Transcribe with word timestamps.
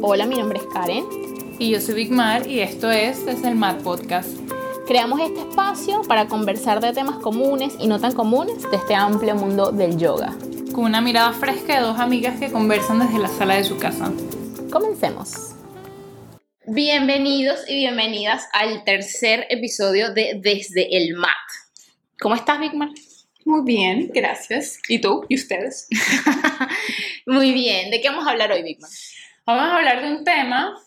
Hola, 0.00 0.26
mi 0.26 0.36
nombre 0.36 0.58
es 0.58 0.66
Karen. 0.72 1.04
Y 1.58 1.70
yo 1.70 1.80
soy 1.80 1.94
Big 1.94 2.10
Mar 2.10 2.46
y 2.48 2.60
esto 2.60 2.90
es 2.90 3.26
Desde 3.26 3.48
el 3.48 3.54
Mat 3.54 3.82
Podcast. 3.82 4.30
Creamos 4.86 5.20
este 5.20 5.40
espacio 5.40 6.02
para 6.02 6.26
conversar 6.26 6.80
de 6.80 6.92
temas 6.92 7.16
comunes 7.18 7.74
y 7.78 7.86
no 7.86 8.00
tan 8.00 8.12
comunes 8.12 8.62
de 8.70 8.76
este 8.76 8.94
amplio 8.94 9.34
mundo 9.34 9.70
del 9.70 9.98
yoga. 9.98 10.36
Con 10.72 10.84
una 10.84 11.00
mirada 11.00 11.32
fresca 11.32 11.76
de 11.76 11.82
dos 11.82 11.98
amigas 11.98 12.38
que 12.40 12.50
conversan 12.50 13.00
desde 13.00 13.18
la 13.18 13.28
sala 13.28 13.56
de 13.56 13.64
su 13.64 13.78
casa. 13.78 14.12
Comencemos. 14.70 15.54
Bienvenidos 16.66 17.60
y 17.68 17.74
bienvenidas 17.74 18.48
al 18.52 18.84
tercer 18.84 19.46
episodio 19.50 20.14
de 20.14 20.40
Desde 20.42 20.96
el 20.96 21.14
Mat. 21.14 21.28
¿Cómo 22.18 22.34
estás, 22.34 22.58
Big 22.58 22.74
Mar? 22.74 22.88
Muy 23.44 23.62
bien, 23.64 24.10
gracias. 24.14 24.78
¿Y 24.88 25.00
tú? 25.00 25.26
¿Y 25.28 25.34
ustedes? 25.34 25.88
Muy 27.26 27.52
bien. 27.52 27.90
¿De 27.90 28.00
qué 28.00 28.08
vamos 28.08 28.26
a 28.26 28.30
hablar 28.30 28.52
hoy, 28.52 28.62
Big 28.62 28.80
Mar? 28.80 28.90
Vamos 29.44 29.64
a 29.64 29.76
hablar 29.76 30.02
de 30.02 30.08
un 30.08 30.24
tema 30.24 30.78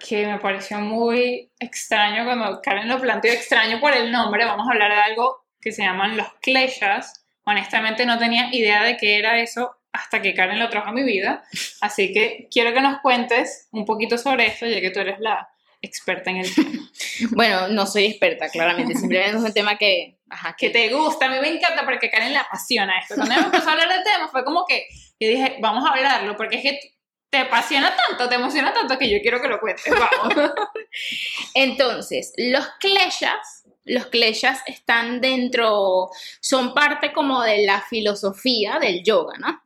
que 0.00 0.26
me 0.26 0.38
pareció 0.38 0.78
muy 0.78 1.50
extraño 1.58 2.24
cuando 2.24 2.62
Karen 2.62 2.88
lo 2.88 2.98
planteó, 2.98 3.32
extraño 3.32 3.80
por 3.80 3.94
el 3.94 4.10
nombre. 4.10 4.46
Vamos 4.46 4.66
a 4.66 4.72
hablar 4.72 4.92
de 4.92 5.00
algo 5.00 5.44
que 5.60 5.72
se 5.72 5.82
llaman 5.82 6.16
los 6.16 6.26
kleshas. 6.40 7.26
Honestamente 7.44 8.06
no 8.06 8.18
tenía 8.18 8.48
idea 8.50 8.82
de 8.82 8.96
qué 8.96 9.18
era 9.18 9.38
eso 9.40 9.76
hasta 9.92 10.22
que 10.22 10.32
Karen 10.32 10.58
lo 10.58 10.70
trajo 10.70 10.88
a 10.88 10.92
mi 10.92 11.02
vida. 11.02 11.44
Así 11.82 12.14
que 12.14 12.48
quiero 12.50 12.72
que 12.72 12.80
nos 12.80 13.00
cuentes 13.00 13.68
un 13.72 13.84
poquito 13.84 14.16
sobre 14.16 14.46
esto, 14.46 14.66
ya 14.66 14.80
que 14.80 14.90
tú 14.90 15.00
eres 15.00 15.20
la 15.20 15.46
experta 15.82 16.30
en 16.30 16.38
el 16.38 16.54
tema. 16.54 16.70
Bueno, 17.30 17.68
no 17.68 17.86
soy 17.86 18.04
experta, 18.04 18.48
claramente. 18.50 18.94
Simplemente 18.94 19.38
es 19.38 19.42
un 19.42 19.52
tema 19.52 19.78
que, 19.78 20.18
ajá, 20.28 20.54
Que 20.58 20.68
te 20.68 20.90
gusta, 20.90 21.26
a 21.26 21.28
mí 21.30 21.36
me 21.40 21.48
encanta 21.48 21.84
porque 21.84 22.10
Karen 22.10 22.32
le 22.32 22.38
apasiona 22.38 22.98
esto. 22.98 23.14
Cuando 23.14 23.34
empezó 23.34 23.70
a 23.70 23.72
hablar 23.72 23.88
del 23.88 24.02
tema 24.02 24.28
fue 24.28 24.44
como 24.44 24.66
que 24.66 24.86
yo 25.18 25.28
dije, 25.28 25.56
vamos 25.60 25.84
a 25.86 25.92
hablarlo, 25.92 26.36
porque 26.36 26.56
es 26.56 26.62
que 26.62 26.95
te 27.36 27.42
apasiona 27.42 27.94
tanto, 27.94 28.30
te 28.30 28.34
emociona 28.36 28.72
tanto 28.72 28.96
que 28.96 29.10
yo 29.10 29.18
quiero 29.20 29.42
que 29.42 29.48
lo 29.48 29.60
cuentes. 29.60 29.84
Vamos. 29.90 30.52
Entonces, 31.54 32.32
los 32.38 32.66
kleshas, 32.80 33.64
los 33.84 34.06
kleshas 34.06 34.60
están 34.66 35.20
dentro, 35.20 36.08
son 36.40 36.72
parte 36.72 37.12
como 37.12 37.42
de 37.42 37.66
la 37.66 37.82
filosofía 37.82 38.78
del 38.80 39.04
yoga, 39.04 39.34
¿no? 39.38 39.60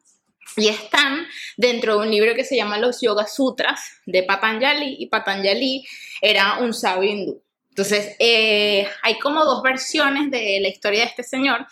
Y 0.57 0.67
están 0.67 1.29
dentro 1.57 1.93
de 1.93 2.07
un 2.07 2.11
libro 2.11 2.35
que 2.35 2.43
se 2.43 2.57
llama 2.57 2.77
Los 2.77 3.01
Yoga 3.03 3.29
Sutras 3.29 4.01
de 4.05 4.25
Patanjali, 4.25 4.97
y 4.99 5.07
Patanjali 5.07 5.87
era 6.21 6.59
un 6.59 6.75
sabio 6.75 7.09
hindú. 7.09 7.43
Entonces, 7.69 8.17
eh, 8.19 8.89
hay 9.03 9.17
como 9.21 9.45
dos 9.45 9.63
versiones 9.63 10.29
de 10.33 10.59
la 10.61 10.69
historia 10.69 11.03
de 11.03 11.07
este 11.07 11.23
señor, 11.23 11.69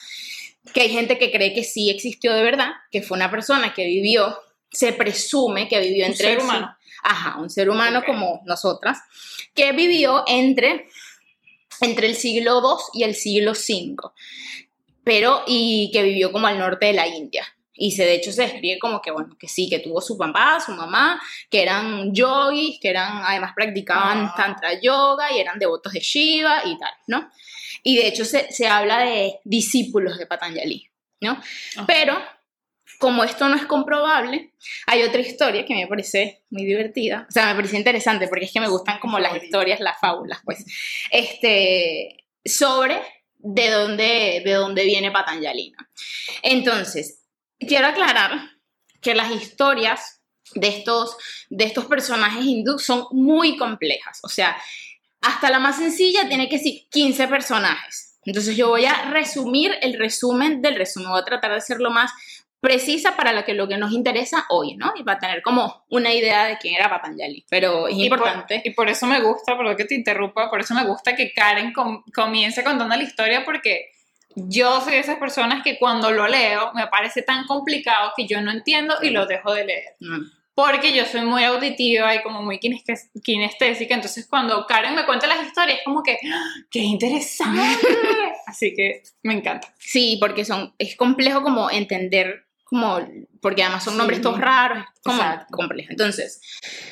que 0.73 0.83
hay 0.83 0.91
gente 0.91 1.19
que 1.19 1.33
cree 1.33 1.55
que 1.55 1.65
sí 1.65 1.91
existió 1.91 2.33
de 2.35 2.45
verdad, 2.45 2.71
que 2.93 3.03
fue 3.03 3.17
una 3.17 3.33
persona 3.33 3.75
que 3.75 3.85
vivió, 3.85 4.39
se 4.71 4.93
presume 4.93 5.69
que 5.69 5.81
vivió 5.81 6.05
Un 6.07 6.13
entre... 6.13 6.27
ser 6.29 6.39
el- 6.39 6.45
humano. 6.45 6.75
Ajá, 7.03 7.39
un 7.39 7.49
ser 7.49 7.71
humano 7.71 8.01
Ok. 8.01 8.07
como 8.07 8.43
nosotras, 8.45 8.99
que 9.55 9.73
vivió 9.73 10.25
entre, 10.27 10.89
entre 11.81 12.09
el 12.09 12.17
siglo 12.17 12.61
II 12.61 13.01
y 13.01 13.05
el 13.05 13.15
siglo 13.15 13.53
V, 13.53 13.97
pero 15.05 15.43
y 15.47 15.91
que 15.93 16.03
vivió 16.03 16.33
como 16.33 16.47
al 16.49 16.59
norte 16.59 16.87
de 16.87 16.93
la 16.93 17.07
India. 17.07 17.47
Y 17.81 17.93
se, 17.93 18.05
de 18.05 18.15
hecho 18.15 18.33
se 18.33 18.43
describe 18.43 18.81
como 18.81 19.01
que, 19.01 19.13
bueno, 19.13 19.37
que 19.39 19.47
sí, 19.47 19.71
que 19.71 19.79
tuvo 19.79 20.01
su 20.01 20.19
papá, 20.19 20.59
su 20.59 20.73
mamá, 20.73 21.23
que 21.49 21.63
eran 21.63 22.13
yogis, 22.13 22.81
que 22.81 22.89
eran, 22.91 23.23
además 23.25 23.53
practicaban 23.55 24.25
Ah. 24.27 24.35
tantra 24.37 24.81
yoga 24.81 25.31
y 25.33 25.39
eran 25.39 25.61
devotos 25.61 25.93
de 25.93 26.01
Shiva 26.01 26.63
y 26.65 26.77
tal, 26.77 26.91
¿no? 27.07 27.31
Y 27.85 27.97
de 27.97 28.09
hecho 28.09 28.25
se, 28.25 28.51
se 28.51 28.67
habla 28.67 28.99
de 29.05 29.39
discípulos 29.45 30.19
de 30.19 30.27
Patanjali, 30.27 30.89
¿no? 31.21 31.31
Ajá. 31.77 31.85
Pero 31.87 32.21
como 32.99 33.23
esto 33.25 33.49
no 33.49 33.57
es 33.57 33.65
comprobable, 33.67 34.53
hay 34.87 35.03
otra 35.03 35.21
historia 35.21 35.65
que 35.65 35.75
me 35.75 35.87
parece 35.87 36.43
muy 36.51 36.65
divertida, 36.65 37.27
o 37.29 37.33
sea, 37.33 37.47
me 37.47 37.55
parece 37.55 37.77
interesante 37.77 38.29
porque 38.29 38.47
es 38.47 38.53
que 38.53 38.61
me 38.61 38.69
gustan 38.69 38.99
como 38.99 39.19
las 39.19 39.41
historias, 39.43 39.81
las 39.81 39.99
fábulas, 40.01 40.41
pues, 40.45 40.65
este, 41.11 42.27
sobre 42.45 43.01
de 43.39 43.71
dónde, 43.71 44.43
de 44.45 44.53
dónde 44.53 44.85
viene 44.85 45.13
Patanjali. 45.13 45.71
¿no? 45.71 45.87
Entonces, 46.43 47.25
quiero 47.59 47.87
aclarar 47.87 48.33
que 49.01 49.15
las 49.15 49.31
historias 49.31 50.21
de 50.55 50.69
estos, 50.69 51.17
de 51.51 51.65
estos 51.65 51.87
personajes 51.87 52.45
hindúes 52.45 52.85
son 52.85 53.07
muy 53.13 53.57
complejas, 53.57 54.19
o 54.23 54.29
sea, 54.29 54.57
hasta 55.21 55.51
la 55.51 55.59
más 55.59 55.77
sencilla 55.77 56.29
tiene 56.29 56.49
que 56.49 56.59
ser 56.59 56.73
15 56.91 57.29
personajes. 57.29 58.09
Entonces 58.25 58.57
yo 58.57 58.69
voy 58.69 58.85
a 58.85 59.11
resumir 59.11 59.73
el 59.81 59.99
resumen 59.99 60.61
del 60.61 60.77
resumen, 60.77 61.11
voy 61.11 61.21
a 61.21 61.25
tratar 61.25 61.55
de 61.55 61.61
ser 61.61 61.81
lo 61.81 61.91
más 61.91 62.13
precisa 62.61 63.17
para 63.17 63.33
lo 63.33 63.45
que, 63.45 63.55
lo 63.55 63.69
que 63.69 63.77
nos 63.79 63.93
interesa 63.93 64.45
hoy, 64.49 64.75
¿no? 64.77 64.93
Y 64.97 65.05
para 65.05 65.19
tener 65.19 65.43
como 65.43 65.85
una 65.91 66.13
idea 66.13 66.45
de 66.47 66.59
quién 66.59 66.75
era 66.75 66.91
Patanjali. 66.91 67.45
Pero 67.49 67.87
es 67.89 67.95
Y 67.97 68.09
por- 68.09 68.19
importante. 68.19 68.63
Y 68.65 68.71
por, 68.71 68.89
eso 68.89 69.07
me 69.07 69.21
gusta, 69.21 69.57
perdón 69.57 69.77
que 69.77 69.85
te 69.85 69.95
interrumpa, 69.95 70.51
por 70.51 70.61
eso 70.61 70.75
me 70.75 70.85
gusta 70.85 71.15
que 71.15 71.33
Karen 71.33 71.73
com- 71.73 72.03
comience 72.15 72.65
contando 72.65 72.97
la 72.97 73.03
historia 73.03 73.45
porque 73.45 73.91
yo 74.35 74.81
soy 74.81 74.93
de 74.95 74.99
esas 75.01 75.19
personas 75.19 75.63
que 75.63 75.79
cuando 75.79 76.11
lo 76.11 76.27
leo 76.29 76.73
me 76.75 76.87
parece 76.89 77.23
tan 77.23 77.47
complicado 77.47 78.13
que 78.17 78.27
yo 78.27 78.41
no 78.41 78.51
entiendo 78.51 78.97
y 79.03 79.11
lo 79.11 79.27
dejo 79.27 79.53
de 79.55 79.65
leer. 79.65 79.97
Mm. 80.01 80.23
Porque 80.55 80.93
yo 80.93 81.05
soy 81.07 81.21
muy 81.21 81.45
auditiva 81.45 82.13
y 82.17 82.23
como 82.23 82.43
muy 82.43 82.59
kines- 82.59 82.83
kinestésica, 83.23 83.95
entonces 83.95 84.27
cuando 84.29 84.67
Karen 84.67 84.97
me 84.97 85.07
cuenta 85.07 85.29
las 85.29 85.47
historias 85.47 85.79
es 85.79 85.85
como 85.85 86.03
que, 86.03 86.19
¡ah! 86.33 86.45
¡qué 86.69 86.81
interesante! 86.81 87.61
Así 88.47 88.75
que 88.75 89.03
me 89.23 89.35
encanta. 89.35 89.73
Sí, 89.79 90.17
porque 90.21 90.45
son, 90.45 90.75
es 90.79 90.97
complejo 90.97 91.43
como 91.43 91.71
entender, 91.71 92.48
como, 92.69 93.01
porque 93.41 93.63
además 93.63 93.85
son 93.85 93.95
Sí. 93.95 93.99
nombres 93.99 94.21
todos 94.21 94.39
raros, 94.41 94.85
como 95.03 95.23
complejo. 95.51 95.91
Entonces, 95.91 96.41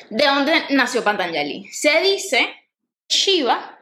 ¿de 0.09 0.25
dónde 0.25 0.53
nació 0.71 1.03
Patanjali? 1.03 1.67
Se 1.71 2.01
dice 2.01 2.49
Shiva, 3.07 3.77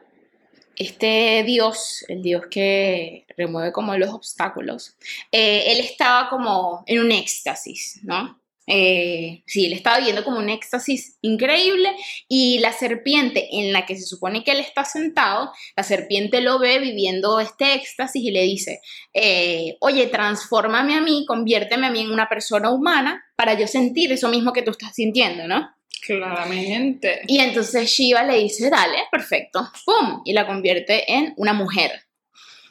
este 0.76 1.42
dios, 1.44 2.04
el 2.08 2.22
dios 2.22 2.44
que 2.50 3.26
remueve 3.36 3.72
como 3.72 3.96
los 3.96 4.10
obstáculos, 4.10 4.94
eh, 5.32 5.72
él 5.72 5.80
estaba 5.80 6.28
como 6.28 6.84
en 6.86 7.00
un 7.00 7.12
éxtasis, 7.12 8.00
¿no? 8.02 8.38
Eh, 8.66 9.44
sí, 9.46 9.66
él 9.66 9.72
estaba 9.72 9.98
viviendo 9.98 10.24
como 10.24 10.38
un 10.38 10.48
éxtasis 10.48 11.18
increíble 11.22 11.94
y 12.28 12.58
la 12.58 12.72
serpiente 12.72 13.48
en 13.52 13.72
la 13.72 13.86
que 13.86 13.96
se 13.96 14.04
supone 14.04 14.42
que 14.42 14.50
él 14.50 14.60
está 14.60 14.84
sentado, 14.84 15.52
la 15.76 15.84
serpiente 15.84 16.40
lo 16.40 16.58
ve 16.58 16.80
viviendo 16.80 17.38
este 17.38 17.74
éxtasis 17.74 18.22
y 18.22 18.30
le 18.32 18.42
dice, 18.42 18.80
eh, 19.14 19.76
oye, 19.80 20.08
transfórmame 20.08 20.94
a 20.94 21.00
mí, 21.00 21.24
conviérteme 21.28 21.86
a 21.86 21.90
mí 21.90 22.00
en 22.00 22.10
una 22.10 22.28
persona 22.28 22.70
humana 22.70 23.24
para 23.36 23.54
yo 23.54 23.68
sentir 23.68 24.10
eso 24.12 24.28
mismo 24.28 24.52
que 24.52 24.62
tú 24.62 24.72
estás 24.72 24.94
sintiendo, 24.94 25.46
¿no? 25.46 25.70
Claramente. 26.04 27.22
Y 27.26 27.38
entonces 27.38 27.88
Shiva 27.88 28.24
le 28.24 28.38
dice, 28.38 28.68
dale, 28.68 28.98
perfecto, 29.10 29.70
¡pum! 29.84 30.22
Y 30.24 30.32
la 30.32 30.46
convierte 30.46 31.10
en 31.12 31.34
una 31.36 31.52
mujer. 31.52 31.90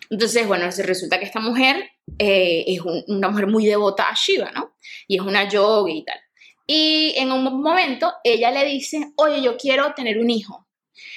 Entonces, 0.10 0.48
bueno, 0.48 0.70
resulta 0.78 1.20
que 1.20 1.26
esta 1.26 1.40
mujer 1.40 1.90
eh, 2.20 2.64
es 2.68 2.82
un- 2.82 3.04
una 3.08 3.30
mujer 3.30 3.48
muy 3.48 3.66
devota 3.66 4.10
a 4.10 4.16
Shiva, 4.16 4.52
¿no? 4.52 4.76
Y 5.08 5.16
es 5.18 5.22
una 5.22 5.48
yoga 5.50 5.92
y 5.92 6.04
tal. 6.04 6.20
Y 6.68 7.14
en 7.18 7.32
un 7.32 7.44
momento 7.62 8.12
ella 8.24 8.52
le 8.52 8.66
dice, 8.66 9.12
oye, 9.18 9.42
yo 9.42 9.58
quiero 9.58 9.94
tener 9.94 10.18
un 10.20 10.30
hijo. 10.30 10.68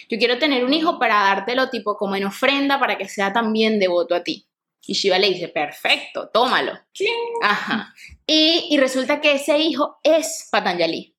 Yo 0.08 0.18
quiero 0.18 0.38
tener 0.38 0.64
un 0.64 0.74
hijo 0.74 0.98
para 0.98 1.14
dártelo 1.22 1.70
tipo 1.70 1.96
como 1.96 2.16
en 2.16 2.24
ofrenda 2.24 2.78
para 2.80 2.98
que 2.98 3.08
sea 3.08 3.32
también 3.32 3.78
devoto 3.78 4.14
a 4.14 4.22
ti. 4.22 4.46
Y 4.86 4.94
Shiva 4.94 5.18
le 5.18 5.28
dice, 5.28 5.48
perfecto, 5.48 6.30
tómalo. 6.32 6.72
¿Quién? 6.94 7.12
Ajá. 7.42 7.94
Y, 8.26 8.66
y 8.70 8.78
resulta 8.78 9.20
que 9.20 9.32
ese 9.32 9.58
hijo 9.58 9.98
es 10.02 10.48
Patanjali. 10.50 11.14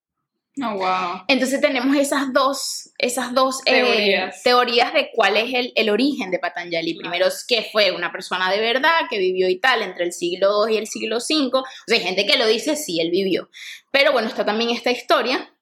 Oh, 0.61 0.73
wow. 0.73 1.23
Entonces 1.27 1.61
tenemos 1.61 1.95
esas 1.95 2.33
dos, 2.33 2.89
esas 2.97 3.33
dos 3.33 3.61
eh, 3.65 4.31
Teorías. 4.43 4.93
de 4.93 5.09
cuál 5.13 5.37
es 5.37 5.53
el, 5.53 5.71
el 5.75 5.89
origen 5.89 6.31
de 6.31 6.39
Patanjali. 6.39 6.93
Claro. 6.93 7.09
Primero 7.09 7.27
es 7.27 7.45
que 7.47 7.69
fue 7.71 7.91
una 7.91 8.11
persona 8.11 8.51
de 8.51 8.59
verdad 8.59 8.91
que 9.09 9.17
vivió 9.19 9.47
y 9.47 9.59
tal 9.59 9.81
entre 9.81 10.05
el 10.05 10.11
siglo 10.11 10.67
II 10.67 10.75
y 10.75 10.77
el 10.77 10.87
siglo 10.87 11.17
V. 11.17 11.49
O 11.59 11.63
sea, 11.87 11.97
hay 11.97 12.03
gente 12.03 12.25
que 12.25 12.37
lo 12.37 12.47
dice, 12.47 12.75
sí, 12.75 12.99
él 12.99 13.11
vivió. 13.11 13.49
Pero 13.91 14.11
bueno, 14.11 14.27
está 14.27 14.45
también 14.45 14.71
esta 14.71 14.91
historia. 14.91 15.53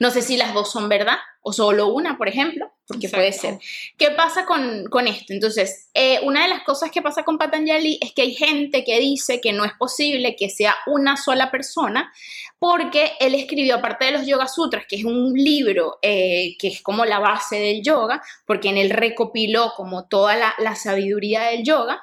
No 0.00 0.10
sé 0.10 0.22
si 0.22 0.36
las 0.36 0.52
dos 0.54 0.70
son 0.70 0.88
verdad 0.88 1.18
o 1.40 1.52
solo 1.52 1.88
una, 1.88 2.18
por 2.18 2.28
ejemplo, 2.28 2.71
porque 2.86 3.08
puede 3.08 3.32
ser. 3.32 3.54
Exacto. 3.54 3.66
¿Qué 3.98 4.10
pasa 4.10 4.44
con, 4.44 4.84
con 4.86 5.06
esto? 5.06 5.32
Entonces, 5.32 5.88
eh, 5.94 6.20
una 6.24 6.42
de 6.42 6.48
las 6.48 6.62
cosas 6.62 6.90
que 6.90 7.02
pasa 7.02 7.24
con 7.24 7.38
Patanjali 7.38 7.98
es 8.00 8.12
que 8.12 8.22
hay 8.22 8.34
gente 8.34 8.84
que 8.84 8.98
dice 8.98 9.40
que 9.40 9.52
no 9.52 9.64
es 9.64 9.72
posible 9.78 10.36
que 10.36 10.50
sea 10.50 10.76
una 10.86 11.16
sola 11.16 11.50
persona, 11.50 12.12
porque 12.58 13.12
él 13.20 13.34
escribió, 13.34 13.76
aparte 13.76 14.06
de 14.06 14.12
los 14.12 14.26
Yoga 14.26 14.48
Sutras, 14.48 14.84
que 14.88 14.96
es 14.96 15.04
un 15.04 15.32
libro 15.34 15.98
eh, 16.02 16.56
que 16.58 16.68
es 16.68 16.82
como 16.82 17.04
la 17.04 17.18
base 17.18 17.56
del 17.56 17.82
yoga, 17.82 18.22
porque 18.46 18.68
en 18.68 18.78
él 18.78 18.90
recopiló 18.90 19.72
como 19.76 20.06
toda 20.06 20.36
la, 20.36 20.54
la 20.58 20.74
sabiduría 20.74 21.42
del 21.44 21.64
yoga, 21.64 22.02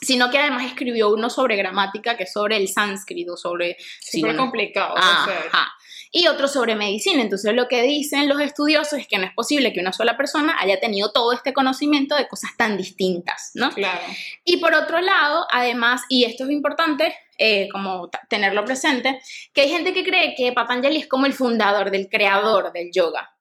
sino 0.00 0.30
que 0.30 0.38
además 0.38 0.66
escribió 0.66 1.10
uno 1.10 1.30
sobre 1.30 1.56
gramática, 1.56 2.16
que 2.16 2.24
es 2.24 2.32
sobre 2.32 2.56
el 2.56 2.68
sánscrito, 2.68 3.36
sobre... 3.36 3.76
sí, 4.00 4.20
Súper 4.20 4.34
bueno, 4.34 4.42
complicado. 4.42 4.94
de 4.94 5.00
hacer. 5.00 5.48
Ajá. 5.52 5.72
Y 6.14 6.28
otro 6.28 6.46
sobre 6.46 6.74
medicina. 6.74 7.22
Entonces 7.22 7.54
lo 7.54 7.68
que 7.68 7.82
dicen 7.82 8.28
los 8.28 8.40
estudiosos 8.40 8.98
es 8.98 9.08
que 9.08 9.16
no 9.16 9.24
es 9.24 9.32
posible 9.32 9.72
que 9.72 9.80
una 9.80 9.94
sola 9.94 10.16
persona 10.16 10.56
haya 10.60 10.78
tenido 10.78 11.10
todo 11.10 11.32
este 11.32 11.54
conocimiento 11.54 12.14
de 12.14 12.28
cosas 12.28 12.50
tan 12.58 12.76
distintas, 12.76 13.52
¿no? 13.54 13.70
Claro. 13.70 14.00
Y 14.44 14.58
por 14.58 14.74
otro 14.74 15.00
lado, 15.00 15.46
además, 15.50 16.02
y 16.10 16.24
esto 16.24 16.44
es 16.44 16.50
importante, 16.50 17.14
eh, 17.38 17.68
como 17.72 18.10
tenerlo 18.28 18.62
presente, 18.64 19.20
que 19.54 19.62
hay 19.62 19.70
gente 19.70 19.94
que 19.94 20.04
cree 20.04 20.34
que 20.36 20.52
Patanjali 20.52 20.98
es 20.98 21.08
como 21.08 21.24
el 21.24 21.32
fundador, 21.32 21.90
del 21.90 22.10
creador 22.10 22.72
del 22.72 22.90
yoga. 22.92 23.32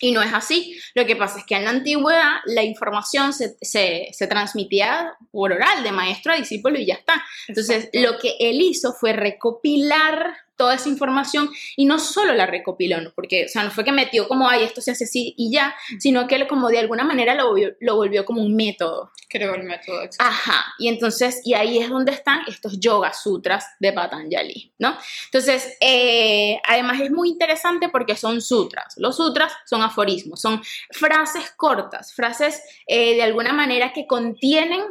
Y 0.00 0.12
no 0.12 0.22
es 0.22 0.32
así. 0.34 0.78
Lo 0.94 1.06
que 1.06 1.16
pasa 1.16 1.38
es 1.38 1.46
que 1.46 1.54
en 1.54 1.64
la 1.64 1.70
antigüedad 1.70 2.36
la 2.46 2.62
información 2.62 3.32
se, 3.32 3.56
se, 3.62 4.26
transmitía 4.28 5.16
por 5.30 5.52
oral, 5.52 5.82
de 5.82 5.92
maestro 5.92 6.32
a 6.32 6.36
discípulo 6.36 6.78
y 6.78 6.86
ya 6.86 6.94
está. 6.94 7.24
Entonces, 7.48 7.88
lo 7.92 8.18
que 8.18 8.34
él 8.40 8.60
hizo 8.60 8.92
fue 8.92 9.12
recopilar 9.12 10.36
toda 10.56 10.74
esa 10.74 10.88
información 10.88 11.50
y 11.76 11.86
no 11.86 11.98
solo 11.98 12.34
la 12.34 12.46
recopiló, 12.46 13.00
¿no? 13.00 13.12
porque, 13.14 13.46
o 13.46 13.48
sea, 13.48 13.64
no 13.64 13.70
fue 13.70 13.84
que 13.84 13.92
metió 13.92 14.28
como, 14.28 14.48
ay, 14.48 14.64
esto 14.64 14.80
se 14.80 14.92
hace 14.92 15.04
así 15.04 15.34
y 15.36 15.50
ya, 15.50 15.74
sino 15.98 16.26
que 16.26 16.46
como 16.46 16.68
de 16.68 16.78
alguna 16.78 17.04
manera 17.04 17.34
lo 17.34 17.48
volvió, 17.48 17.72
lo 17.80 17.96
volvió 17.96 18.24
como 18.24 18.42
un 18.42 18.54
método. 18.54 19.12
Creó 19.28 19.54
el 19.54 19.64
método. 19.64 20.02
Exacto. 20.02 20.24
Ajá, 20.24 20.64
y 20.78 20.88
entonces, 20.88 21.40
y 21.44 21.54
ahí 21.54 21.78
es 21.78 21.88
donde 21.88 22.12
están 22.12 22.40
estos 22.46 22.78
yoga 22.78 23.12
sutras 23.12 23.66
de 23.80 23.92
Patanjali, 23.92 24.72
¿no? 24.78 24.96
Entonces, 25.26 25.76
eh, 25.80 26.60
además 26.64 27.00
es 27.00 27.10
muy 27.10 27.30
interesante 27.30 27.88
porque 27.88 28.16
son 28.16 28.40
sutras. 28.40 28.94
Los 28.96 29.16
sutras 29.16 29.52
son 29.64 29.82
aforismos, 29.82 30.40
son 30.40 30.62
frases 30.90 31.52
cortas, 31.56 32.14
frases 32.14 32.62
eh, 32.86 33.14
de 33.14 33.22
alguna 33.22 33.52
manera 33.52 33.92
que 33.92 34.06
contienen 34.06 34.82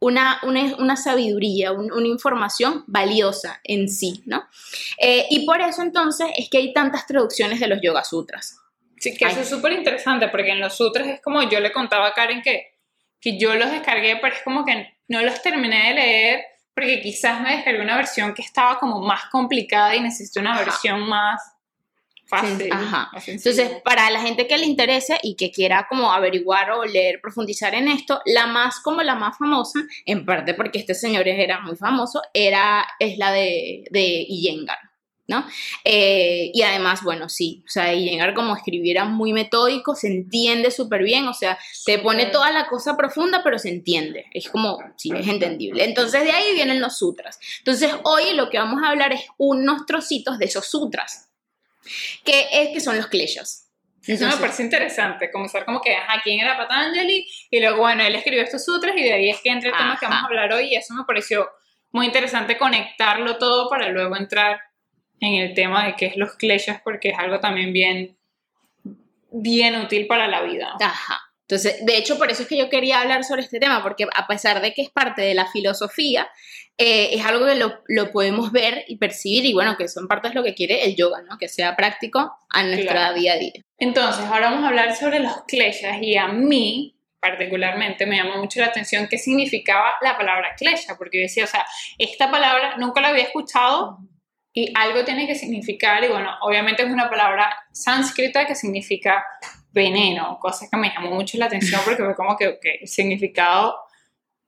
una, 0.00 0.40
una, 0.42 0.96
sabiduría, 0.96 1.72
una 1.72 2.06
información 2.06 2.84
valiosa 2.86 3.60
en 3.64 3.88
sí, 3.88 4.22
¿no? 4.26 4.46
Eh, 4.98 5.26
y 5.30 5.46
por 5.46 5.60
eso 5.60 5.82
entonces 5.82 6.28
es 6.36 6.50
que 6.50 6.58
hay 6.58 6.72
tantas 6.72 7.06
traducciones 7.06 7.60
de 7.60 7.68
los 7.68 7.80
Yoga 7.80 8.04
Sutras. 8.04 8.60
Sí, 8.98 9.16
que 9.16 9.26
eso 9.26 9.40
es 9.40 9.48
súper 9.48 9.72
interesante, 9.72 10.28
porque 10.28 10.50
en 10.50 10.60
los 10.60 10.76
sutras 10.76 11.06
es 11.06 11.20
como 11.20 11.42
yo 11.48 11.60
le 11.60 11.72
contaba 11.72 12.08
a 12.08 12.12
Karen 12.12 12.42
que, 12.42 12.78
que 13.20 13.38
yo 13.38 13.54
los 13.54 13.70
descargué, 13.70 14.16
pero 14.20 14.34
es 14.34 14.42
como 14.42 14.64
que 14.64 14.96
no 15.08 15.22
los 15.22 15.42
terminé 15.42 15.88
de 15.88 15.94
leer, 15.94 16.40
porque 16.74 17.00
quizás 17.00 17.40
me 17.40 17.56
descargué 17.56 17.82
una 17.82 17.96
versión 17.96 18.34
que 18.34 18.42
estaba 18.42 18.78
como 18.78 19.00
más 19.00 19.26
complicada 19.26 19.94
y 19.94 20.00
necesito 20.00 20.40
una 20.40 20.58
versión 20.58 21.00
más 21.08 21.40
fácil. 22.26 22.72
Ajá. 22.72 23.10
Entonces, 23.26 23.70
para 23.84 24.10
la 24.10 24.20
gente 24.20 24.46
que 24.46 24.58
le 24.58 24.66
interese 24.66 25.18
y 25.22 25.36
que 25.36 25.50
quiera 25.50 25.86
como 25.88 26.12
averiguar 26.12 26.70
o 26.72 26.84
leer, 26.84 27.20
profundizar 27.20 27.74
en 27.74 27.88
esto, 27.88 28.20
la 28.26 28.46
más 28.46 28.80
como 28.80 29.02
la 29.02 29.14
más 29.14 29.38
famosa, 29.38 29.80
en 30.04 30.24
parte 30.24 30.54
porque 30.54 30.78
este 30.78 30.94
señor 30.94 31.26
era 31.28 31.60
muy 31.60 31.76
famoso, 31.76 32.22
era, 32.34 32.86
es 32.98 33.18
la 33.18 33.32
de, 33.32 33.84
de 33.90 34.26
Iyengar. 34.28 34.78
¿no? 35.28 35.44
Eh, 35.84 36.50
y 36.54 36.62
además, 36.62 37.02
bueno, 37.02 37.28
sí, 37.28 37.62
o 37.66 37.70
sea, 37.70 37.92
Iyengar 37.92 38.34
como 38.34 38.54
escribiera 38.54 39.04
muy 39.04 39.32
metódico, 39.32 39.94
se 39.94 40.06
entiende 40.08 40.70
súper 40.70 41.02
bien, 41.02 41.26
o 41.26 41.34
sea, 41.34 41.58
te 41.84 41.98
pone 41.98 42.26
toda 42.26 42.50
la 42.52 42.68
cosa 42.68 42.96
profunda, 42.96 43.42
pero 43.42 43.58
se 43.58 43.70
entiende, 43.70 44.26
es 44.32 44.48
como, 44.48 44.78
sí, 44.96 45.10
es 45.14 45.26
entendible. 45.26 45.84
Entonces 45.84 46.24
de 46.24 46.30
ahí 46.30 46.54
vienen 46.54 46.80
los 46.80 46.98
sutras. 46.98 47.38
Entonces 47.58 47.92
hoy 48.04 48.34
lo 48.34 48.50
que 48.50 48.58
vamos 48.58 48.82
a 48.82 48.90
hablar 48.90 49.12
es 49.12 49.22
unos 49.36 49.84
trocitos 49.86 50.38
de 50.38 50.44
esos 50.44 50.66
sutras, 50.66 51.25
que 52.24 52.46
es 52.52 52.68
que 52.70 52.80
son 52.80 52.96
los 52.96 53.06
kleshas. 53.06 53.66
Eso 54.06 54.26
me 54.26 54.36
parece 54.36 54.62
interesante, 54.62 55.30
comenzar 55.32 55.64
como 55.64 55.80
que, 55.80 55.94
ajá, 55.94 56.20
¿quién 56.22 56.38
era 56.40 56.56
Patanjali? 56.56 57.26
Y 57.50 57.60
luego, 57.60 57.78
bueno, 57.78 58.04
él 58.04 58.14
escribió 58.14 58.44
estos 58.44 58.64
sutras 58.64 58.96
y 58.96 59.02
de 59.02 59.12
ahí 59.12 59.30
es 59.30 59.40
que 59.40 59.50
entre 59.50 59.72
temas 59.72 59.98
que 59.98 60.06
vamos 60.06 60.22
a 60.22 60.26
hablar 60.26 60.52
hoy 60.52 60.66
y 60.66 60.76
eso 60.76 60.94
me 60.94 61.04
pareció 61.04 61.48
muy 61.90 62.06
interesante 62.06 62.56
conectarlo 62.56 63.36
todo 63.38 63.68
para 63.68 63.88
luego 63.88 64.16
entrar 64.16 64.60
en 65.18 65.34
el 65.34 65.54
tema 65.54 65.86
de 65.86 65.96
qué 65.96 66.06
es 66.06 66.16
los 66.16 66.36
kleshas 66.36 66.80
porque 66.82 67.08
es 67.08 67.18
algo 67.18 67.40
también 67.40 67.72
bien, 67.72 68.16
bien 69.32 69.80
útil 69.80 70.06
para 70.06 70.28
la 70.28 70.42
vida. 70.42 70.74
Ajá. 70.80 71.25
Entonces, 71.48 71.84
de 71.86 71.96
hecho, 71.96 72.18
por 72.18 72.30
eso 72.30 72.42
es 72.42 72.48
que 72.48 72.58
yo 72.58 72.68
quería 72.68 73.00
hablar 73.00 73.22
sobre 73.22 73.42
este 73.42 73.60
tema, 73.60 73.82
porque 73.82 74.06
a 74.12 74.26
pesar 74.26 74.60
de 74.60 74.72
que 74.74 74.82
es 74.82 74.90
parte 74.90 75.22
de 75.22 75.34
la 75.34 75.46
filosofía, 75.46 76.28
eh, 76.76 77.10
es 77.12 77.24
algo 77.24 77.46
que 77.46 77.54
lo, 77.54 77.82
lo, 77.86 78.10
podemos 78.10 78.50
ver 78.50 78.84
y 78.88 78.96
percibir 78.96 79.46
y 79.46 79.54
bueno, 79.54 79.76
que 79.76 79.88
son 79.88 80.08
partes 80.08 80.34
lo 80.34 80.42
que 80.42 80.54
quiere 80.54 80.84
el 80.84 80.96
yoga, 80.96 81.22
¿no? 81.22 81.38
Que 81.38 81.48
sea 81.48 81.76
práctico 81.76 82.32
a 82.50 82.62
nuestra 82.64 83.12
día 83.12 83.34
a 83.34 83.36
día. 83.36 83.52
Entonces, 83.78 84.24
ahora 84.24 84.50
vamos 84.50 84.64
a 84.64 84.68
hablar 84.68 84.96
sobre 84.96 85.20
los 85.20 85.44
kleshas 85.46 85.98
y 86.02 86.16
a 86.16 86.28
mí 86.28 86.96
particularmente 87.20 88.06
me 88.06 88.16
llamó 88.16 88.38
mucho 88.38 88.60
la 88.60 88.66
atención 88.66 89.06
qué 89.08 89.16
significaba 89.16 89.94
la 90.02 90.16
palabra 90.16 90.54
klesha, 90.56 90.96
porque 90.96 91.18
yo 91.18 91.22
decía, 91.22 91.44
o 91.44 91.48
sea, 91.48 91.64
esta 91.98 92.30
palabra 92.30 92.76
nunca 92.76 93.00
la 93.00 93.08
había 93.08 93.22
escuchado 93.22 93.98
y 94.52 94.72
algo 94.74 95.04
tiene 95.04 95.26
que 95.26 95.34
significar, 95.34 96.02
y 96.02 96.08
bueno, 96.08 96.30
obviamente 96.40 96.82
es 96.82 96.90
una 96.90 97.10
palabra 97.10 97.54
sánscrita 97.72 98.46
que 98.46 98.54
significa 98.54 99.24
veneno, 99.76 100.38
cosa 100.40 100.66
que 100.70 100.76
me 100.78 100.90
llamó 100.90 101.10
mucho 101.10 101.36
la 101.36 101.46
atención 101.46 101.80
porque 101.84 102.02
fue 102.02 102.16
como 102.16 102.36
que 102.36 102.58
el 102.80 102.88
significado 102.88 103.76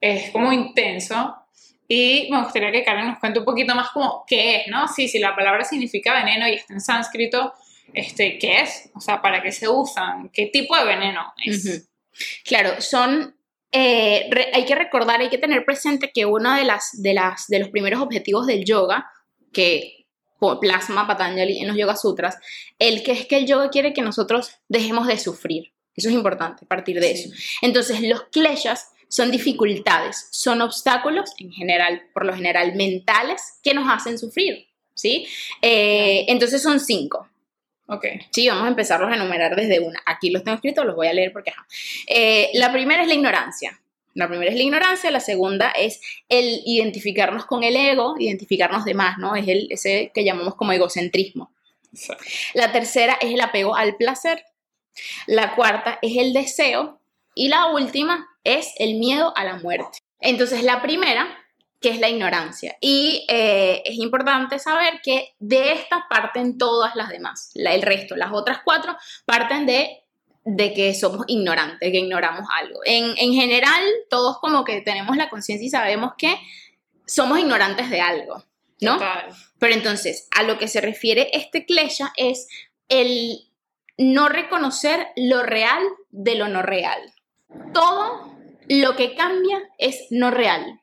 es 0.01 0.31
como 0.31 0.51
intenso. 0.51 1.35
Y 1.87 2.27
me 2.31 2.41
gustaría 2.43 2.71
que 2.71 2.83
Karen 2.83 3.07
nos 3.07 3.19
cuente 3.19 3.39
un 3.39 3.45
poquito 3.45 3.73
más 3.75 3.89
como 3.89 4.23
qué 4.27 4.57
es, 4.57 4.67
¿no? 4.67 4.87
Sí, 4.87 5.07
si 5.07 5.19
la 5.19 5.35
palabra 5.35 5.63
significa 5.63 6.13
veneno 6.13 6.47
y 6.47 6.53
está 6.53 6.73
en 6.73 6.81
sánscrito, 6.81 7.53
este, 7.93 8.37
¿qué 8.37 8.61
es? 8.61 8.89
O 8.95 8.99
sea, 8.99 9.21
¿para 9.21 9.41
qué 9.41 9.51
se 9.51 9.67
usan? 9.67 10.29
¿Qué 10.29 10.47
tipo 10.47 10.75
de 10.75 10.85
veneno 10.85 11.33
es? 11.45 11.89
Claro, 12.43 12.81
son 12.81 13.35
eh, 13.71 14.29
hay 14.53 14.65
que 14.65 14.75
recordar, 14.75 15.21
hay 15.21 15.29
que 15.29 15.37
tener 15.37 15.63
presente 15.63 16.11
que 16.11 16.25
uno 16.25 16.55
de, 16.55 16.63
las, 16.63 17.01
de, 17.01 17.13
las, 17.13 17.47
de 17.47 17.59
los 17.59 17.69
primeros 17.69 18.01
objetivos 18.01 18.47
del 18.47 18.65
yoga, 18.65 19.09
que 19.53 19.98
plasma 20.59 21.07
Patanjali 21.07 21.59
en 21.59 21.67
los 21.67 21.77
Yoga 21.77 21.95
Sutras, 21.95 22.37
el 22.77 23.03
que 23.03 23.11
es 23.11 23.25
que 23.25 23.37
el 23.37 23.45
yoga 23.45 23.69
quiere 23.69 23.93
que 23.93 24.01
nosotros 24.01 24.51
dejemos 24.67 25.07
de 25.07 25.17
sufrir. 25.17 25.73
Eso 25.95 26.09
es 26.09 26.15
importante, 26.15 26.65
partir 26.65 26.99
de 26.99 27.11
eso. 27.11 27.29
Entonces, 27.61 28.01
los 28.01 28.23
kleshas 28.31 28.91
son 29.09 29.31
dificultades, 29.31 30.29
son 30.31 30.61
obstáculos 30.61 31.31
en 31.39 31.51
general, 31.51 32.03
por 32.13 32.25
lo 32.25 32.33
general 32.33 32.75
mentales, 32.75 33.41
que 33.63 33.73
nos 33.73 33.91
hacen 33.91 34.17
sufrir, 34.17 34.67
¿sí? 34.93 35.27
Eh, 35.61 36.25
entonces 36.29 36.61
son 36.61 36.79
cinco. 36.79 37.27
Ok. 37.87 38.05
Sí, 38.29 38.47
vamos 38.47 38.65
a 38.65 38.69
empezarlos 38.69 39.11
a 39.11 39.15
enumerar 39.15 39.55
desde 39.55 39.79
una. 39.79 39.99
Aquí 40.05 40.29
los 40.29 40.43
tengo 40.43 40.55
escritos, 40.55 40.85
los 40.85 40.95
voy 40.95 41.07
a 41.07 41.13
leer 41.13 41.33
porque... 41.33 41.51
Eh, 42.07 42.51
la 42.53 42.71
primera 42.71 43.01
es 43.01 43.07
la 43.07 43.15
ignorancia. 43.15 43.81
La 44.13 44.27
primera 44.27 44.51
es 44.51 44.57
la 44.57 44.63
ignorancia, 44.63 45.11
la 45.11 45.19
segunda 45.19 45.71
es 45.71 46.01
el 46.29 46.61
identificarnos 46.65 47.45
con 47.45 47.63
el 47.63 47.75
ego, 47.75 48.15
identificarnos 48.17 48.85
de 48.85 48.93
más, 48.93 49.17
¿no? 49.17 49.35
Es 49.35 49.47
el, 49.47 49.67
ese 49.69 50.11
que 50.13 50.23
llamamos 50.23 50.55
como 50.55 50.71
egocentrismo. 50.71 51.51
La 52.53 52.71
tercera 52.71 53.17
es 53.21 53.33
el 53.33 53.41
apego 53.41 53.75
al 53.75 53.95
placer. 53.95 54.45
La 55.27 55.55
cuarta 55.55 55.99
es 56.01 56.17
el 56.17 56.33
deseo. 56.33 56.99
Y 57.35 57.47
la 57.47 57.67
última 57.67 58.27
es 58.43 58.73
el 58.77 58.95
miedo 58.95 59.33
a 59.35 59.43
la 59.45 59.57
muerte. 59.57 59.99
Entonces, 60.19 60.63
la 60.63 60.81
primera, 60.81 61.27
que 61.79 61.89
es 61.89 61.99
la 61.99 62.09
ignorancia. 62.09 62.75
Y 62.81 63.25
eh, 63.29 63.81
es 63.85 63.95
importante 63.95 64.59
saber 64.59 64.99
que 65.03 65.35
de 65.39 65.73
esta 65.73 66.07
parten 66.09 66.57
todas 66.57 66.95
las 66.95 67.09
demás. 67.09 67.51
el 67.55 67.81
resto, 67.81 68.15
las 68.15 68.31
otras 68.33 68.59
cuatro, 68.65 68.97
parten 69.25 69.65
de 69.65 70.03
de 70.45 70.73
que 70.73 70.93
somos 70.93 71.25
ignorantes, 71.27 71.91
que 71.91 71.99
ignoramos 71.99 72.47
algo. 72.59 72.79
En, 72.85 73.15
general, 73.33 73.83
todos 74.09 74.39
como 74.39 74.63
que 74.63 74.81
tenemos 74.81 75.17
la 75.17 75.29
conciencia 75.29 75.65
y 75.65 75.69
sabemos 75.69 76.13
que 76.17 76.35
somos 77.05 77.39
ignorantes 77.39 77.89
de 77.89 78.01
algo, 78.01 78.43
¿no? 78.81 78.99
Pero 79.59 79.73
entonces, 79.73 80.27
a 80.35 80.43
lo 80.43 80.57
que 80.57 80.67
se 80.67 80.81
refiere 80.81 81.29
este 81.33 81.65
klesha 81.65 82.13
es 82.15 82.47
el 82.87 83.49
no 83.97 84.29
reconocer 84.29 85.07
lo 85.15 85.43
real 85.43 85.83
de 86.09 86.35
lo 86.35 86.47
no 86.47 86.61
real. 86.61 86.99
Todo 87.73 88.33
lo 88.69 88.95
que 88.95 89.15
cambia 89.15 89.61
es 89.77 90.07
no 90.09 90.31
real. 90.31 90.79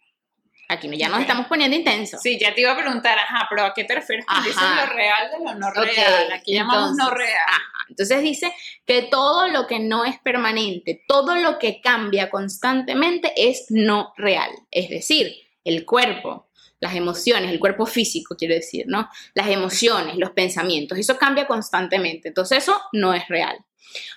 Aquí 0.69 0.91
ya 0.97 1.09
nos 1.09 1.21
estamos 1.21 1.47
poniendo 1.47 1.77
intensos. 1.77 2.21
Sí, 2.21 2.39
ya 2.41 2.53
te 2.55 2.61
iba 2.61 2.73
a 2.73 2.77
preguntar, 2.77 3.17
ajá, 3.19 3.47
pero 3.49 3.65
¿a 3.67 3.73
qué 3.75 3.85
te 3.85 3.95
refieres 3.95 4.27
con 4.27 4.37
lo 4.37 4.87
real 4.87 5.31
de 5.31 5.45
lo 5.45 5.55
no 5.55 5.71
real? 5.71 6.33
Aquí 6.33 6.55
llamamos 6.55 6.97
no 6.97 7.11
real. 7.11 7.61
Entonces 7.89 8.21
dice 8.23 8.53
que 8.85 9.03
todo 9.03 9.47
lo 9.49 9.67
que 9.69 9.79
no 9.79 10.05
es 10.05 10.19
permanente, 10.19 11.05
todo 11.07 11.37
lo 11.37 11.59
que 11.59 11.81
cambia 11.81 12.31
constantemente 12.31 13.33
es 13.37 13.67
no 13.71 14.13
real. 14.17 14.51
Es 14.73 14.91
decir, 14.91 15.37
el 15.63 15.85
cuerpo, 15.85 16.49
las 16.81 16.97
emociones, 16.97 17.51
el 17.51 17.61
cuerpo 17.61 17.87
físico, 17.87 18.35
quiero 18.37 18.55
decir, 18.55 18.87
¿no? 18.89 19.09
Las 19.35 19.49
emociones, 19.49 20.17
los 20.17 20.31
pensamientos, 20.31 20.99
eso 20.99 21.17
cambia 21.17 21.47
constantemente. 21.47 22.29
Entonces 22.29 22.59
eso 22.59 22.81
no 22.93 23.15
es 23.15 23.29
real. 23.29 23.57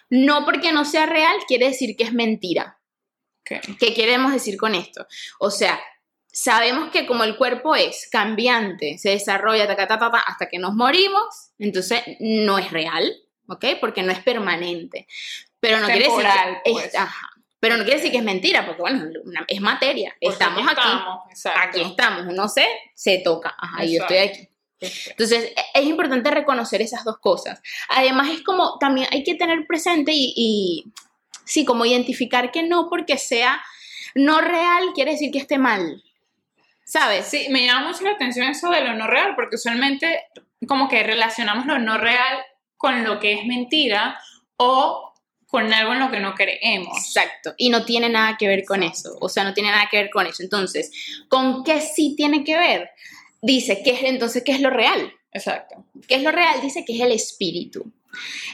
No 0.10 0.46
porque 0.46 0.72
no 0.72 0.84
sea 0.84 1.06
real 1.06 1.36
quiere 1.48 1.68
decir 1.68 1.96
que 1.96 2.06
es 2.06 2.14
mentira. 2.14 2.80
¿Qué 3.44 3.94
queremos 3.96 4.32
decir 4.32 4.58
con 4.58 4.76
esto? 4.76 5.08
O 5.40 5.50
sea, 5.50 5.80
sabemos 6.42 6.90
que 6.90 7.06
como 7.06 7.24
el 7.24 7.36
cuerpo 7.36 7.76
es 7.76 8.08
cambiante, 8.10 8.98
se 8.98 9.10
desarrolla 9.10 9.68
hasta 10.26 10.50
que 10.50 10.58
nos 10.58 10.74
morimos, 10.74 11.52
entonces 11.58 12.02
no 12.20 12.58
es 12.58 12.72
real, 12.72 13.14
¿ok? 13.48 13.66
Porque 13.82 14.04
no 14.04 14.12
es 14.12 14.20
permanente. 14.20 15.08
Pero 15.60 15.80
no 15.80 15.88
quiere 15.88 16.06
decir 16.06 16.26
que, 16.64 16.72
pues. 16.72 16.94
Pero 17.60 17.76
no 17.76 17.84
quiere 17.84 17.98
decir 17.98 18.12
que 18.12 18.20
es 18.20 18.24
mentira, 18.24 18.66
porque 18.66 18.82
bueno, 18.82 19.04
es 19.48 19.60
materia. 19.60 20.16
estamos 20.22 20.66
aquí. 20.66 21.50
aquí 21.56 21.82
estamos, 21.82 22.34
no 22.34 22.48
sé, 22.48 22.66
se 22.96 23.18
toca. 23.18 23.54
Ajá, 23.58 23.84
yo 23.84 24.02
estoy 24.02 24.18
aquí. 24.18 24.50
Entonces, 24.80 25.44
e, 25.44 25.56
es 25.74 25.86
importante 25.86 26.32
reconocer 26.32 26.82
esas 26.82 27.04
dos 27.04 27.18
cosas. 27.20 27.62
Además, 27.90 28.30
es 28.30 28.44
como 28.44 28.78
también 28.80 29.08
hay 29.12 29.26
que 29.26 29.36
tener 29.36 29.68
presente 29.68 30.14
y, 30.14 30.34
y 30.38 30.86
sí, 31.44 31.66
como 31.66 31.86
identificar 31.86 32.50
que 32.52 32.64
no 32.64 32.88
porque 32.90 33.18
sea 33.18 33.62
no 34.16 34.40
real 34.40 34.94
quiere 34.96 35.12
decir 35.12 35.32
que 35.32 35.40
esté 35.40 35.58
mal. 35.58 36.02
¿Sabes? 36.90 37.28
Sí, 37.28 37.48
me 37.52 37.66
llama 37.66 37.90
mucho 37.90 38.04
la 38.04 38.12
atención 38.12 38.48
eso 38.48 38.72
de 38.72 38.82
lo 38.82 38.96
no 38.96 39.06
real, 39.06 39.36
porque 39.36 39.58
usualmente 39.58 40.24
como 40.68 40.90
que 40.90 41.04
relacionamos 41.04 41.68
lo 41.68 41.78
no 41.78 42.00
real 42.00 42.40
con 42.78 43.04
lo 43.04 43.20
que 43.20 43.34
es 43.34 43.46
mentira 43.46 44.20
o 44.58 45.14
con 45.46 45.72
algo 45.72 45.94
en 45.94 46.00
lo 46.00 46.10
que 46.10 46.20
no 46.20 46.34
creemos. 46.34 46.98
Exacto, 46.98 47.54
y 47.58 47.70
no 47.70 47.86
tiene 47.86 48.10
nada 48.10 48.38
que 48.38 48.48
ver 48.48 48.66
con 48.66 48.82
eso, 48.82 49.16
o 49.22 49.30
sea, 49.30 49.44
no 49.44 49.54
tiene 49.54 49.70
nada 49.70 49.88
que 49.90 49.98
ver 49.98 50.10
con 50.10 50.26
eso. 50.26 50.42
Entonces, 50.42 50.92
¿con 51.30 51.64
qué 51.64 51.80
sí 51.80 52.16
tiene 52.18 52.44
que 52.44 52.58
ver? 52.58 52.90
Dice, 53.42 53.84
¿qué 53.84 53.92
es 53.92 54.04
entonces 54.04 54.44
qué 54.44 54.54
es 54.54 54.62
lo 54.62 54.72
real? 54.72 55.14
Exacto. 55.32 55.86
¿Qué 56.08 56.16
es 56.16 56.24
lo 56.24 56.32
real? 56.32 56.60
Dice 56.62 56.84
que 56.86 56.96
es 56.96 57.02
el 57.02 57.12
espíritu. 57.12 57.94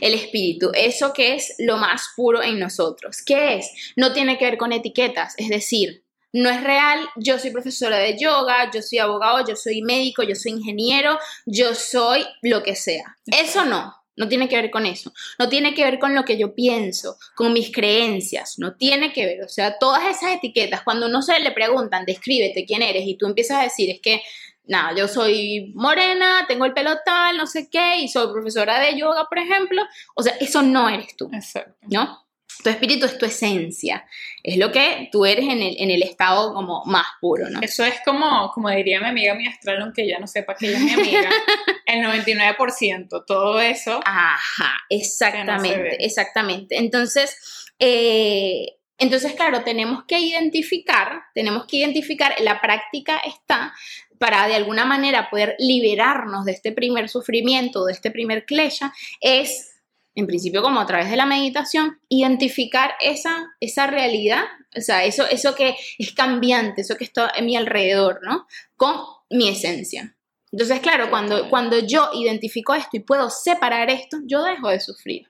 El 0.02 0.14
espíritu, 0.14 0.72
eso 0.74 1.14
que 1.14 1.36
es 1.36 1.56
lo 1.60 1.78
más 1.78 2.10
puro 2.18 2.44
en 2.44 2.60
nosotros. 2.60 3.22
¿Qué 3.26 3.56
es? 3.56 3.94
No 3.96 4.12
tiene 4.12 4.38
que 4.38 4.44
ver 4.44 4.58
con 4.58 4.74
etiquetas, 4.74 5.34
es 5.38 5.48
decir, 5.48 6.05
no 6.36 6.50
es 6.50 6.62
real, 6.62 7.00
yo 7.16 7.40
soy 7.40 7.52
profesora 7.52 7.98
de 7.98 8.18
yoga, 8.20 8.70
yo 8.70 8.82
soy 8.82 9.00
abogado, 9.00 9.46
yo 9.48 9.56
soy 9.56 9.82
médico, 9.82 10.22
yo 10.22 10.36
soy 10.36 10.52
ingeniero, 10.52 11.18
yo 11.46 11.74
soy 11.74 12.26
lo 12.42 12.62
que 12.62 12.76
sea. 12.76 13.16
Eso 13.26 13.64
no, 13.64 13.96
no 14.18 14.28
tiene 14.28 14.50
que 14.50 14.58
ver 14.58 14.70
con 14.70 14.86
eso. 14.86 15.14
No 15.40 15.48
tiene 15.48 15.74
que 15.74 15.86
ver 15.86 15.98
con 15.98 16.14
lo 16.14 16.26
que 16.26 16.38
yo 16.38 16.54
pienso, 16.54 17.16
con 17.36 17.54
mis 17.54 17.72
creencias. 17.72 18.60
No 18.60 18.76
tiene 18.76 19.14
que 19.14 19.26
ver. 19.26 19.44
O 19.44 19.48
sea, 19.48 19.78
todas 19.80 20.04
esas 20.04 20.36
etiquetas, 20.36 20.82
cuando 20.84 21.06
uno 21.06 21.22
se 21.22 21.40
le 21.40 21.52
preguntan, 21.52 22.04
descríbete 22.04 22.66
quién 22.66 22.82
eres, 22.82 23.04
y 23.06 23.18
tú 23.18 23.28
empiezas 23.28 23.62
a 23.62 23.64
decir, 23.64 23.90
es 23.90 24.02
que 24.02 24.22
nada, 24.66 24.94
yo 24.94 25.08
soy 25.08 25.72
morena, 25.74 26.44
tengo 26.50 26.66
el 26.66 26.74
pelo 26.74 26.98
tal, 27.06 27.38
no 27.38 27.48
sé 27.48 27.70
qué, 27.72 28.00
y 28.00 28.10
soy 28.10 28.30
profesora 28.34 28.82
de 28.82 29.00
yoga, 29.00 29.26
por 29.30 29.40
ejemplo. 29.40 29.84
O 30.16 30.22
sea, 30.22 30.34
eso 30.42 30.62
no 30.62 30.90
eres 30.90 31.16
tú, 31.16 31.30
Exacto. 31.32 31.78
¿no? 31.84 32.25
Tu 32.64 32.70
espíritu 32.70 33.06
es 33.06 33.18
tu 33.18 33.26
esencia, 33.26 34.06
es 34.44 34.58
lo 34.58 34.72
que 34.72 35.10
tú 35.12 35.26
eres 35.26 35.46
en 35.46 35.62
el, 35.62 35.76
en 35.78 35.92
el 35.92 36.04
estado 36.04 36.54
como 36.54 36.84
más 36.86 37.06
puro, 37.20 37.50
¿no? 37.50 37.60
Eso 37.62 37.84
es 37.84 37.96
como, 38.04 38.52
como 38.52 38.70
diría 38.70 39.00
mi 39.00 39.08
amiga 39.08 39.36
mi 39.36 39.48
astral, 39.48 39.82
aunque 39.82 40.08
ya 40.08 40.20
no 40.20 40.28
sepa 40.28 40.56
que 40.56 40.68
ella 40.68 40.78
es 40.78 40.84
mi 40.84 40.94
amiga, 40.94 41.30
el 41.86 42.04
99%, 42.04 43.24
todo 43.26 43.60
eso. 43.60 44.00
Ajá, 44.06 44.78
exactamente, 44.90 46.04
exactamente. 46.04 46.78
Entonces, 46.78 47.38
eh, 47.80 48.78
entonces, 48.98 49.34
claro, 49.34 49.64
tenemos 49.64 50.06
que 50.06 50.20
identificar, 50.20 51.24
tenemos 51.34 51.66
que 51.66 51.78
identificar, 51.78 52.34
la 52.40 52.62
práctica 52.62 53.18
está 53.18 53.74
para 54.18 54.48
de 54.48 54.56
alguna 54.56 54.86
manera 54.86 55.30
poder 55.30 55.56
liberarnos 55.60 56.46
de 56.46 56.54
este 56.54 56.72
primer 56.72 57.10
sufrimiento, 57.10 57.86
de 57.86 57.94
este 57.94 58.12
primer 58.12 58.46
klesha, 58.46 58.94
es, 59.20 59.75
en 60.16 60.28
principio 60.28 60.62
como 60.62 60.80
a 60.80 60.86
través 60.86 61.10
de 61.10 61.18
la 61.18 61.26
meditación, 61.26 62.00
identificar 62.10 62.96
esa, 63.02 63.56
esa 63.60 63.88
realidad, 63.88 64.44
o 64.76 64.82
sea, 64.82 65.04
eso, 65.04 65.28
eso 65.30 65.56
que 65.56 65.76
es 65.98 66.14
cambiante, 66.14 66.82
eso 66.82 66.96
que 66.96 67.04
está 67.04 67.32
en 67.36 67.46
mi 67.46 67.56
alrededor, 67.56 68.22
¿no? 68.24 68.48
Con 68.78 68.96
mi 69.30 69.50
esencia. 69.50 70.16
Entonces, 70.52 70.80
claro, 70.80 71.10
cuando, 71.10 71.50
cuando 71.50 71.80
yo 71.80 72.12
identifico 72.14 72.74
esto 72.74 72.92
y 72.94 73.02
puedo 73.02 73.30
separar 73.30 73.90
esto, 73.90 74.20
yo 74.26 74.42
dejo 74.42 74.70
de 74.70 74.80
sufrir. 74.80 75.30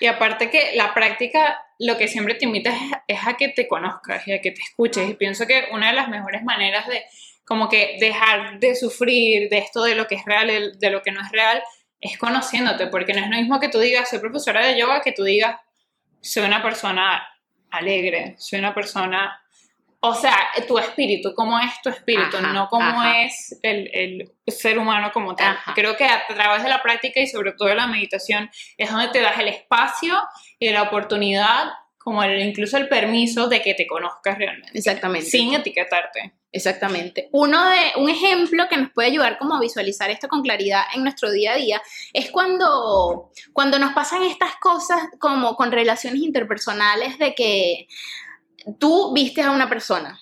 Y 0.00 0.06
aparte 0.06 0.48
que 0.48 0.72
la 0.74 0.94
práctica 0.94 1.58
lo 1.78 1.98
que 1.98 2.08
siempre 2.08 2.34
te 2.34 2.46
invita 2.46 2.70
es, 2.70 2.92
es 3.08 3.26
a 3.26 3.36
que 3.36 3.48
te 3.48 3.68
conozcas 3.68 4.26
y 4.26 4.32
a 4.32 4.40
que 4.40 4.52
te 4.52 4.62
escuches. 4.62 5.10
Y 5.10 5.14
pienso 5.14 5.46
que 5.46 5.66
una 5.72 5.88
de 5.88 5.96
las 5.96 6.08
mejores 6.08 6.42
maneras 6.44 6.86
de 6.88 7.04
como 7.44 7.68
que 7.68 7.98
dejar 8.00 8.58
de 8.58 8.74
sufrir 8.74 9.50
de 9.50 9.58
esto 9.58 9.82
de 9.82 9.94
lo 9.94 10.06
que 10.06 10.14
es 10.14 10.24
real, 10.24 10.78
de 10.78 10.90
lo 10.90 11.02
que 11.02 11.12
no 11.12 11.20
es 11.20 11.30
real, 11.30 11.62
es 12.04 12.18
conociéndote, 12.18 12.88
porque 12.88 13.14
no 13.14 13.20
es 13.20 13.30
lo 13.30 13.36
mismo 13.36 13.58
que 13.58 13.70
tú 13.70 13.78
digas, 13.78 14.10
soy 14.10 14.18
profesora 14.18 14.64
de 14.66 14.78
yoga, 14.78 15.00
que 15.00 15.12
tú 15.12 15.24
digas, 15.24 15.58
soy 16.20 16.44
una 16.44 16.62
persona 16.62 17.26
alegre, 17.70 18.34
soy 18.38 18.58
una 18.58 18.74
persona, 18.74 19.42
o 20.00 20.14
sea, 20.14 20.36
tu 20.68 20.78
espíritu, 20.78 21.34
cómo 21.34 21.58
es 21.58 21.80
tu 21.82 21.88
espíritu, 21.88 22.36
Ajá, 22.36 22.52
no 22.52 22.68
cómo 22.68 23.00
ajá. 23.00 23.22
es 23.22 23.58
el, 23.62 23.90
el 23.94 24.32
ser 24.46 24.78
humano 24.78 25.12
como 25.14 25.34
tal. 25.34 25.56
Ajá. 25.56 25.72
Creo 25.74 25.96
que 25.96 26.04
a 26.04 26.26
través 26.26 26.62
de 26.62 26.68
la 26.68 26.82
práctica 26.82 27.20
y 27.20 27.26
sobre 27.26 27.52
todo 27.52 27.68
de 27.68 27.74
la 27.74 27.86
meditación 27.86 28.50
es 28.76 28.90
donde 28.90 29.08
te 29.08 29.22
das 29.22 29.38
el 29.38 29.48
espacio 29.48 30.14
y 30.58 30.68
la 30.68 30.82
oportunidad, 30.82 31.72
como 32.04 32.22
el, 32.22 32.38
incluso 32.40 32.76
el 32.76 32.86
permiso 32.86 33.48
de 33.48 33.62
que 33.62 33.72
te 33.72 33.86
conozcas 33.86 34.36
realmente, 34.36 34.76
Exactamente. 34.76 35.26
sin 35.26 35.54
etiquetarte. 35.54 36.34
Exactamente. 36.52 37.30
Uno 37.32 37.64
de, 37.68 37.78
un 37.96 38.10
ejemplo 38.10 38.68
que 38.68 38.76
nos 38.76 38.92
puede 38.92 39.08
ayudar 39.08 39.38
como 39.38 39.56
a 39.56 39.60
visualizar 39.60 40.10
esto 40.10 40.28
con 40.28 40.42
claridad 40.42 40.82
en 40.94 41.02
nuestro 41.02 41.32
día 41.32 41.54
a 41.54 41.56
día 41.56 41.82
es 42.12 42.30
cuando, 42.30 43.32
cuando 43.54 43.78
nos 43.78 43.94
pasan 43.94 44.22
estas 44.22 44.54
cosas 44.56 45.00
como 45.18 45.56
con 45.56 45.72
relaciones 45.72 46.20
interpersonales 46.20 47.18
de 47.18 47.34
que 47.34 47.88
tú 48.78 49.12
vistes 49.14 49.46
a 49.46 49.50
una 49.50 49.68
persona, 49.68 50.20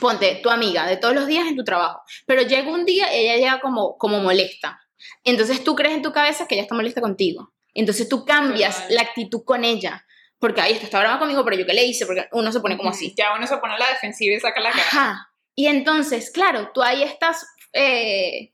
ponte 0.00 0.40
tu 0.42 0.50
amiga 0.50 0.84
de 0.86 0.96
todos 0.96 1.14
los 1.14 1.28
días 1.28 1.46
en 1.46 1.56
tu 1.56 1.64
trabajo, 1.64 2.02
pero 2.26 2.42
llega 2.42 2.70
un 2.70 2.84
día 2.84 3.16
y 3.16 3.20
ella 3.20 3.36
llega 3.36 3.60
como, 3.60 3.96
como 3.96 4.18
molesta. 4.18 4.80
Entonces 5.22 5.62
tú 5.62 5.76
crees 5.76 5.94
en 5.94 6.02
tu 6.02 6.12
cabeza 6.12 6.46
que 6.46 6.56
ella 6.56 6.62
está 6.62 6.74
molesta 6.74 7.00
contigo. 7.00 7.52
Entonces 7.72 8.08
tú 8.08 8.24
cambias 8.24 8.74
Total. 8.82 8.94
la 8.96 9.02
actitud 9.02 9.44
con 9.44 9.64
ella. 9.64 10.04
Porque, 10.42 10.60
esto 10.60 10.86
está 10.86 10.98
brava 10.98 11.20
conmigo, 11.20 11.44
pero 11.44 11.56
yo 11.56 11.64
qué 11.64 11.72
le 11.72 11.84
hice, 11.84 12.04
porque 12.04 12.26
uno 12.32 12.50
se 12.50 12.58
pone 12.58 12.76
como 12.76 12.90
así. 12.90 13.14
Ya 13.16 13.32
uno 13.36 13.46
se 13.46 13.58
pone 13.58 13.74
a 13.74 13.78
la 13.78 13.88
defensiva 13.90 14.34
y 14.34 14.40
saca 14.40 14.60
la 14.60 14.72
cara. 14.72 14.82
Ajá. 14.82 15.32
Y 15.54 15.68
entonces, 15.68 16.32
claro, 16.32 16.72
tú 16.74 16.82
ahí 16.82 17.04
estás 17.04 17.46
eh, 17.72 18.52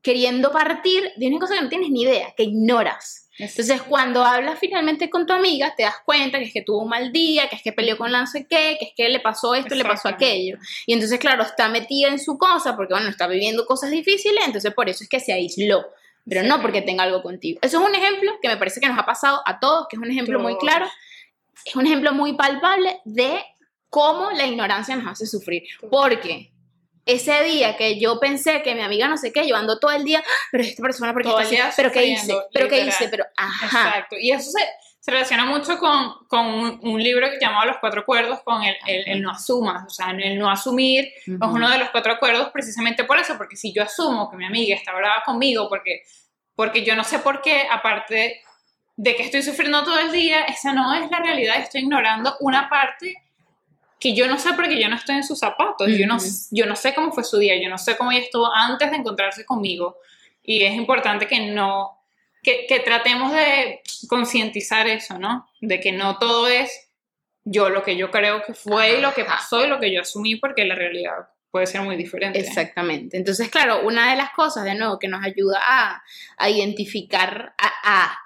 queriendo 0.00 0.50
partir 0.50 1.12
de 1.14 1.26
una 1.26 1.38
cosa 1.38 1.56
que 1.56 1.60
no 1.60 1.68
tienes 1.68 1.90
ni 1.90 2.04
idea, 2.04 2.32
que 2.34 2.44
ignoras. 2.44 3.28
Entonces, 3.38 3.82
cuando 3.82 4.24
hablas 4.24 4.58
finalmente 4.58 5.10
con 5.10 5.26
tu 5.26 5.34
amiga, 5.34 5.74
te 5.76 5.82
das 5.82 5.96
cuenta 6.06 6.38
que 6.38 6.44
es 6.44 6.54
que 6.54 6.62
tuvo 6.62 6.84
un 6.84 6.88
mal 6.88 7.12
día, 7.12 7.50
que 7.50 7.56
es 7.56 7.62
que 7.62 7.74
peleó 7.74 7.98
con 7.98 8.10
no 8.10 8.26
sé 8.26 8.46
qué, 8.48 8.78
que 8.78 8.86
es 8.86 8.92
que 8.96 9.10
le 9.10 9.20
pasó 9.20 9.54
esto, 9.54 9.74
le 9.74 9.84
pasó 9.84 10.08
aquello. 10.08 10.56
Y 10.86 10.94
entonces, 10.94 11.18
claro, 11.18 11.42
está 11.42 11.68
metida 11.68 12.08
en 12.08 12.18
su 12.18 12.38
cosa 12.38 12.76
porque, 12.76 12.94
bueno, 12.94 13.10
está 13.10 13.26
viviendo 13.26 13.66
cosas 13.66 13.90
difíciles, 13.90 14.42
entonces 14.46 14.72
por 14.72 14.88
eso 14.88 15.04
es 15.04 15.10
que 15.10 15.20
se 15.20 15.34
aisló. 15.34 15.84
Pero 16.26 16.44
no 16.44 16.62
porque 16.62 16.80
tenga 16.80 17.04
algo 17.04 17.22
contigo. 17.22 17.58
Eso 17.60 17.78
es 17.78 17.86
un 17.86 17.94
ejemplo 17.94 18.32
que 18.40 18.48
me 18.48 18.56
parece 18.56 18.80
que 18.80 18.88
nos 18.88 18.98
ha 18.98 19.04
pasado 19.04 19.42
a 19.44 19.60
todos, 19.60 19.86
que 19.90 19.96
es 19.96 20.02
un 20.02 20.10
ejemplo 20.10 20.40
muy 20.40 20.56
claro, 20.56 20.86
es 21.66 21.76
un 21.76 21.86
ejemplo 21.86 22.12
muy 22.12 22.34
palpable 22.34 23.00
de 23.04 23.44
cómo 23.90 24.30
la 24.30 24.46
ignorancia 24.46 24.96
nos 24.96 25.06
hace 25.12 25.26
sufrir. 25.26 25.62
Porque 25.90 26.52
ese 27.04 27.42
día 27.44 27.76
que 27.76 27.98
yo 28.00 28.18
pensé 28.20 28.62
que 28.62 28.74
mi 28.74 28.82
amiga 28.82 29.08
no 29.08 29.16
sé 29.16 29.32
qué, 29.32 29.46
yo 29.46 29.56
ando 29.56 29.78
todo 29.78 29.90
el 29.92 30.04
día, 30.04 30.22
"Ah, 30.26 30.30
pero 30.50 30.64
esta 30.64 30.82
persona, 30.82 31.12
¿por 31.12 31.22
qué 31.22 31.28
Todo 31.28 31.40
está 31.40 31.68
así? 31.68 31.76
¿Pero 31.76 31.92
qué 31.92 32.04
hice? 32.06 32.32
¿Pero 32.52 32.68
qué 32.68 32.80
hice? 32.86 33.08
Pero, 33.08 33.24
ajá. 33.36 33.86
Exacto. 33.88 34.16
Y 34.18 34.32
eso 34.32 34.50
se, 34.50 34.58
se 35.00 35.10
relaciona 35.12 35.44
mucho 35.46 35.78
con, 35.78 36.26
con 36.28 36.46
un, 36.46 36.80
un 36.82 37.00
libro 37.02 37.30
que 37.30 37.38
llamado 37.40 37.66
Los 37.66 37.76
Cuatro 37.80 38.00
Acuerdos, 38.00 38.40
con 38.42 38.62
el, 38.64 38.76
el- 38.86 39.08
el 39.08 39.22
no 39.22 39.30
asumas, 39.30 39.84
o 39.86 39.90
sea, 39.90 40.10
el 40.10 40.36
no 40.38 40.50
asumir 40.50 41.04
es 41.26 41.38
uno 41.40 41.70
de 41.70 41.78
los 41.78 41.90
cuatro 41.90 42.12
acuerdos 42.12 42.50
precisamente 42.52 43.04
por 43.04 43.18
eso, 43.20 43.36
porque 43.36 43.54
si 43.56 43.72
yo 43.72 43.84
asumo 43.84 44.28
que 44.30 44.36
mi 44.36 44.44
amiga 44.46 44.74
está 44.74 44.92
brava 44.92 45.22
conmigo 45.24 45.68
porque, 45.68 46.02
porque 46.56 46.84
yo 46.84 46.96
no 46.96 47.04
sé 47.04 47.20
por 47.20 47.40
qué, 47.40 47.68
aparte 47.70 48.42
de 48.96 49.14
que 49.14 49.22
estoy 49.24 49.42
sufriendo 49.42 49.84
todo 49.84 49.98
el 49.98 50.10
día, 50.12 50.42
esa 50.44 50.72
no 50.72 50.94
es 50.94 51.10
la 51.10 51.18
realidad, 51.18 51.56
estoy 51.58 51.82
ignorando 51.82 52.36
una 52.40 52.68
parte 52.70 53.14
que 54.00 54.14
yo 54.14 54.26
no 54.26 54.38
sé 54.38 54.52
porque 54.54 54.80
yo 54.80 54.88
no 54.88 54.96
estoy 54.96 55.16
en 55.16 55.24
sus 55.24 55.38
zapatos, 55.38 55.88
yo, 55.88 56.06
no, 56.06 56.16
Ujú. 56.16 56.26
yo 56.50 56.66
no 56.66 56.76
sé 56.76 56.94
cómo 56.94 57.12
fue 57.12 57.24
su 57.24 57.38
día, 57.38 57.60
yo 57.60 57.68
no 57.68 57.78
sé 57.78 57.96
cómo 57.96 58.12
ella 58.12 58.22
estuvo 58.24 58.52
antes 58.54 58.90
de 58.90 58.96
encontrarse 58.98 59.44
conmigo 59.44 59.98
y 60.42 60.62
es 60.64 60.74
importante 60.74 61.26
que 61.26 61.40
no, 61.52 61.98
que, 62.42 62.66
que 62.68 62.80
tratemos 62.80 63.32
de 63.32 63.80
concientizar 64.08 64.86
eso, 64.86 65.18
¿no? 65.18 65.48
De 65.60 65.80
que 65.80 65.92
no 65.92 66.18
todo 66.18 66.46
es 66.48 66.70
yo 67.44 67.68
lo 67.70 67.82
que 67.82 67.96
yo 67.96 68.10
creo 68.10 68.42
que 68.42 68.54
fue 68.54 68.98
y 68.98 69.00
lo 69.00 69.12
que 69.14 69.22
Ajá. 69.22 69.36
pasó 69.36 69.64
y 69.64 69.68
lo 69.68 69.78
que 69.78 69.92
yo 69.92 70.00
asumí 70.02 70.36
porque 70.36 70.64
la 70.64 70.74
realidad 70.74 71.28
puede 71.50 71.66
ser 71.66 71.80
muy 71.80 71.96
diferente. 71.96 72.38
Exactamente. 72.38 73.16
Entonces, 73.16 73.48
claro, 73.48 73.80
una 73.86 74.10
de 74.10 74.16
las 74.16 74.30
cosas, 74.32 74.64
de 74.64 74.74
nuevo, 74.74 74.98
que 74.98 75.08
nos 75.08 75.24
ayuda 75.24 75.58
a, 75.62 76.02
a 76.36 76.50
identificar, 76.50 77.54
a, 77.56 77.72
a- 77.82 78.18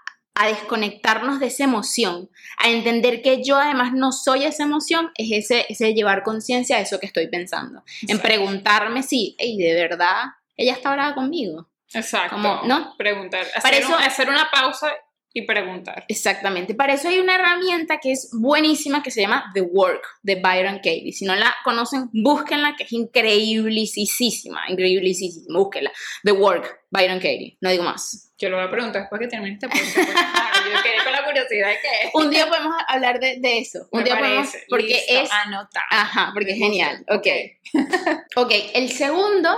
a 0.43 0.47
desconectarnos 0.47 1.39
de 1.41 1.47
esa 1.49 1.65
emoción, 1.65 2.31
a 2.57 2.69
entender 2.71 3.21
que 3.23 3.43
yo 3.45 3.57
además 3.59 3.93
no 3.93 4.11
soy 4.13 4.45
esa 4.45 4.63
emoción, 4.63 5.11
es 5.17 5.29
ese, 5.33 5.67
ese 5.69 5.93
llevar 5.93 6.23
conciencia 6.23 6.77
de 6.77 6.83
eso 6.83 6.99
que 6.99 7.07
estoy 7.07 7.29
pensando. 7.29 7.83
En 8.09 8.19
preguntarme 8.21 9.03
si, 9.03 9.37
hey, 9.39 9.57
de 9.59 9.75
verdad, 9.75 10.25
ella 10.57 10.73
está 10.73 10.93
brava 10.93 11.15
conmigo. 11.15 11.69
Exacto. 11.93 12.37
Como, 12.37 12.61
¿no? 12.65 12.95
Preguntar. 12.97 13.41
Hacer, 13.43 13.63
Para 13.63 13.77
eso- 13.77 13.89
un- 13.97 14.03
hacer 14.03 14.29
una 14.31 14.49
pausa 14.51 14.93
y 15.33 15.43
preguntar. 15.43 16.05
Exactamente. 16.09 16.75
Para 16.75 16.95
eso 16.95 17.09
hay 17.09 17.19
una 17.21 17.37
herramienta 17.37 17.99
que 17.99 18.13
es 18.13 18.31
buenísima 18.33 19.03
que 19.03 19.11
se 19.13 19.21
llama 19.21 19.51
The 19.55 19.61
Work 19.63 20.03
de 20.23 20.35
Byron 20.37 20.77
Katie. 20.79 21.13
Si 21.13 21.25
no 21.25 21.35
la 21.37 21.55
conocen, 21.65 22.11
búsquenla, 22.13 22.75
que 22.77 22.83
es 22.85 22.93
increíblisísima, 22.93 24.63
increíblisísima. 24.69 25.59
Búsquenla. 25.59 25.93
The 26.25 26.33
Work, 26.33 26.81
Byron 26.91 27.19
Katie. 27.19 27.57
No 27.61 27.71
digo 27.71 27.85
más. 27.85 28.33
Yo 28.39 28.49
lo 28.49 28.57
voy 28.57 28.67
a 28.67 28.71
preguntar 28.71 29.03
después 29.03 29.21
que 29.21 29.29
termine 29.29 29.55
este 29.55 29.69
podcast. 29.69 29.97
yo 29.97 30.83
quedé 30.83 31.05
con 31.05 31.13
la 31.13 31.25
curiosidad 31.25 31.69
de 31.69 31.75
qué. 31.75 32.11
Un 32.15 32.31
día 32.31 32.49
podemos 32.49 32.75
hablar 32.89 33.21
de, 33.21 33.39
de 33.39 33.59
eso. 33.59 33.87
Un 33.93 33.99
Me 34.01 34.05
día 34.05 34.19
podemos, 34.19 34.49
porque 34.69 34.87
Listo, 34.87 35.13
es, 35.23 35.31
Anotado. 35.31 35.87
ajá, 35.91 36.31
porque 36.33 36.53
es 36.53 36.59
gusta. 36.59 36.67
genial. 36.73 37.05
Ok. 37.09 37.27
Ok, 38.37 38.53
el 38.75 38.91
segundo 38.91 39.51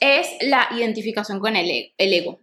es 0.00 0.28
la 0.42 0.68
identificación 0.72 1.40
con 1.40 1.56
el, 1.56 1.70
e- 1.70 1.94
el 1.98 2.12
ego. 2.14 2.40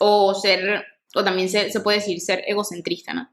O 0.00 0.34
ser, 0.34 0.84
o 1.16 1.24
también 1.24 1.48
se, 1.48 1.70
se 1.70 1.80
puede 1.80 1.98
decir 1.98 2.20
ser 2.20 2.44
egocentrista, 2.46 3.14
¿no? 3.14 3.28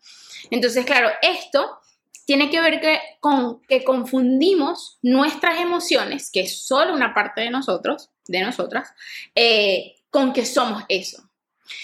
Entonces, 0.49 0.85
claro, 0.85 1.09
esto 1.21 1.79
tiene 2.25 2.49
que 2.49 2.61
ver 2.61 2.79
que, 2.79 2.99
con 3.19 3.61
que 3.63 3.83
confundimos 3.83 4.97
nuestras 5.01 5.59
emociones, 5.59 6.31
que 6.31 6.41
es 6.41 6.65
solo 6.65 6.93
una 6.93 7.13
parte 7.13 7.41
de 7.41 7.49
nosotros, 7.49 8.09
de 8.27 8.41
nosotras, 8.41 8.89
eh, 9.35 9.95
con 10.09 10.31
que 10.33 10.45
somos 10.45 10.83
eso. 10.87 11.29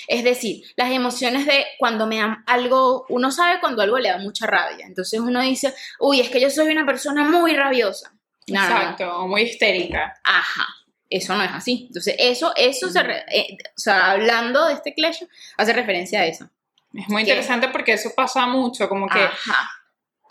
Es 0.07 0.23
decir, 0.23 0.63
las 0.75 0.91
emociones 0.91 1.45
de 1.45 1.65
cuando 1.77 2.05
me 2.05 2.17
dan 2.17 2.43
algo, 2.47 3.05
uno 3.09 3.31
sabe 3.31 3.59
cuando 3.59 3.81
algo 3.81 3.97
le 3.97 4.09
da 4.09 4.17
mucha 4.17 4.45
rabia. 4.45 4.85
Entonces 4.85 5.19
uno 5.19 5.41
dice, 5.41 5.73
uy, 5.99 6.19
es 6.19 6.29
que 6.29 6.41
yo 6.41 6.49
soy 6.49 6.67
una 6.67 6.85
persona 6.85 7.23
muy 7.23 7.55
rabiosa. 7.55 8.13
Exacto, 8.45 9.27
muy 9.27 9.43
histérica. 9.43 10.19
Ajá, 10.23 10.65
eso 11.09 11.35
no 11.35 11.43
es 11.43 11.51
así. 11.51 11.85
Entonces, 11.87 12.15
eso, 12.19 12.53
eso 12.55 12.89
se, 12.89 12.99
eh, 12.99 13.57
o 13.75 13.79
sea, 13.79 14.11
hablando 14.11 14.67
de 14.67 14.73
este 14.73 14.93
clash, 14.93 15.23
hace 15.57 15.73
referencia 15.73 16.21
a 16.21 16.25
eso. 16.25 16.49
Es 16.93 17.07
muy 17.09 17.21
interesante 17.21 17.69
porque 17.69 17.93
eso 17.93 18.11
pasa 18.15 18.45
mucho, 18.47 18.87
como 18.87 19.07
que... 19.07 19.19
Ajá. 19.19 19.69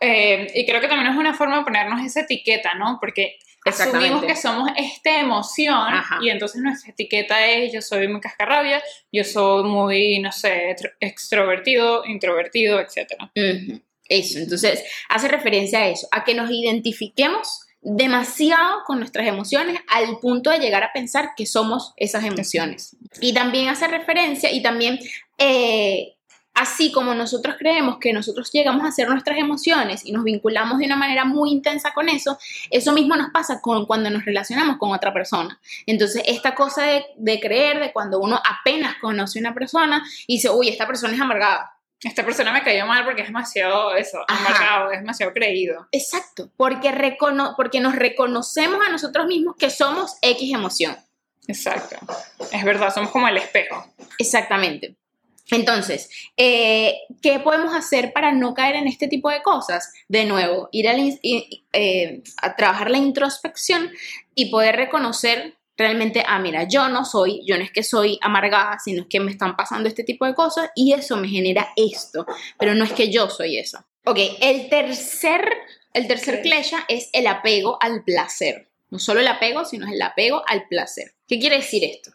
Eh, 0.01 0.47
y 0.55 0.65
creo 0.65 0.81
que 0.81 0.87
también 0.87 1.11
es 1.11 1.19
una 1.19 1.35
forma 1.35 1.59
de 1.59 1.65
ponernos 1.65 2.05
esa 2.05 2.21
etiqueta, 2.21 2.75
¿no? 2.75 2.99
Porque 3.01 3.37
asumimos 3.65 4.25
que 4.25 4.37
somos 4.37 4.71
esta 4.77 5.21
emoción 5.21 5.93
y 6.23 6.31
entonces 6.31 6.63
nuestra 6.63 6.93
etiqueta 6.93 7.45
es 7.47 7.73
yo 7.73 7.83
soy 7.83 8.07
muy 8.09 8.21
cascarrabia, 8.21 8.83
yo 9.13 9.25
soy 9.25 9.65
muy, 9.65 10.21
no 10.21 10.31
sé, 10.31 10.77
extrovertido, 11.01 12.05
introvertido, 12.05 12.81
etc. 12.81 13.13
Eso, 14.09 14.39
entonces 14.39 14.85
hace 15.09 15.29
referencia 15.29 15.81
a 15.81 15.89
eso, 15.89 16.07
a 16.13 16.25
que 16.25 16.35
nos 16.35 16.51
identifiquemos 16.51 17.68
demasiado 17.81 18.83
con 18.87 18.99
nuestras 18.99 19.27
emociones 19.27 19.81
al 19.89 20.19
punto 20.19 20.51
de 20.51 20.59
llegar 20.59 20.83
a 20.83 20.93
pensar 20.93 21.31
que 21.37 21.47
somos 21.47 21.93
esas 21.97 22.25
emociones. 22.25 22.97
Y 23.21 23.33
también 23.33 23.69
hace 23.69 23.89
referencia 23.89 24.53
y 24.53 24.63
también... 24.63 24.99
Eh, 25.39 26.15
así 26.59 26.91
como 26.91 27.15
nosotros 27.15 27.55
creemos 27.57 27.99
que 27.99 28.13
nosotros 28.13 28.51
llegamos 28.53 28.85
a 28.85 28.91
ser 28.91 29.09
nuestras 29.09 29.39
emociones 29.39 30.05
y 30.05 30.11
nos 30.11 30.25
vinculamos 30.25 30.79
de 30.79 30.87
una 30.87 30.97
manera 30.97 31.25
muy 31.25 31.53
intensa 31.53 31.93
con 31.95 32.09
eso, 32.09 32.37
eso 32.71 32.93
mismo 32.93 33.15
nos 33.15 33.31
pasa 33.31 33.61
con, 33.61 33.87
cuando 33.87 34.11
nos 34.11 34.25
relacionamos 34.25 34.77
con 34.77 34.91
otra 34.91 35.13
persona. 35.13 35.61
Entonces, 35.87 36.23
esta 36.27 36.57
cosa 36.57 36.83
de, 36.83 37.05
de 37.17 37.39
creer, 37.39 37.79
de 37.79 37.93
cuando 37.93 38.19
uno 38.19 38.41
apenas 38.45 38.97
conoce 38.97 39.39
a 39.39 39.43
una 39.43 39.55
persona 39.55 40.03
y 40.27 40.35
dice, 40.35 40.51
uy, 40.51 40.69
esta 40.69 40.87
persona 40.87 41.15
es 41.15 41.21
amargada, 41.21 41.78
esta 42.03 42.25
persona 42.25 42.53
me 42.53 42.63
cayó 42.63 42.87
mal 42.87 43.05
porque 43.05 43.23
es 43.23 43.29
demasiado 43.29 43.95
eso, 43.97 44.19
amargado, 44.29 44.93
es 44.93 45.01
demasiado 45.01 45.33
creído. 45.33 45.89
Exacto, 45.91 46.51
porque, 46.57 47.17
porque 47.57 47.81
nos 47.81 47.97
reconocemos 47.97 48.81
a 48.87 48.91
nosotros 48.91 49.27
mismos 49.27 49.57
que 49.57 49.71
somos 49.71 50.17
X 50.23 50.55
emoción. 50.55 50.97
Exacto, 51.49 51.97
es 52.53 52.65
verdad, 52.65 52.95
somos 52.95 53.11
como 53.11 53.27
el 53.27 53.39
espejo. 53.39 53.85
Exactamente. 54.19 54.97
Entonces, 55.51 56.11
eh, 56.37 56.95
¿qué 57.23 57.39
podemos 57.41 57.75
hacer 57.75 58.13
para 58.13 58.33
no 58.33 58.53
caer 58.53 58.77
en 58.77 58.87
este 58.87 59.09
tipo 59.09 59.31
de 59.31 59.43
cosas? 59.43 59.93
De 60.07 60.25
nuevo, 60.25 60.69
ir 60.73 60.87
eh, 61.73 62.23
a 62.43 62.55
trabajar 62.55 62.91
la 62.91 62.99
introspección 62.99 63.91
y 64.35 64.51
poder 64.51 64.77
reconocer 64.77 65.58
realmente, 65.79 66.25
ah, 66.27 66.41
mira, 66.41 66.65
yo 66.65 66.89
no 66.89 67.05
soy, 67.05 67.41
yo 67.47 67.57
no 67.57 67.63
es 67.63 67.71
que 67.71 67.85
soy 67.85 68.19
amargada, 68.21 68.79
sino 68.81 69.03
es 69.03 69.09
que 69.09 69.21
me 69.21 69.31
están 69.31 69.57
pasando 69.57 69.89
este 69.89 70.03
tipo 70.03 70.27
de 70.27 70.35
cosas 70.35 70.71
y 70.75 70.93
eso 70.93 71.17
me 71.17 71.29
genera 71.29 71.69
esto, 71.77 72.27
pero 72.59 72.75
no 72.75 72.85
es 72.85 72.93
que 72.93 73.11
yo 73.11 73.31
soy 73.31 73.57
eso. 73.59 73.79
Ok, 74.05 74.19
el 74.41 74.69
tercer, 74.69 75.49
el 75.95 76.09
tercer 76.09 76.43
klesha 76.43 76.85
es 76.89 77.09
el 77.13 77.29
apego 77.29 77.79
al 77.81 78.03
placer. 78.03 78.69
No 78.91 78.99
solo 78.99 79.21
el 79.21 79.29
apego, 79.29 79.65
sino 79.65 79.87
el 79.87 80.03
apego 80.03 80.43
al 80.47 80.67
placer. 80.67 81.15
¿Qué 81.27 81.39
quiere 81.39 81.59
decir 81.59 81.85
esto? 81.85 82.11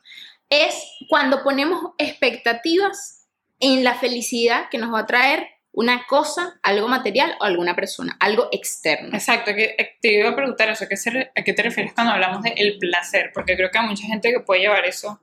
Es 0.49 0.75
cuando 1.07 1.43
ponemos 1.43 1.93
expectativas 1.97 3.27
en 3.59 3.83
la 3.83 3.95
felicidad 3.95 4.69
que 4.69 4.77
nos 4.77 4.93
va 4.93 4.99
a 4.99 5.05
traer 5.05 5.47
una 5.73 6.05
cosa, 6.05 6.59
algo 6.61 6.87
material 6.87 7.35
o 7.39 7.45
alguna 7.45 7.75
persona, 7.75 8.15
algo 8.19 8.47
externo. 8.51 9.09
Exacto, 9.13 9.53
que, 9.55 9.75
eh, 9.77 9.97
te 9.99 10.13
iba 10.13 10.29
a 10.29 10.35
preguntar 10.35 10.69
eso, 10.69 10.85
¿a 10.85 11.43
qué 11.43 11.53
te 11.53 11.63
refieres 11.63 11.93
cuando 11.93 12.13
hablamos 12.13 12.43
de 12.43 12.53
el 12.55 12.77
placer? 12.77 13.31
Porque 13.33 13.55
creo 13.55 13.71
que 13.71 13.79
hay 13.79 13.87
mucha 13.87 14.05
gente 14.05 14.31
que 14.31 14.39
puede 14.39 14.61
llevar 14.61 14.85
eso 14.85 15.19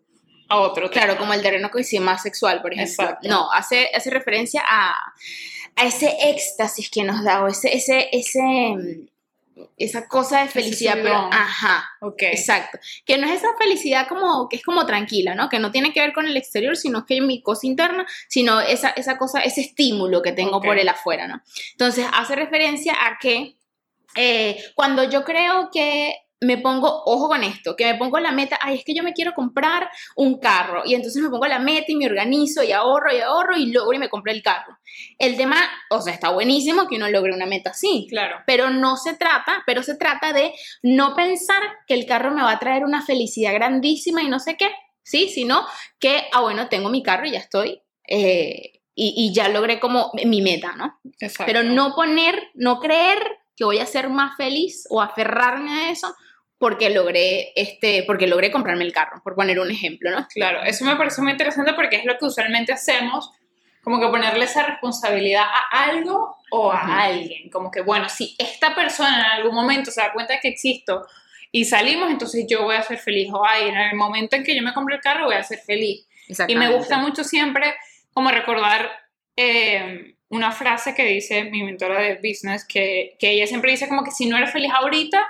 a 0.48 0.58
otro. 0.58 0.90
Claro, 0.90 1.16
como 1.16 1.32
el 1.32 1.42
terreno 1.42 1.70
que 1.70 1.78
dice 1.78 2.00
más 2.00 2.22
sexual, 2.22 2.60
por 2.60 2.72
ejemplo. 2.72 3.04
Exacto. 3.04 3.28
No, 3.28 3.50
hace, 3.52 3.90
hace 3.94 4.10
referencia 4.10 4.62
a, 4.68 4.96
a 5.76 5.86
ese 5.86 6.16
éxtasis 6.30 6.90
que 6.90 7.04
nos 7.04 7.22
da, 7.22 7.44
o 7.44 7.46
ese, 7.46 7.74
ese, 7.74 8.08
ese, 8.10 8.40
esa 9.76 10.08
cosa 10.08 10.40
de 10.40 10.48
felicidad, 10.48 10.98
pero 11.02 11.28
ajá, 11.32 11.88
ok, 12.00 12.22
exacto, 12.22 12.78
que 13.04 13.18
no 13.18 13.26
es 13.26 13.34
esa 13.34 13.48
felicidad 13.58 14.06
como 14.08 14.48
que 14.48 14.56
es 14.56 14.62
como 14.62 14.86
tranquila, 14.86 15.34
¿no? 15.34 15.48
Que 15.48 15.58
no 15.58 15.70
tiene 15.70 15.92
que 15.92 16.00
ver 16.00 16.12
con 16.12 16.26
el 16.26 16.36
exterior, 16.36 16.76
sino 16.76 17.06
que 17.06 17.16
es 17.16 17.22
mi 17.22 17.42
cosa 17.42 17.66
interna, 17.66 18.06
sino 18.28 18.60
esa, 18.60 18.90
esa 18.90 19.18
cosa, 19.18 19.40
ese 19.40 19.60
estímulo 19.60 20.22
que 20.22 20.32
tengo 20.32 20.60
por 20.60 20.78
el 20.78 20.88
afuera, 20.88 21.26
¿no? 21.26 21.42
Entonces 21.72 22.06
hace 22.12 22.36
referencia 22.36 22.94
a 22.94 23.18
que 23.20 23.56
eh, 24.16 24.62
cuando 24.74 25.04
yo 25.04 25.24
creo 25.24 25.70
que 25.72 26.14
me 26.40 26.56
pongo, 26.56 27.02
ojo 27.04 27.28
con 27.28 27.44
esto, 27.44 27.76
que 27.76 27.84
me 27.84 27.96
pongo 27.96 28.18
la 28.18 28.32
meta, 28.32 28.58
ay, 28.62 28.78
es 28.78 28.84
que 28.84 28.94
yo 28.94 29.02
me 29.02 29.12
quiero 29.12 29.34
comprar 29.34 29.90
un 30.16 30.38
carro 30.38 30.82
y 30.86 30.94
entonces 30.94 31.22
me 31.22 31.28
pongo 31.28 31.46
la 31.46 31.58
meta 31.58 31.86
y 31.88 31.96
me 31.96 32.06
organizo 32.06 32.62
y 32.62 32.72
ahorro 32.72 33.14
y 33.14 33.20
ahorro 33.20 33.56
y 33.56 33.66
logro 33.66 33.92
y 33.92 33.98
me 33.98 34.08
compré 34.08 34.32
el 34.32 34.42
carro. 34.42 34.78
El 35.18 35.36
tema, 35.36 35.56
o 35.90 36.00
sea, 36.00 36.14
está 36.14 36.30
buenísimo 36.30 36.88
que 36.88 36.96
uno 36.96 37.10
logre 37.10 37.34
una 37.34 37.44
meta 37.44 37.70
así, 37.70 38.06
claro, 38.08 38.38
pero 38.46 38.70
no 38.70 38.96
se 38.96 39.14
trata, 39.14 39.62
pero 39.66 39.82
se 39.82 39.96
trata 39.96 40.32
de 40.32 40.52
no 40.82 41.14
pensar 41.14 41.62
que 41.86 41.94
el 41.94 42.06
carro 42.06 42.30
me 42.30 42.42
va 42.42 42.52
a 42.52 42.58
traer 42.58 42.84
una 42.84 43.04
felicidad 43.04 43.52
grandísima 43.52 44.22
y 44.22 44.28
no 44.28 44.38
sé 44.38 44.56
qué, 44.56 44.70
¿sí? 45.02 45.28
Sino 45.28 45.66
que, 45.98 46.24
ah, 46.32 46.40
bueno, 46.40 46.68
tengo 46.68 46.88
mi 46.88 47.02
carro 47.02 47.26
y 47.26 47.32
ya 47.32 47.38
estoy. 47.38 47.82
Eh, 48.08 48.80
y, 48.94 49.14
y, 49.16 49.32
ya 49.32 49.48
logré 49.48 49.78
como 49.78 50.10
mi 50.26 50.42
meta, 50.42 50.74
¿no? 50.76 50.98
Exacto. 51.20 51.50
Pero 51.50 51.62
no 51.62 51.94
poner, 51.94 52.50
no 52.54 52.80
creer 52.80 53.18
que 53.56 53.64
voy 53.64 53.78
a 53.78 53.86
ser 53.86 54.08
más 54.08 54.36
feliz 54.36 54.86
o 54.90 55.00
aferrarme 55.00 55.70
a 55.70 55.90
eso 55.90 56.14
porque 56.60 56.90
logré, 56.90 57.54
este, 57.56 58.04
porque 58.06 58.26
logré 58.26 58.50
comprarme 58.50 58.84
el 58.84 58.92
carro, 58.92 59.22
por 59.24 59.34
poner 59.34 59.58
un 59.58 59.70
ejemplo, 59.70 60.10
¿no? 60.10 60.28
Claro, 60.28 60.62
eso 60.62 60.84
me 60.84 60.94
parece 60.94 61.22
muy 61.22 61.32
interesante 61.32 61.72
porque 61.72 61.96
es 61.96 62.04
lo 62.04 62.18
que 62.18 62.26
usualmente 62.26 62.70
hacemos, 62.70 63.30
como 63.82 63.98
que 63.98 64.06
ponerle 64.08 64.44
esa 64.44 64.64
responsabilidad 64.64 65.44
a 65.44 65.84
algo 65.84 66.36
o 66.50 66.70
a 66.70 67.04
alguien, 67.04 67.48
como 67.48 67.70
que, 67.70 67.80
bueno, 67.80 68.10
si 68.10 68.36
esta 68.38 68.74
persona 68.74 69.16
en 69.16 69.40
algún 69.40 69.54
momento 69.54 69.90
se 69.90 70.02
da 70.02 70.12
cuenta 70.12 70.34
de 70.34 70.40
que 70.40 70.48
existo 70.48 71.06
y 71.50 71.64
salimos, 71.64 72.10
entonces 72.10 72.44
yo 72.46 72.64
voy 72.64 72.76
a 72.76 72.82
ser 72.82 72.98
feliz, 72.98 73.30
o 73.32 73.42
ay, 73.42 73.68
en 73.70 73.78
el 73.78 73.96
momento 73.96 74.36
en 74.36 74.44
que 74.44 74.54
yo 74.54 74.62
me 74.62 74.74
compre 74.74 74.96
el 74.96 75.00
carro 75.00 75.24
voy 75.24 75.36
a 75.36 75.42
ser 75.42 75.60
feliz. 75.60 76.06
Y 76.46 76.56
me 76.56 76.68
gusta 76.68 76.98
mucho 76.98 77.24
siempre 77.24 77.74
como 78.12 78.30
recordar 78.30 78.86
eh, 79.34 80.14
una 80.28 80.52
frase 80.52 80.94
que 80.94 81.06
dice 81.06 81.44
mi 81.44 81.62
mentora 81.62 82.02
de 82.02 82.16
business, 82.16 82.66
que, 82.66 83.16
que 83.18 83.30
ella 83.30 83.46
siempre 83.46 83.70
dice 83.70 83.88
como 83.88 84.04
que 84.04 84.10
si 84.10 84.26
no 84.26 84.36
eres 84.36 84.52
feliz 84.52 84.70
ahorita, 84.74 85.26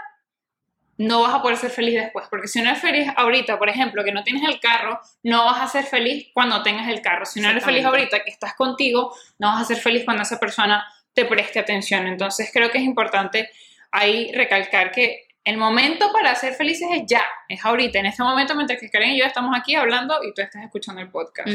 no 1.00 1.22
vas 1.22 1.32
a 1.32 1.40
poder 1.40 1.56
ser 1.56 1.70
feliz 1.70 1.94
después. 1.94 2.26
Porque 2.28 2.46
si 2.46 2.60
no 2.60 2.68
eres 2.68 2.82
feliz 2.82 3.08
ahorita, 3.16 3.58
por 3.58 3.70
ejemplo, 3.70 4.04
que 4.04 4.12
no 4.12 4.22
tienes 4.22 4.42
el 4.46 4.60
carro, 4.60 5.00
no 5.22 5.46
vas 5.46 5.62
a 5.62 5.66
ser 5.66 5.84
feliz 5.84 6.28
cuando 6.34 6.62
tengas 6.62 6.88
el 6.88 7.00
carro. 7.00 7.24
Si 7.24 7.40
no 7.40 7.48
eres 7.48 7.64
feliz 7.64 7.86
ahorita 7.86 8.22
que 8.22 8.30
estás 8.30 8.54
contigo, 8.54 9.14
no 9.38 9.48
vas 9.48 9.62
a 9.62 9.64
ser 9.64 9.78
feliz 9.78 10.04
cuando 10.04 10.24
esa 10.24 10.38
persona 10.38 10.86
te 11.14 11.24
preste 11.24 11.58
atención. 11.58 12.06
Entonces 12.06 12.50
creo 12.52 12.70
que 12.70 12.76
es 12.76 12.84
importante 12.84 13.48
ahí 13.90 14.30
recalcar 14.32 14.90
que 14.90 15.26
el 15.42 15.56
momento 15.56 16.12
para 16.12 16.34
ser 16.34 16.52
felices 16.52 16.86
es 16.92 17.04
ya, 17.06 17.24
es 17.48 17.64
ahorita, 17.64 17.98
en 17.98 18.04
este 18.04 18.22
momento, 18.22 18.54
mientras 18.54 18.78
que 18.78 18.90
Karen 18.90 19.12
y 19.12 19.20
yo 19.20 19.24
estamos 19.24 19.56
aquí 19.58 19.74
hablando 19.74 20.16
y 20.22 20.34
tú 20.34 20.42
estás 20.42 20.62
escuchando 20.62 21.00
el 21.00 21.08
podcast. 21.08 21.48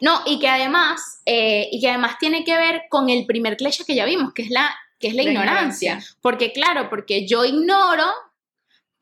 No, 0.00 0.22
y 0.24 0.38
que 0.38 0.48
además, 0.48 1.20
eh, 1.26 1.68
y 1.70 1.78
que 1.78 1.90
además 1.90 2.16
tiene 2.18 2.42
que 2.42 2.56
ver 2.56 2.84
con 2.88 3.10
el 3.10 3.26
primer 3.26 3.58
cliché 3.58 3.84
que 3.84 3.94
ya 3.94 4.06
vimos, 4.06 4.32
que 4.32 4.40
es 4.40 4.50
la, 4.50 4.74
que 4.98 5.08
es 5.08 5.14
la, 5.14 5.24
ignorancia. 5.24 5.98
Porque 6.22 6.52
claro, 6.52 6.88
porque 6.88 7.26
yo 7.26 7.44
ignoro 7.44 8.10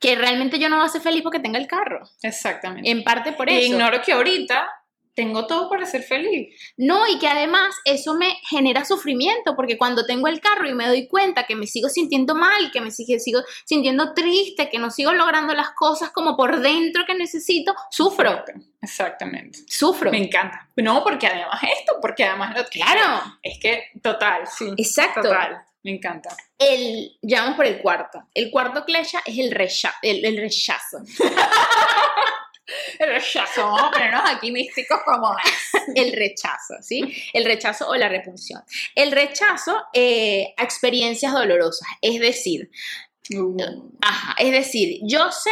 que 0.01 0.17
realmente 0.17 0.59
yo 0.59 0.69
no 0.69 0.77
voy 0.77 0.87
a 0.87 0.89
ser 0.89 1.03
feliz 1.03 1.23
porque 1.23 1.39
tenga 1.39 1.59
el 1.59 1.67
carro. 1.67 2.09
Exactamente. 2.23 2.91
En 2.91 3.05
parte 3.05 3.33
por 3.33 3.49
eso. 3.49 3.61
Y 3.61 3.73
ignoro 3.73 4.01
que 4.03 4.13
ahorita 4.13 4.69
tengo 5.15 5.47
todo 5.47 5.69
para 5.69 5.85
ser 5.85 6.03
feliz. 6.03 6.57
No, 6.79 7.07
y 7.07 7.19
que 7.19 7.29
además 7.29 7.75
eso 7.85 8.15
me 8.15 8.37
genera 8.49 8.87
sufrimiento, 8.87 9.55
porque 9.55 9.77
cuando 9.77 10.07
tengo 10.07 10.29
el 10.29 10.41
carro 10.41 10.67
y 10.69 10.75
me 10.75 10.87
doy 10.87 11.09
cuenta 11.09 11.45
que 11.45 11.57
me 11.57 11.67
sigo 11.67 11.91
sintiendo 11.91 12.35
mal, 12.35 12.71
que 12.73 12.81
me 12.81 12.91
sigo, 12.91 13.19
sigo 13.19 13.41
sintiendo 13.67 14.15
triste, 14.15 14.71
que 14.71 14.79
no 14.79 14.91
sigo 14.91 15.13
logrando 15.13 15.53
las 15.55 15.73
cosas 15.73 16.11
como 16.11 16.37
por 16.37 16.61
dentro 16.61 17.05
que 17.07 17.15
necesito, 17.15 17.75
sufro. 17.91 18.45
Exactamente. 18.81 19.59
Sufro. 19.69 20.11
Me 20.11 20.25
encanta. 20.25 20.69
No, 20.77 21.05
porque 21.05 21.27
además 21.27 21.61
esto, 21.79 21.99
porque 22.01 22.25
además 22.25 22.57
lo 22.57 22.65
Claro. 22.65 23.23
Es 23.43 23.59
que 23.61 23.91
total, 24.01 24.47
sí. 24.47 24.73
Exacto. 24.79 25.23
Total. 25.23 25.67
Me 25.83 25.93
encanta. 25.93 26.37
El, 26.59 27.19
ya 27.23 27.43
vamos 27.43 27.57
por 27.57 27.67
el 27.67 27.81
cuarto. 27.81 28.23
El 28.35 28.51
cuarto 28.51 28.85
klesha 28.85 29.23
es 29.25 29.39
el, 29.39 29.51
recha, 29.51 29.95
el, 30.03 30.25
el 30.25 30.37
rechazo. 30.37 30.99
el 32.99 33.09
rechazo, 33.09 33.63
vamos 33.63 33.97
a 33.97 34.31
aquí 34.31 34.53
místicos 34.53 35.01
como 35.05 35.35
es. 35.39 35.71
El 35.95 36.13
rechazo, 36.13 36.75
¿sí? 36.83 37.03
El 37.33 37.45
rechazo 37.45 37.89
o 37.89 37.97
la 37.97 38.09
repulsión. 38.09 38.63
El 38.95 39.11
rechazo 39.11 39.85
eh, 39.93 40.55
a 40.57 40.65
experiencias 40.65 41.33
dolorosas, 41.33 41.89
es 42.01 42.21
decir, 42.21 42.71
uh. 43.35 43.91
ajá, 44.03 44.37
es 44.39 44.53
decir, 44.53 45.01
yo 45.03 45.33
sé 45.33 45.51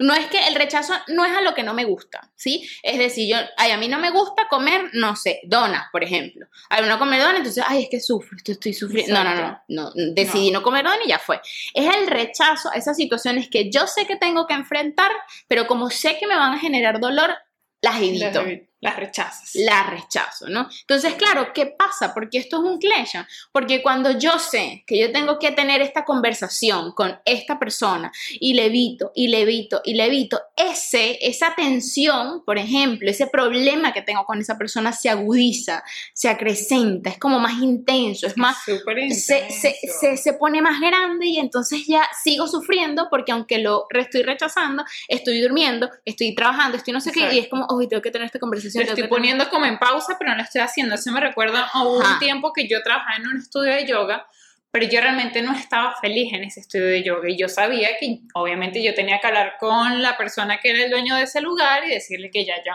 No 0.00 0.14
es 0.14 0.26
que 0.28 0.48
el 0.48 0.54
rechazo 0.54 0.94
no 1.08 1.26
es 1.26 1.36
a 1.36 1.42
lo 1.42 1.54
que 1.54 1.62
no 1.62 1.74
me 1.74 1.84
gusta, 1.84 2.32
¿sí? 2.34 2.66
Es 2.82 2.98
decir, 2.98 3.30
yo, 3.30 3.36
ay, 3.58 3.70
a 3.70 3.76
mí 3.76 3.86
no 3.86 3.98
me 3.98 4.10
gusta 4.10 4.48
comer, 4.48 4.88
no 4.94 5.14
sé, 5.14 5.40
donas, 5.44 5.88
por 5.92 6.02
ejemplo. 6.02 6.46
Ay, 6.70 6.84
no 6.88 6.98
comer 6.98 7.20
donas, 7.20 7.36
entonces, 7.36 7.62
ay, 7.66 7.82
es 7.82 7.88
que 7.90 8.00
sufro, 8.00 8.34
esto 8.34 8.52
estoy 8.52 8.72
sufriendo. 8.72 9.12
No, 9.12 9.22
no, 9.22 9.34
no, 9.36 9.60
no, 9.68 9.92
decidí 10.14 10.50
no, 10.50 10.62
comer 10.62 10.84
donas 10.84 11.00
y 11.04 11.10
ya 11.10 11.18
fue. 11.18 11.40
Es 11.74 11.94
el 11.94 12.06
rechazo 12.06 12.70
a 12.70 12.76
esas 12.76 12.96
situaciones 12.96 13.48
que 13.50 13.70
yo 13.70 13.86
sé 13.86 14.06
que 14.06 14.16
tengo 14.16 14.46
que 14.46 14.54
enfrentar, 14.54 15.10
pero 15.48 15.66
como 15.66 15.90
sé 15.90 16.16
que 16.18 16.26
me 16.26 16.34
van 16.34 16.54
a 16.54 16.58
generar 16.58 16.98
dolor, 16.98 17.36
las 17.82 18.00
evito. 18.00 18.42
Las 18.82 18.96
rechazas. 18.96 19.50
Las 19.56 19.90
rechazo, 19.90 20.48
¿no? 20.48 20.66
Entonces, 20.80 21.14
claro, 21.14 21.52
¿qué 21.52 21.66
pasa? 21.66 22.14
Porque 22.14 22.38
esto 22.38 22.56
es 22.56 22.62
un 22.62 22.78
clesha. 22.78 23.28
Porque 23.52 23.82
cuando 23.82 24.18
yo 24.18 24.38
sé 24.38 24.84
que 24.86 24.98
yo 24.98 25.12
tengo 25.12 25.38
que 25.38 25.50
tener 25.50 25.82
esta 25.82 26.06
conversación 26.06 26.92
con 26.92 27.18
esta 27.26 27.58
persona 27.58 28.10
y 28.30 28.54
le 28.54 28.66
evito, 28.66 29.12
y 29.14 29.28
le 29.28 29.42
evito, 29.42 29.82
y 29.84 29.94
le 29.94 30.06
evito, 30.06 30.40
ese, 30.56 31.18
esa 31.20 31.54
tensión, 31.54 32.42
por 32.46 32.56
ejemplo, 32.56 33.10
ese 33.10 33.26
problema 33.26 33.92
que 33.92 34.00
tengo 34.00 34.24
con 34.24 34.40
esa 34.40 34.56
persona 34.56 34.94
se 34.94 35.10
agudiza, 35.10 35.84
se 36.14 36.30
acrecenta, 36.30 37.10
es 37.10 37.18
como 37.18 37.38
más 37.38 37.60
intenso, 37.60 38.26
es 38.26 38.38
más... 38.38 38.56
Se, 38.64 39.50
se, 39.50 39.74
se, 40.00 40.16
se, 40.16 40.32
pone 40.34 40.62
más 40.62 40.80
grande 40.80 41.26
y 41.26 41.38
entonces 41.38 41.84
ya 41.86 42.08
sigo 42.22 42.46
sufriendo 42.46 43.08
porque 43.10 43.32
aunque 43.32 43.58
lo 43.58 43.86
estoy 43.90 44.22
rechazando, 44.22 44.84
estoy 45.06 45.42
durmiendo, 45.42 45.90
estoy 46.06 46.34
trabajando, 46.34 46.78
estoy 46.78 46.94
no 46.94 47.00
sé 47.00 47.12
qué, 47.12 47.34
y 47.34 47.38
es 47.40 47.48
como, 47.48 47.66
hoy 47.66 47.86
tengo 47.86 48.00
que 48.00 48.10
tener 48.10 48.24
esta 48.24 48.38
conversación 48.38 48.69
lo 48.74 48.82
estoy 48.82 49.08
poniendo 49.08 49.48
como 49.48 49.66
en 49.66 49.78
pausa, 49.78 50.16
pero 50.18 50.30
no 50.30 50.36
lo 50.36 50.42
estoy 50.42 50.60
haciendo. 50.60 50.94
Eso 50.94 51.10
me 51.12 51.20
recuerda 51.20 51.68
a 51.72 51.82
un 51.82 52.04
tiempo 52.18 52.52
que 52.52 52.68
yo 52.68 52.82
trabajaba 52.82 53.16
en 53.16 53.26
un 53.26 53.38
estudio 53.38 53.72
de 53.72 53.86
yoga, 53.86 54.26
pero 54.70 54.86
yo 54.86 55.00
realmente 55.00 55.42
no 55.42 55.52
estaba 55.52 55.94
feliz 56.00 56.32
en 56.32 56.44
ese 56.44 56.60
estudio 56.60 56.86
de 56.86 57.02
yoga 57.02 57.28
y 57.28 57.36
yo 57.36 57.48
sabía 57.48 57.88
que 57.98 58.20
obviamente 58.34 58.82
yo 58.82 58.94
tenía 58.94 59.18
que 59.18 59.26
hablar 59.26 59.54
con 59.58 60.00
la 60.02 60.16
persona 60.16 60.58
que 60.60 60.70
era 60.70 60.84
el 60.84 60.90
dueño 60.90 61.16
de 61.16 61.24
ese 61.24 61.40
lugar 61.40 61.84
y 61.86 61.90
decirle 61.90 62.30
que 62.30 62.44
ya 62.44 62.56
yo, 62.64 62.72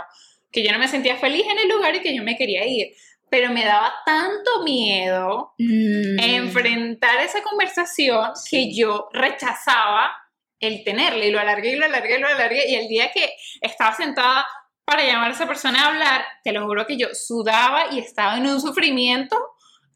que 0.52 0.64
yo 0.64 0.72
no 0.72 0.80
me 0.80 0.88
sentía 0.88 1.16
feliz 1.18 1.46
en 1.50 1.60
el 1.60 1.70
lugar 1.70 1.96
y 1.96 2.02
que 2.02 2.16
yo 2.16 2.24
me 2.24 2.36
quería 2.36 2.66
ir. 2.66 2.94
Pero 3.30 3.52
me 3.52 3.66
daba 3.66 3.94
tanto 4.06 4.64
miedo 4.64 5.54
mm. 5.58 6.20
enfrentar 6.20 7.22
esa 7.22 7.42
conversación 7.42 8.32
que 8.50 8.74
yo 8.74 9.10
rechazaba 9.14 10.12
el 10.60 10.84
tenerle 10.84 11.28
y 11.28 11.32
lo 11.32 11.40
alargué 11.40 11.72
y 11.72 11.76
lo 11.76 11.86
alargué 11.86 12.18
y 12.18 12.22
lo 12.22 12.28
alargué 12.28 12.70
y 12.70 12.76
el 12.76 12.88
día 12.88 13.12
que 13.12 13.30
estaba 13.62 13.96
sentada 13.96 14.46
para 14.86 15.04
llamar 15.04 15.32
a 15.32 15.34
esa 15.34 15.48
persona 15.48 15.84
a 15.84 15.88
hablar, 15.88 16.26
te 16.44 16.52
lo 16.52 16.66
juro 16.66 16.86
que 16.86 16.98
yo 16.98 17.08
sudaba 17.14 17.92
y 17.92 18.00
estaba 18.00 18.38
en 18.38 18.48
un 18.48 18.62
sufrimiento 18.62 19.36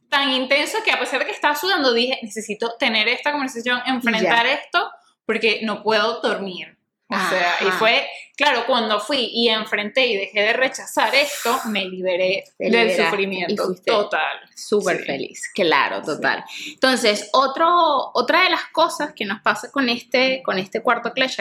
tan 0.09 0.31
intenso 0.31 0.79
que 0.83 0.91
a 0.91 0.99
pesar 0.99 1.19
de 1.19 1.25
que 1.27 1.31
estaba 1.31 1.55
sudando 1.55 1.93
dije, 1.93 2.19
necesito 2.23 2.75
tener 2.77 3.07
esta 3.07 3.31
conversación, 3.31 3.79
enfrentar 3.85 4.47
esto, 4.47 4.91
porque 5.25 5.59
no 5.63 5.83
puedo 5.83 6.19
dormir. 6.21 6.75
O 7.11 7.29
sea, 7.29 7.55
y 7.61 7.71
fue, 7.71 8.07
claro, 8.35 8.65
cuando 8.67 8.99
fui 8.99 9.31
y 9.33 9.49
enfrenté 9.49 10.05
y 10.05 10.15
dejé 10.15 10.41
de 10.41 10.53
rechazar 10.53 11.13
esto, 11.15 11.59
me 11.65 11.85
liberé 11.85 12.43
del 12.59 12.95
sufrimiento 12.95 13.73
total. 13.83 14.39
Súper 14.55 15.03
feliz, 15.03 15.49
claro, 15.55 16.03
total. 16.03 16.43
Entonces, 16.67 17.29
otro, 17.33 18.11
otra 18.13 18.43
de 18.43 18.51
las 18.51 18.65
cosas 18.71 19.13
que 19.15 19.25
nos 19.25 19.41
pasa 19.41 19.71
con 19.71 19.89
este, 19.89 20.43
con 20.43 20.59
este 20.59 20.83
cuarto 20.83 21.11
clash 21.11 21.39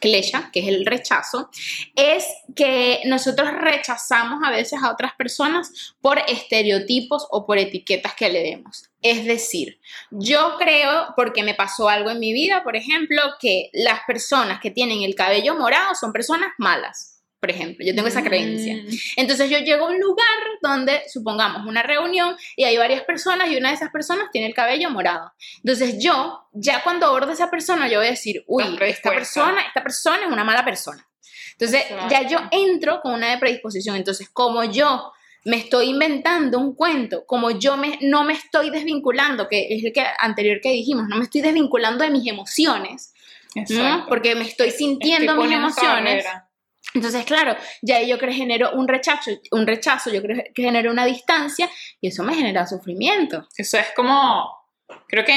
Que 0.00 0.18
es 0.18 0.68
el 0.68 0.84
rechazo, 0.84 1.48
es 1.94 2.26
que 2.56 3.02
nosotros 3.04 3.52
rechazamos 3.52 4.40
a 4.44 4.50
veces 4.50 4.80
a 4.82 4.90
otras 4.90 5.12
personas 5.14 5.94
por 6.00 6.18
estereotipos 6.18 7.26
o 7.30 7.46
por 7.46 7.58
etiquetas 7.58 8.14
que 8.14 8.28
le 8.28 8.42
demos. 8.42 8.90
Es 9.00 9.24
decir, 9.24 9.78
yo 10.10 10.56
creo, 10.58 11.14
porque 11.16 11.44
me 11.44 11.54
pasó 11.54 11.88
algo 11.88 12.10
en 12.10 12.18
mi 12.18 12.32
vida, 12.32 12.64
por 12.64 12.74
ejemplo, 12.74 13.22
que 13.40 13.70
las 13.72 14.00
personas 14.06 14.60
que 14.60 14.72
tienen 14.72 15.02
el 15.02 15.14
cabello 15.14 15.56
morado 15.56 15.94
son 15.94 16.12
personas 16.12 16.50
malas 16.58 17.11
por 17.42 17.50
ejemplo, 17.50 17.84
yo 17.84 17.92
tengo 17.92 18.06
esa 18.06 18.22
creencia. 18.22 18.76
Mm. 18.76 18.88
Entonces 19.16 19.50
yo 19.50 19.58
llego 19.58 19.86
a 19.86 19.90
un 19.90 19.98
lugar 19.98 20.38
donde, 20.62 21.02
supongamos, 21.12 21.66
una 21.66 21.82
reunión 21.82 22.36
y 22.54 22.62
hay 22.62 22.76
varias 22.76 23.02
personas 23.02 23.50
y 23.50 23.56
una 23.56 23.70
de 23.70 23.74
esas 23.74 23.90
personas 23.90 24.28
tiene 24.30 24.46
el 24.46 24.54
cabello 24.54 24.90
morado. 24.90 25.32
Entonces 25.56 25.96
yo, 25.98 26.46
ya 26.52 26.84
cuando 26.84 27.06
abordo 27.06 27.30
a 27.30 27.34
esa 27.34 27.50
persona, 27.50 27.88
yo 27.88 27.98
voy 27.98 28.06
a 28.06 28.10
decir, 28.10 28.44
uy, 28.46 28.78
esta 28.82 29.10
persona, 29.10 29.60
esta 29.62 29.82
persona 29.82 30.20
es 30.24 30.30
una 30.30 30.44
mala 30.44 30.64
persona. 30.64 31.04
Entonces 31.50 31.82
ya 32.08 32.28
yo 32.28 32.38
entro 32.52 33.00
con 33.00 33.14
una 33.14 33.36
predisposición. 33.40 33.96
Entonces, 33.96 34.28
como 34.28 34.62
yo 34.62 35.10
me 35.44 35.56
estoy 35.56 35.86
inventando 35.86 36.60
un 36.60 36.76
cuento, 36.76 37.26
como 37.26 37.50
yo 37.50 37.76
me, 37.76 37.98
no 38.02 38.22
me 38.22 38.34
estoy 38.34 38.70
desvinculando, 38.70 39.48
que 39.48 39.66
es 39.68 39.82
el 39.82 39.92
que 39.92 40.04
anterior 40.20 40.60
que 40.62 40.70
dijimos, 40.70 41.08
no 41.08 41.16
me 41.16 41.24
estoy 41.24 41.40
desvinculando 41.40 42.04
de 42.04 42.10
mis 42.10 42.28
emociones, 42.28 43.12
porque 44.08 44.36
me 44.36 44.44
estoy 44.44 44.70
sintiendo 44.70 45.34
mis 45.34 45.50
emociones. 45.50 46.24
Entonces, 46.94 47.24
claro, 47.24 47.56
ya 47.80 48.02
yo 48.02 48.18
creo 48.18 48.30
que 48.30 48.36
genero 48.36 48.72
un 48.72 48.86
rechazo, 48.88 49.30
un 49.50 49.66
rechazo, 49.66 50.10
yo 50.12 50.22
creo 50.22 50.44
que 50.54 50.62
genero 50.62 50.90
una 50.90 51.06
distancia 51.06 51.68
y 52.00 52.08
eso 52.08 52.22
me 52.22 52.34
genera 52.34 52.66
sufrimiento. 52.66 53.48
Eso 53.56 53.78
es 53.78 53.86
como, 53.96 54.48
creo 55.08 55.24
que 55.24 55.32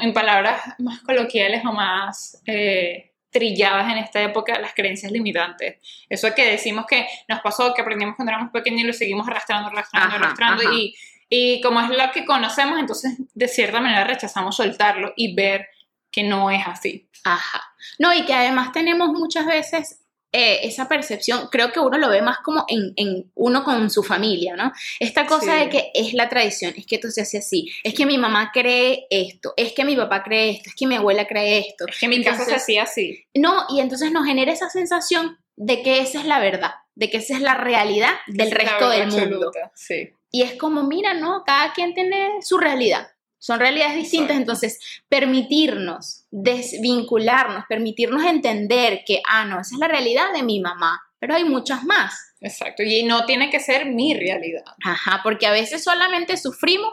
en, 0.00 0.12
palabras 0.12 0.60
más 0.78 1.00
coloquiales 1.00 1.64
o 1.64 1.72
más 1.72 2.42
eh, 2.46 3.12
trilladas 3.30 3.90
en 3.92 3.98
esta 3.98 4.22
época, 4.22 4.58
las 4.58 4.74
creencias 4.74 5.12
limitantes. 5.12 5.78
Eso 6.08 6.34
que 6.34 6.50
decimos 6.50 6.86
que 6.86 7.06
nos 7.28 7.40
pasó, 7.40 7.72
que 7.74 7.82
aprendimos 7.82 8.16
cuando 8.16 8.32
éramos 8.32 8.52
pequeños 8.52 8.82
y 8.82 8.86
lo 8.86 8.92
seguimos 8.92 9.28
arrastrando, 9.28 9.68
arrastrando, 9.68 10.16
arrastrando 10.16 10.72
y, 10.74 10.94
y 11.28 11.60
como 11.60 11.80
es 11.80 11.88
lo 11.88 12.10
que 12.12 12.24
conocemos, 12.24 12.78
entonces 12.78 13.16
de 13.34 13.48
cierta 13.48 13.80
manera 13.80 14.04
rechazamos 14.04 14.56
soltarlo 14.56 15.12
y 15.16 15.34
ver 15.34 15.68
que 16.10 16.22
no 16.22 16.50
es 16.50 16.66
así. 16.66 17.08
Ajá. 17.24 17.62
No, 17.98 18.14
y 18.14 18.24
que 18.24 18.32
además 18.32 18.72
tenemos 18.72 19.10
muchas 19.10 19.46
veces 19.46 20.00
eh, 20.32 20.60
esa 20.64 20.88
percepción, 20.88 21.48
creo 21.50 21.72
que 21.72 21.80
uno 21.80 21.96
lo 21.96 22.10
ve 22.10 22.20
más 22.20 22.38
como 22.44 22.66
en, 22.68 22.92
en 22.96 23.30
uno 23.34 23.64
con 23.64 23.88
su 23.88 24.02
familia, 24.02 24.56
¿no? 24.56 24.72
Esta 25.00 25.26
cosa 25.26 25.54
de 25.54 25.70
que 25.70 25.90
es 25.94 26.12
la 26.12 26.28
tradición, 26.28 26.74
es 26.76 26.86
que 26.86 26.96
esto 26.96 27.10
se 27.10 27.22
hace 27.22 27.38
así, 27.38 27.70
es 27.82 27.94
que 27.94 28.04
mi 28.04 28.18
mamá 28.18 28.50
cree 28.52 29.06
esto, 29.08 29.54
es 29.56 29.72
que 29.72 29.84
mi 29.84 29.96
papá 29.96 30.22
cree 30.22 30.50
esto, 30.50 30.68
es 30.68 30.74
que 30.74 30.86
mi 30.86 30.96
abuela 30.96 31.26
cree 31.26 31.58
esto. 31.58 31.86
Es 31.88 31.98
que 31.98 32.08
mi 32.08 32.22
casa 32.22 32.44
se 32.44 32.54
hacía 32.54 32.82
así. 32.82 33.24
No, 33.34 33.64
y 33.70 33.80
entonces 33.80 34.12
nos 34.12 34.26
genera 34.26 34.52
esa 34.52 34.68
sensación 34.68 35.38
de 35.56 35.82
que 35.82 36.00
esa 36.00 36.20
es 36.20 36.26
la 36.26 36.40
verdad, 36.40 36.72
de 36.94 37.08
que 37.08 37.18
esa 37.18 37.34
es 37.34 37.40
la 37.40 37.54
realidad 37.54 38.12
del 38.26 38.50
resto 38.50 38.90
del 38.90 39.08
mundo. 39.08 39.50
Sí. 39.74 40.10
Y 40.30 40.42
es 40.42 40.54
como, 40.54 40.84
mira, 40.84 41.14
¿no? 41.14 41.42
Cada 41.46 41.72
quien 41.72 41.94
tiene 41.94 42.42
su 42.42 42.58
realidad. 42.58 43.08
Son 43.38 43.60
realidades 43.60 43.96
distintas, 43.96 44.36
entonces 44.36 44.78
permitirnos 45.08 46.17
desvincularnos, 46.30 47.64
permitirnos 47.68 48.24
entender 48.24 49.02
que, 49.06 49.22
ah, 49.26 49.44
no, 49.44 49.60
esa 49.60 49.74
es 49.74 49.78
la 49.78 49.88
realidad 49.88 50.32
de 50.32 50.42
mi 50.42 50.60
mamá, 50.60 51.02
pero 51.18 51.34
hay 51.34 51.44
muchas 51.44 51.84
más. 51.84 52.28
Exacto, 52.40 52.84
y 52.84 53.02
no 53.02 53.26
tiene 53.26 53.50
que 53.50 53.58
ser 53.58 53.86
mi 53.86 54.14
realidad. 54.14 54.64
Ajá, 54.84 55.20
porque 55.24 55.46
a 55.46 55.50
veces 55.50 55.82
solamente 55.82 56.36
sufrimos 56.36 56.92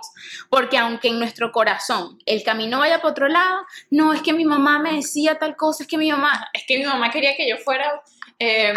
porque 0.49 0.77
aunque 0.77 1.09
en 1.09 1.19
nuestro 1.19 1.51
corazón 1.51 2.17
el 2.25 2.43
camino 2.43 2.79
vaya 2.79 2.99
por 2.99 3.11
otro 3.11 3.27
lado, 3.27 3.59
no, 3.91 4.13
es 4.13 4.21
que 4.21 4.33
mi 4.33 4.43
mamá 4.43 4.79
me 4.79 4.93
decía 4.93 5.37
tal 5.37 5.55
cosa, 5.55 5.83
es 5.83 5.89
que 5.89 5.99
mi 5.99 6.09
mamá... 6.09 6.49
Es 6.53 6.63
que 6.67 6.79
mi 6.79 6.85
mamá 6.85 7.11
quería 7.11 7.35
que 7.35 7.47
yo 7.47 7.57
fuera 7.57 8.01
eh, 8.39 8.73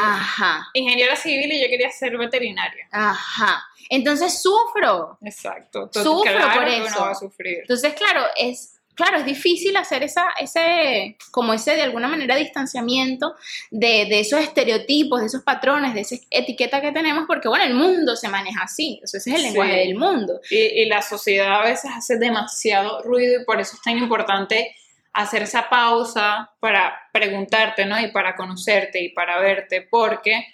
ingeniera 0.74 1.16
civil 1.16 1.50
y 1.50 1.62
yo 1.62 1.68
quería 1.68 1.90
ser 1.90 2.16
veterinaria. 2.18 2.86
Ajá. 2.92 3.64
Entonces 3.88 4.42
sufro. 4.42 5.18
Exacto. 5.22 5.88
sufro 5.92 6.52
por 6.54 6.68
eso. 6.68 7.12
Entonces, 7.40 7.94
claro, 7.94 8.24
es 8.36 8.77
claro, 8.98 9.18
es 9.18 9.24
difícil 9.24 9.76
hacer 9.76 10.02
esa, 10.02 10.30
ese, 10.40 11.16
como 11.30 11.54
ese 11.54 11.76
de 11.76 11.82
alguna 11.82 12.08
manera 12.08 12.34
distanciamiento 12.34 13.36
de, 13.70 14.06
de, 14.06 14.18
esos 14.18 14.40
estereotipos, 14.40 15.20
de 15.20 15.26
esos 15.26 15.44
patrones, 15.44 15.94
de 15.94 16.00
esa 16.00 16.16
etiqueta 16.30 16.80
que 16.80 16.90
tenemos, 16.90 17.24
porque 17.28 17.48
bueno, 17.48 17.64
el 17.64 17.74
mundo 17.74 18.16
se 18.16 18.28
maneja 18.28 18.64
así, 18.64 19.00
ese 19.04 19.18
es 19.18 19.26
el 19.28 19.42
lenguaje 19.42 19.76
del 19.76 19.94
mundo. 19.94 20.40
Y, 20.50 20.56
y, 20.56 20.86
la 20.86 21.00
sociedad 21.00 21.60
a 21.60 21.64
veces 21.64 21.92
hace 21.94 22.18
demasiado 22.18 23.00
ruido 23.04 23.40
y 23.40 23.44
por 23.44 23.60
eso 23.60 23.76
es 23.76 23.82
tan 23.82 23.96
importante 23.96 24.74
hacer 25.12 25.42
esa 25.42 25.68
pausa 25.68 26.50
para 26.58 26.98
preguntarte, 27.12 27.86
¿no? 27.86 28.00
Y 28.00 28.10
para 28.10 28.34
conocerte 28.34 29.00
y 29.00 29.10
para 29.10 29.38
verte, 29.38 29.86
porque 29.88 30.44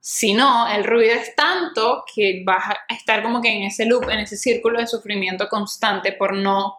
si 0.00 0.32
no, 0.32 0.66
el 0.68 0.84
ruido 0.84 1.16
es 1.16 1.34
tanto 1.34 2.04
que 2.14 2.42
vas 2.46 2.64
a 2.88 2.94
estar 2.94 3.22
como 3.22 3.42
que 3.42 3.50
en 3.50 3.64
ese 3.64 3.84
loop, 3.84 4.08
en 4.08 4.20
ese 4.20 4.38
círculo 4.38 4.80
de 4.80 4.86
sufrimiento 4.86 5.50
constante 5.50 6.12
por 6.12 6.32
no 6.32 6.78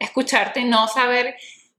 escucharte, 0.00 0.64
no 0.64 0.88
saber 0.88 1.36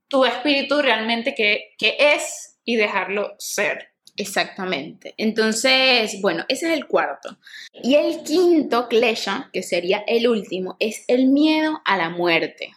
tu 0.08 0.24
espíritu 0.24 0.80
realmente 0.80 1.34
qué, 1.34 1.74
es 1.78 2.58
y 2.64 2.76
dejarlo 2.76 3.34
ser. 3.38 3.90
Exactamente. 4.16 5.14
Entonces, 5.16 6.20
bueno, 6.20 6.44
ese 6.48 6.68
es 6.68 6.74
el 6.74 6.86
cuarto. 6.86 7.38
Y 7.82 7.94
el 7.94 8.22
quinto, 8.22 8.88
Klesha, 8.88 9.50
que 9.52 9.62
sería 9.62 10.04
el 10.06 10.28
último, 10.28 10.76
es 10.78 11.04
el 11.08 11.28
miedo 11.28 11.80
a 11.84 11.96
la 11.96 12.10
muerte. 12.10 12.72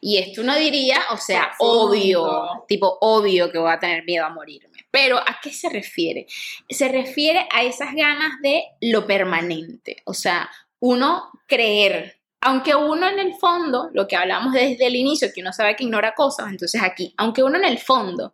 Y 0.00 0.18
esto 0.18 0.42
uno 0.42 0.56
diría, 0.56 1.00
o 1.12 1.16
sea, 1.16 1.52
obvio, 1.58 2.64
tipo 2.68 2.98
obvio 3.00 3.50
que 3.50 3.58
voy 3.58 3.72
a 3.72 3.78
tener 3.78 4.04
miedo 4.04 4.24
a 4.24 4.30
morirme. 4.30 4.86
Pero 4.90 5.18
¿a 5.18 5.38
qué 5.42 5.52
se 5.52 5.68
refiere? 5.68 6.26
Se 6.68 6.88
refiere 6.88 7.46
a 7.52 7.62
esas 7.62 7.94
ganas 7.94 8.40
de 8.42 8.64
lo 8.80 9.06
permanente, 9.06 9.96
o 10.04 10.14
sea, 10.14 10.50
uno 10.80 11.30
creer 11.46 12.17
aunque 12.40 12.74
uno 12.74 13.08
en 13.08 13.18
el 13.18 13.34
fondo, 13.34 13.90
lo 13.92 14.06
que 14.06 14.16
hablamos 14.16 14.52
desde 14.52 14.86
el 14.86 14.96
inicio, 14.96 15.28
que 15.34 15.40
uno 15.40 15.52
sabe 15.52 15.74
que 15.76 15.84
ignora 15.84 16.14
cosas, 16.14 16.48
entonces 16.48 16.82
aquí, 16.82 17.12
aunque 17.16 17.42
uno 17.42 17.56
en 17.58 17.64
el 17.64 17.78
fondo 17.78 18.32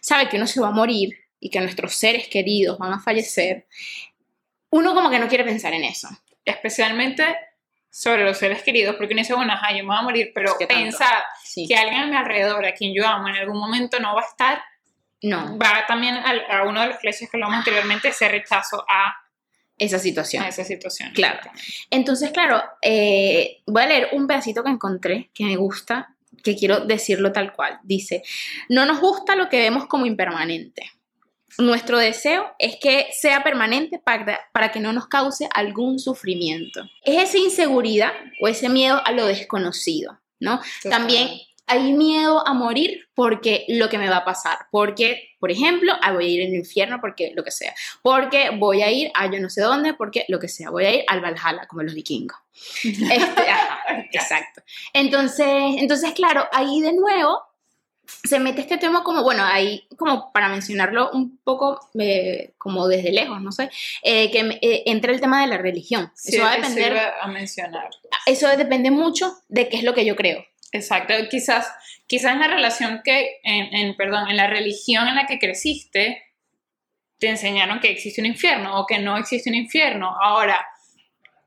sabe 0.00 0.28
que 0.28 0.36
uno 0.36 0.46
se 0.46 0.60
va 0.60 0.68
a 0.68 0.72
morir 0.72 1.16
y 1.40 1.50
que 1.50 1.60
nuestros 1.60 1.94
seres 1.94 2.28
queridos 2.28 2.78
van 2.78 2.92
a 2.92 3.00
fallecer, 3.00 3.66
uno 4.70 4.94
como 4.94 5.10
que 5.10 5.18
no 5.18 5.28
quiere 5.28 5.44
pensar 5.44 5.72
en 5.72 5.84
eso. 5.84 6.08
Especialmente 6.44 7.24
sobre 7.90 8.24
los 8.24 8.36
seres 8.36 8.62
queridos, 8.62 8.94
porque 8.96 9.14
uno 9.14 9.22
dice, 9.22 9.32
bueno, 9.34 9.54
ajá, 9.54 9.70
yo 9.70 9.78
me 9.78 9.86
voy 9.86 9.96
a 9.96 10.02
morir, 10.02 10.32
pero 10.34 10.50
Es 10.50 10.58
que 10.58 10.66
pensar 10.66 11.24
Sí. 11.42 11.66
que 11.66 11.76
alguien 11.76 12.02
a 12.02 12.06
mi 12.06 12.16
alrededor, 12.16 12.64
a 12.66 12.74
quien 12.74 12.92
yo 12.94 13.06
amo, 13.08 13.28
en 13.28 13.36
algún 13.36 13.58
momento 13.58 13.98
no 14.00 14.14
va 14.14 14.20
a 14.20 14.24
estar, 14.26 14.62
No, 15.22 15.56
va 15.58 15.86
también 15.88 16.14
a, 16.14 16.64
uno 16.64 16.82
de 16.82 16.88
los 16.88 16.98
clichés 16.98 17.30
que 17.30 17.36
hablamos 17.38 17.56
anteriormente, 17.56 18.08
ese 18.08 18.28
rechazo 18.28 18.84
a, 18.86 19.16
esa 19.78 19.98
situación. 19.98 20.42
a 20.42 20.48
esa 20.48 20.64
situación. 20.64 21.10
Claro. 21.14 21.50
Entonces, 21.90 22.30
claro, 22.30 22.62
eh, 22.82 23.62
voy 23.66 23.82
a 23.82 23.86
leer 23.86 24.08
un 24.12 24.26
pedacito 24.26 24.64
que 24.64 24.70
encontré 24.70 25.30
que 25.34 25.44
me 25.44 25.56
gusta, 25.56 26.14
que 26.42 26.56
quiero 26.56 26.80
decirlo 26.80 27.32
tal 27.32 27.52
cual. 27.52 27.78
Dice, 27.82 28.22
no 28.68 28.86
nos 28.86 29.00
gusta 29.00 29.36
lo 29.36 29.48
que 29.48 29.60
vemos 29.60 29.86
como 29.86 30.06
impermanente. 30.06 30.90
Nuestro 31.58 31.98
deseo 31.98 32.46
es 32.58 32.76
que 32.80 33.06
sea 33.18 33.42
permanente 33.42 33.98
para, 33.98 34.40
para 34.52 34.72
que 34.72 34.80
no 34.80 34.92
nos 34.92 35.08
cause 35.08 35.48
algún 35.54 35.98
sufrimiento. 35.98 36.82
Es 37.02 37.30
esa 37.30 37.38
inseguridad 37.38 38.12
o 38.40 38.48
ese 38.48 38.68
miedo 38.68 39.00
a 39.04 39.12
lo 39.12 39.24
desconocido, 39.26 40.18
¿no? 40.38 40.60
También 40.82 41.30
hay 41.66 41.92
miedo 41.92 42.46
a 42.46 42.54
morir 42.54 43.08
porque 43.14 43.64
lo 43.68 43.88
que 43.88 43.98
me 43.98 44.08
va 44.08 44.18
a 44.18 44.24
pasar, 44.24 44.58
porque, 44.70 45.30
por 45.40 45.50
ejemplo, 45.50 45.92
ah, 46.00 46.12
voy 46.12 46.24
a 46.24 46.28
ir 46.28 46.46
al 46.46 46.54
infierno 46.54 47.00
porque 47.00 47.32
lo 47.34 47.42
que 47.44 47.50
sea, 47.50 47.74
porque 48.02 48.50
voy 48.50 48.82
a 48.82 48.90
ir 48.90 49.10
a 49.14 49.30
yo 49.30 49.40
no 49.40 49.50
sé 49.50 49.62
dónde, 49.62 49.94
porque 49.94 50.24
lo 50.28 50.38
que 50.38 50.48
sea, 50.48 50.70
voy 50.70 50.84
a 50.84 50.94
ir 50.94 51.04
al 51.08 51.20
Valhalla, 51.20 51.66
como 51.68 51.82
los 51.82 51.94
vikingos. 51.94 52.38
Este, 52.84 53.50
ajá, 53.50 53.80
exacto. 54.12 54.62
Entonces, 54.92 55.46
entonces, 55.78 56.12
claro, 56.12 56.46
ahí 56.52 56.80
de 56.80 56.92
nuevo 56.92 57.42
se 58.24 58.38
mete 58.38 58.60
este 58.60 58.78
tema 58.78 59.02
como, 59.02 59.22
bueno, 59.22 59.44
ahí 59.44 59.86
como 59.96 60.32
para 60.32 60.48
mencionarlo 60.48 61.10
un 61.12 61.38
poco 61.38 61.80
eh, 61.98 62.52
como 62.58 62.86
desde 62.88 63.12
lejos, 63.12 63.40
no 63.40 63.52
sé, 63.52 63.70
eh, 64.02 64.30
que 64.30 64.58
eh, 64.62 64.82
entra 64.86 65.12
el 65.12 65.20
tema 65.20 65.40
de 65.40 65.48
la 65.48 65.58
religión. 65.58 66.10
Sí, 66.14 66.36
eso 66.36 66.44
va 66.44 66.52
a 66.52 66.56
eso 66.56 66.68
depender, 66.68 66.92
iba 66.92 67.20
a 67.20 67.26
mencionar. 67.28 67.90
eso 68.26 68.48
depende 68.56 68.90
mucho 68.90 69.36
de 69.48 69.68
qué 69.68 69.78
es 69.78 69.84
lo 69.84 69.94
que 69.94 70.04
yo 70.04 70.16
creo. 70.16 70.44
Exacto, 70.72 71.14
quizás, 71.30 71.72
quizás 72.06 72.32
en 72.32 72.40
la 72.40 72.48
relación 72.48 73.00
que, 73.04 73.38
en, 73.42 73.96
perdón, 73.96 74.28
en 74.28 74.36
la 74.36 74.46
religión 74.46 75.08
en 75.08 75.14
la 75.14 75.26
que 75.26 75.38
creciste, 75.38 76.22
te 77.18 77.28
enseñaron 77.28 77.80
que 77.80 77.90
existe 77.90 78.20
un 78.20 78.26
infierno 78.26 78.80
o 78.80 78.86
que 78.86 78.98
no 78.98 79.16
existe 79.16 79.48
un 79.48 79.56
infierno. 79.56 80.14
Ahora, 80.20 80.66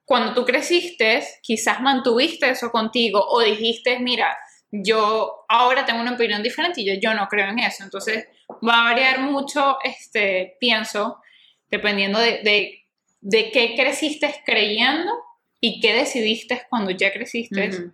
cuando 0.05 0.34
tú 0.34 0.45
creciste, 0.45 1.23
quizás 1.41 1.82
mantuviste 1.82 2.49
eso 2.49 2.71
contigo 2.71 3.23
o 3.23 3.41
dijiste, 3.41 3.99
mira, 3.99 4.36
yo 4.71 5.45
ahora 5.47 5.86
tengo 5.86 6.01
una 6.01 6.13
opinión 6.13 6.41
diferente 6.41 6.82
y 6.82 6.86
yo, 6.86 6.93
yo 6.99 7.13
no 7.13 7.27
creo 7.27 7.49
en 7.49 7.60
eso. 7.60 7.84
Entonces, 7.84 8.27
va 8.67 8.82
a 8.82 8.84
variar 8.93 9.19
mucho, 9.19 9.77
este, 9.84 10.58
pienso, 10.60 11.21
dependiendo 11.69 12.19
de, 12.19 12.84
de, 13.21 13.51
qué 13.51 13.75
creciste 13.75 14.34
creyendo 14.45 15.12
y 15.60 15.79
qué 15.79 15.93
decidiste 15.93 16.63
cuando 16.69 16.91
ya 16.91 17.12
creciste. 17.12 17.91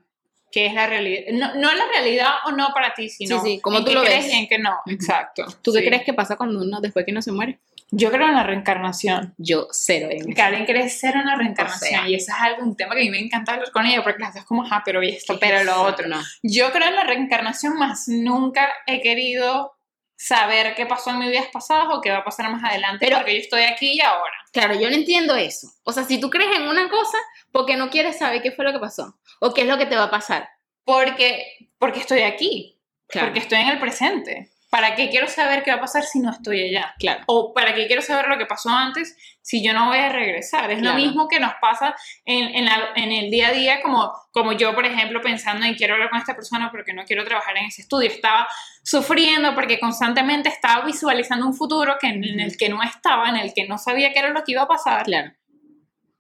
Que 0.55 0.67
es 0.67 0.73
la 0.73 0.87
realidad. 0.87 1.23
No, 1.33 1.53
no 1.55 1.73
la 1.73 1.85
realidad 1.93 2.29
o 2.45 2.51
no 2.53 2.69
para 2.73 2.93
ti, 2.93 3.09
sino 3.09 3.41
Sí, 3.41 3.55
sí, 3.55 3.59
como 3.59 3.79
tú 3.79 3.87
qué 3.87 3.93
lo 3.93 4.03
crees 4.03 4.23
ves. 4.23 4.33
y 4.33 4.37
en 4.37 4.47
qué 4.47 4.57
no. 4.57 4.73
Exacto. 4.85 5.45
¿Tú 5.61 5.73
qué 5.73 5.79
Sí. 5.81 5.85
crees 5.87 6.03
que 6.03 6.13
pasa 6.13 6.37
cuando 6.37 6.61
uno, 6.61 6.79
después 6.79 7.03
que 7.05 7.11
uno 7.11 7.21
se 7.21 7.33
muere? 7.33 7.59
Yo 7.91 8.09
creo 8.09 8.27
en 8.27 8.35
la 8.35 8.43
reencarnación. 8.43 9.35
Yo 9.37 9.67
cero 9.71 10.07
en 10.09 10.21
eso. 10.21 10.29
Karen 10.35 10.65
cree 10.65 10.89
ser 10.89 11.15
en 11.17 11.25
la 11.25 11.35
reencarnación 11.35 11.99
O 11.99 12.03
sea. 12.03 12.09
y 12.09 12.15
eso 12.15 12.31
es 12.31 12.41
algo, 12.41 12.63
un 12.63 12.75
tema 12.77 12.95
que 12.95 13.01
a 13.01 13.03
mí 13.03 13.09
me 13.09 13.19
encanta 13.19 13.53
hablar 13.53 13.69
con 13.71 13.85
ella 13.85 14.01
porque 14.01 14.23
es 14.23 14.45
como, 14.45 14.63
ajá, 14.63 14.81
pero 14.85 15.01
esto, 15.01 15.33
¿Qué 15.33 15.39
pero 15.39 15.63
lo 15.65 15.81
otro. 15.83 16.07
No. 16.07 16.21
Yo 16.41 16.71
creo 16.71 16.87
en 16.87 16.95
la 16.95 17.03
reencarnación, 17.03 17.75
más 17.77 18.07
nunca 18.07 18.69
he 18.87 19.01
querido 19.01 19.73
saber 20.17 20.75
qué 20.75 20.86
pasó 20.86 21.10
en 21.12 21.19
mis 21.19 21.30
vidas 21.30 21.47
pasadas 21.51 21.88
o 21.91 22.01
qué 22.01 22.12
va 22.12 22.19
a 22.19 22.23
pasar 22.23 22.49
más 22.51 22.63
adelante 22.63 23.06
Pero- 23.06 23.17
porque 23.17 23.34
yo 23.36 23.41
estoy 23.41 23.63
aquí 23.63 23.93
y 23.93 24.01
ahora. 24.01 24.34
Claro, 24.54 24.73
yo 24.75 24.89
no 24.89 24.95
entiendo 24.95 25.36
eso. 25.36 25.67
O 25.84 25.91
sea, 25.91 26.04
si 26.06 26.19
tú 26.19 26.30
crees 26.30 26.56
en 26.56 26.67
una 26.67 26.89
cosa, 26.89 27.17
porque 27.51 27.75
no 27.75 27.89
quieres 27.89 28.17
saber 28.17 28.41
qué 28.41 28.51
fue 28.51 28.63
lo 28.65 28.71
que 28.71 28.80
pasó 28.80 29.17
o 29.41 29.54
qué 29.54 29.62
es 29.62 29.67
lo 29.67 29.78
que 29.78 29.86
te 29.86 29.95
va 29.97 30.04
a 30.04 30.10
pasar. 30.12 30.47
Porque, 30.86 31.43
porque 31.78 31.99
estoy 31.99 32.21
aquí, 32.21 32.80
Claro. 33.08 33.28
porque 33.28 33.39
estoy 33.39 33.60
en 33.60 33.67
el 33.69 33.80
presente. 33.80 34.51
¿Para 34.75 34.93
qué 34.93 35.09
quiero 35.09 35.27
saber 35.29 35.63
qué 35.63 35.71
va 35.71 35.77
a 35.77 35.79
pasar 35.79 36.03
si 36.03 36.19
no 36.19 36.31
estoy 36.31 36.61
allá? 36.67 36.93
Claro. 36.99 37.23
o 37.27 37.53
para 37.53 37.73
qué 37.73 37.88
quiero 37.88 38.01
saber 38.01 38.27
lo 38.27 38.38
que 38.38 38.45
pasó 38.45 38.69
antes 38.69 39.15
si 39.41 39.63
yo 39.65 39.71
no 39.73 39.85
voy 39.88 39.99
a 39.99 40.09
regresar. 40.09 40.69
Es 40.69 40.79
Claro. 40.79 40.97
lo 40.97 41.01
mismo 41.01 41.27
que 41.29 41.39
nos 41.39 41.53
pasa 41.61 41.95
en, 42.25 42.53
en, 42.55 42.65
la- 42.65 42.89
en 42.97 43.13
el 43.13 43.31
día 43.31 43.47
a 43.47 43.51
día, 43.53 43.81
como, 43.81 44.11
como 44.31 44.51
yo, 44.51 44.75
por 44.75 44.85
ejemplo, 44.85 45.21
pensando 45.21 45.65
en 45.65 45.75
quiero 45.75 45.93
hablar 45.93 46.09
con 46.09 46.19
esta 46.19 46.35
persona 46.35 46.71
porque 46.71 46.91
no 46.91 47.05
quiero 47.05 47.23
trabajar 47.23 47.55
en 47.57 47.65
ese 47.67 47.83
estudio. 47.83 48.09
Estaba 48.09 48.49
sufriendo 48.83 49.55
porque 49.55 49.79
constantemente 49.79 50.49
estaba 50.49 50.83
visualizando 50.85 51.45
un 51.45 51.53
futuro 51.53 51.95
que, 52.01 52.07
en 52.07 52.39
el 52.41 52.57
que 52.57 52.67
no 52.67 52.83
estaba, 52.83 53.29
en 53.29 53.38
el 53.38 53.53
que 53.53 53.65
no 53.67 53.77
sabía 53.77 54.11
qué 54.11 54.19
era 54.19 54.29
lo 54.31 54.43
que 54.43 54.51
iba 54.51 54.63
a 54.63 54.67
pasar 54.67 55.03
Claro. 55.05 55.31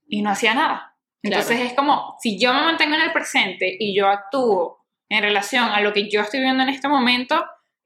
y 0.07 0.21
no 0.21 0.29
hacía 0.29 0.53
nada. 0.53 0.95
Entonces 1.23 1.59
es 1.59 1.73
como, 1.73 2.15
si 2.21 2.39
yo 2.39 2.53
me 2.53 2.61
mantengo 2.61 2.95
en 2.95 3.01
el 3.01 3.11
presente 3.11 3.75
y 3.79 3.93
yo 3.97 4.07
actúo 4.07 4.85
en 5.09 5.23
relación 5.23 5.65
a 5.65 5.81
lo 5.81 5.91
que 5.91 6.09
yo 6.09 6.21
estoy 6.21 6.39
viviendo 6.39 6.63
en 6.63 6.69
este 6.69 6.87
momento, 6.87 7.43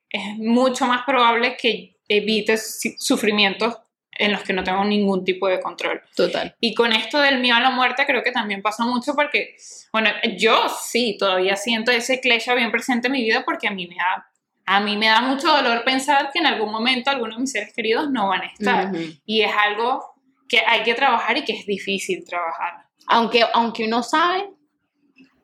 es 0.10 0.38
mucho 0.38 0.86
más 0.86 1.04
probable 1.06 1.56
que 1.58 1.98
evite 2.08 2.58
si- 2.58 2.96
sufrimientos 2.98 3.78
en 4.12 4.32
los 4.34 4.42
que 4.44 4.52
no 4.52 4.64
tengo 4.64 4.84
ningún 4.84 5.24
tipo 5.24 5.48
de 5.48 5.62
control. 5.62 6.02
Total. 6.16 6.54
Y 6.60 6.74
con 6.74 6.92
esto 6.92 7.20
del 7.20 7.40
miedo 7.40 7.56
a 7.56 7.62
la 7.62 7.70
muerte 7.70 8.06
creo 8.06 8.22
que 8.22 8.32
también 8.32 8.62
pasa 8.62 8.84
mucho 8.84 9.14
porque, 9.16 9.56
bueno, 9.94 10.10
yo 10.38 10.68
sí, 10.82 11.16
todavía 11.18 11.56
siento 11.56 11.92
ese 11.92 12.20
cliché 12.20 12.54
bien 12.56 12.72
presente 12.72 13.08
en 13.08 13.14
mi 13.14 13.24
vida 13.24 13.44
porque 13.46 13.68
a 13.68 13.72
mí 13.72 13.88
me 13.88 13.96
da, 13.96 14.28
a 14.66 14.80
mí 14.82 14.98
me 14.98 15.08
da 15.08 15.22
mucho 15.22 15.48
dolor 15.48 15.84
pensar 15.86 16.32
que 16.34 16.40
en 16.40 16.48
algún 16.48 16.70
momento 16.72 17.10
algunos 17.10 17.38
de 17.38 17.42
mis 17.42 17.52
seres 17.52 17.74
queridos 17.74 18.10
no 18.12 18.28
van 18.28 18.42
a 18.42 18.48
estar. 18.48 18.88
Ujú. 18.94 19.04
Y 19.26 19.42
es 19.42 19.52
algo 19.56 20.04
que 20.50 20.60
hay 20.68 20.84
que 20.84 20.96
trabajar 20.96 21.38
y 21.38 21.46
que 21.46 21.54
es 21.54 21.66
difícil 21.66 22.26
trabajar. 22.26 22.74
Aunque, 23.08 23.46
aunque 23.54 23.86
uno 23.86 24.04
sabe 24.04 24.50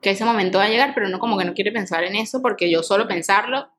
que 0.02 0.10
ese 0.10 0.26
momento 0.26 0.58
va 0.58 0.66
a 0.66 0.70
llegar, 0.70 0.94
pero 0.94 1.08
uno 1.08 1.20
como 1.20 1.38
que 1.38 1.46
no 1.46 1.54
quiere 1.54 1.72
pensar 1.72 2.04
en 2.04 2.16
eso 2.16 2.42
porque 2.42 2.70
yo 2.70 2.84
solo 2.84 3.08
pensarlo 3.08 3.70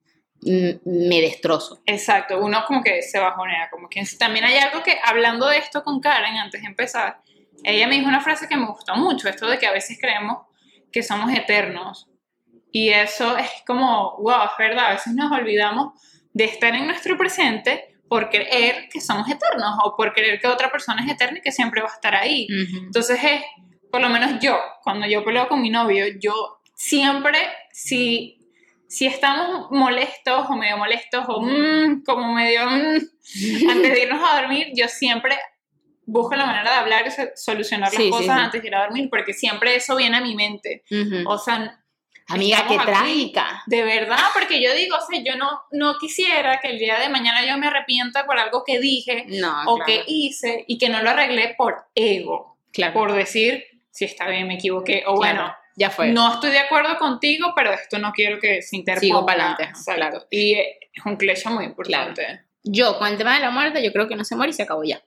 me 0.43 1.21
destrozo. 1.21 1.81
Exacto, 1.87 2.39
uno 2.39 2.65
como 2.67 2.83
que 2.83 3.03
se 3.03 3.19
bajonea, 3.19 3.69
como 3.71 3.89
que 3.89 4.03
también 4.19 4.45
hay 4.45 4.57
algo 4.59 4.83
que, 4.83 4.99
hablando 5.05 5.49
de 5.49 5.59
esto 5.59 5.83
con 5.83 6.01
Karen 6.01 6.37
antes 6.37 6.61
de 6.61 6.69
empezar, 6.69 7.21
ella 7.65 7.89
me 7.89 7.97
dijo 7.97 8.09
una 8.09 8.21
frase 8.21 8.49
que 8.49 8.57
me 8.57 8.67
gustó 8.67 8.95
mucho, 8.97 9.29
esto 9.29 9.49
de 9.49 9.59
que 9.59 9.67
a 9.67 9.73
veces 9.73 9.99
creemos 10.01 10.47
que 10.93 11.03
somos 11.03 11.33
eternos. 11.33 12.09
Y 12.71 12.91
eso 12.91 13.37
es 13.37 13.49
como, 13.67 14.17
wow, 14.19 14.45
es 14.45 14.59
verdad, 14.59 14.87
a 14.87 14.91
veces 14.91 15.15
nos 15.15 15.33
olvidamos 15.33 15.95
de 16.33 16.45
estar 16.45 16.75
en 16.75 16.87
nuestro 16.87 17.17
presente 17.17 17.97
por 18.09 18.29
creer 18.29 18.89
que 18.91 19.01
somos 19.01 19.29
eternos 19.29 19.79
o 19.83 19.97
por 19.97 20.13
creer 20.13 20.39
que 20.39 20.47
otra 20.47 20.71
persona 20.71 21.03
es 21.05 21.11
eterna 21.11 21.39
y 21.39 21.43
que 21.43 21.53
siempre 21.53 21.81
va 21.81 21.89
a 21.89 21.95
estar 21.95 22.15
ahí. 22.15 22.47
Entonces 22.85 23.19
es, 23.23 23.43
por 23.91 24.01
lo 24.01 24.09
menos 24.09 24.41
yo, 24.41 24.59
cuando 24.83 25.07
yo 25.07 25.25
peleo 25.25 25.49
con 25.49 25.61
mi 25.61 25.71
novio, 25.71 26.05
yo 26.21 26.61
siempre, 26.75 27.39
si, 27.73 28.36
si 28.97 29.07
estamos 29.07 29.71
molestos 29.71 30.47
o 30.49 30.57
medio 30.57 30.79
molestos 30.79 31.25
o 31.29 31.43
mm, 31.43 32.03
como 32.05 32.33
medio 32.33 32.65
mm, 32.65 32.97
antes 33.71 33.93
de 33.93 34.03
irnos 34.03 34.23
a 34.27 34.41
dormir, 34.41 34.69
yo 34.75 34.89
siempre 34.89 35.37
busco 36.07 36.35
la 36.37 36.47
manera 36.47 36.71
de 36.71 36.77
hablar 36.79 37.07
y 37.07 37.11
so- 37.11 37.31
solucionar 37.35 37.93
las 37.93 38.03
Sí, 38.03 38.09
cosas 38.11 38.37
sí. 38.37 38.43
antes 38.45 38.63
de 38.63 38.69
ir 38.69 38.75
a 38.75 38.83
dormir, 38.85 39.09
porque 39.11 39.33
siempre 39.35 39.75
eso 39.77 39.97
viene 39.97 40.17
a 40.17 40.21
mi 40.21 40.35
mente. 40.35 40.83
Ujú. 40.91 41.29
O 41.29 41.37
sea, 41.37 41.83
Amiga, 42.29 42.65
qué 42.67 42.75
aquí. 42.77 42.87
trágica. 42.87 43.63
de 43.67 43.83
verdad, 43.85 44.19
porque 44.35 44.61
yo 44.63 44.75
digo, 44.75 44.97
o 44.97 45.01
sea, 45.07 45.21
yo 45.25 45.37
no, 45.37 45.49
no 45.73 45.97
quisiera 45.99 46.59
que 46.61 46.71
el 46.71 46.79
día 46.79 46.99
de 46.99 47.09
mañana 47.09 47.45
yo 47.47 47.57
me 47.59 47.67
arrepienta 47.69 48.25
por 48.27 48.39
algo 48.39 48.65
que 48.67 48.81
dije 48.81 49.27
No, 49.29 49.63
o 49.67 49.77
claro, 49.77 49.85
que 49.87 50.05
hice 50.09 50.65
y 50.67 50.79
que 50.79 50.89
no 50.89 51.03
lo 51.03 51.11
arreglé 51.11 51.55
por 51.57 51.87
ego 51.95 52.59
claro, 52.73 52.95
por 52.95 53.13
decir 53.13 53.65
si 53.91 54.05
está 54.07 54.27
bien, 54.29 54.47
me 54.49 54.55
equivoqué, 54.55 55.05
o 55.07 55.15
claro, 55.15 55.17
bueno, 55.43 55.57
ya 55.77 55.91
fue. 55.91 56.09
no 56.09 56.35
estoy 56.35 56.51
de 56.51 56.59
acuerdo 56.59 56.99
contigo, 56.99 57.53
pero 57.55 57.73
esto 57.73 57.99
no 57.99 58.13
quiero 58.13 58.39
que 58.41 58.63
se 58.63 58.77
interponga. 58.77 59.01
Sigo 59.01 59.31
ajá, 59.31 59.57
Exacto. 59.63 59.93
claro. 59.95 60.27
Y 60.31 60.55
es 60.55 61.05
un 61.05 61.17
cliché 61.17 61.49
muy 61.51 61.65
importante. 61.65 62.41
Yo, 62.65 62.99
con 62.99 63.07
el 63.09 63.17
tema 63.17 63.35
de 63.35 63.41
la 63.41 63.51
muerte, 63.51 63.83
yo 63.85 63.93
creo 63.93 64.09
que 64.09 64.17
no 64.17 64.25
se 64.25 64.35
muere 64.35 64.51
y 64.51 64.55
se 64.55 64.63
acabó 64.65 64.83
ya. 64.83 65.01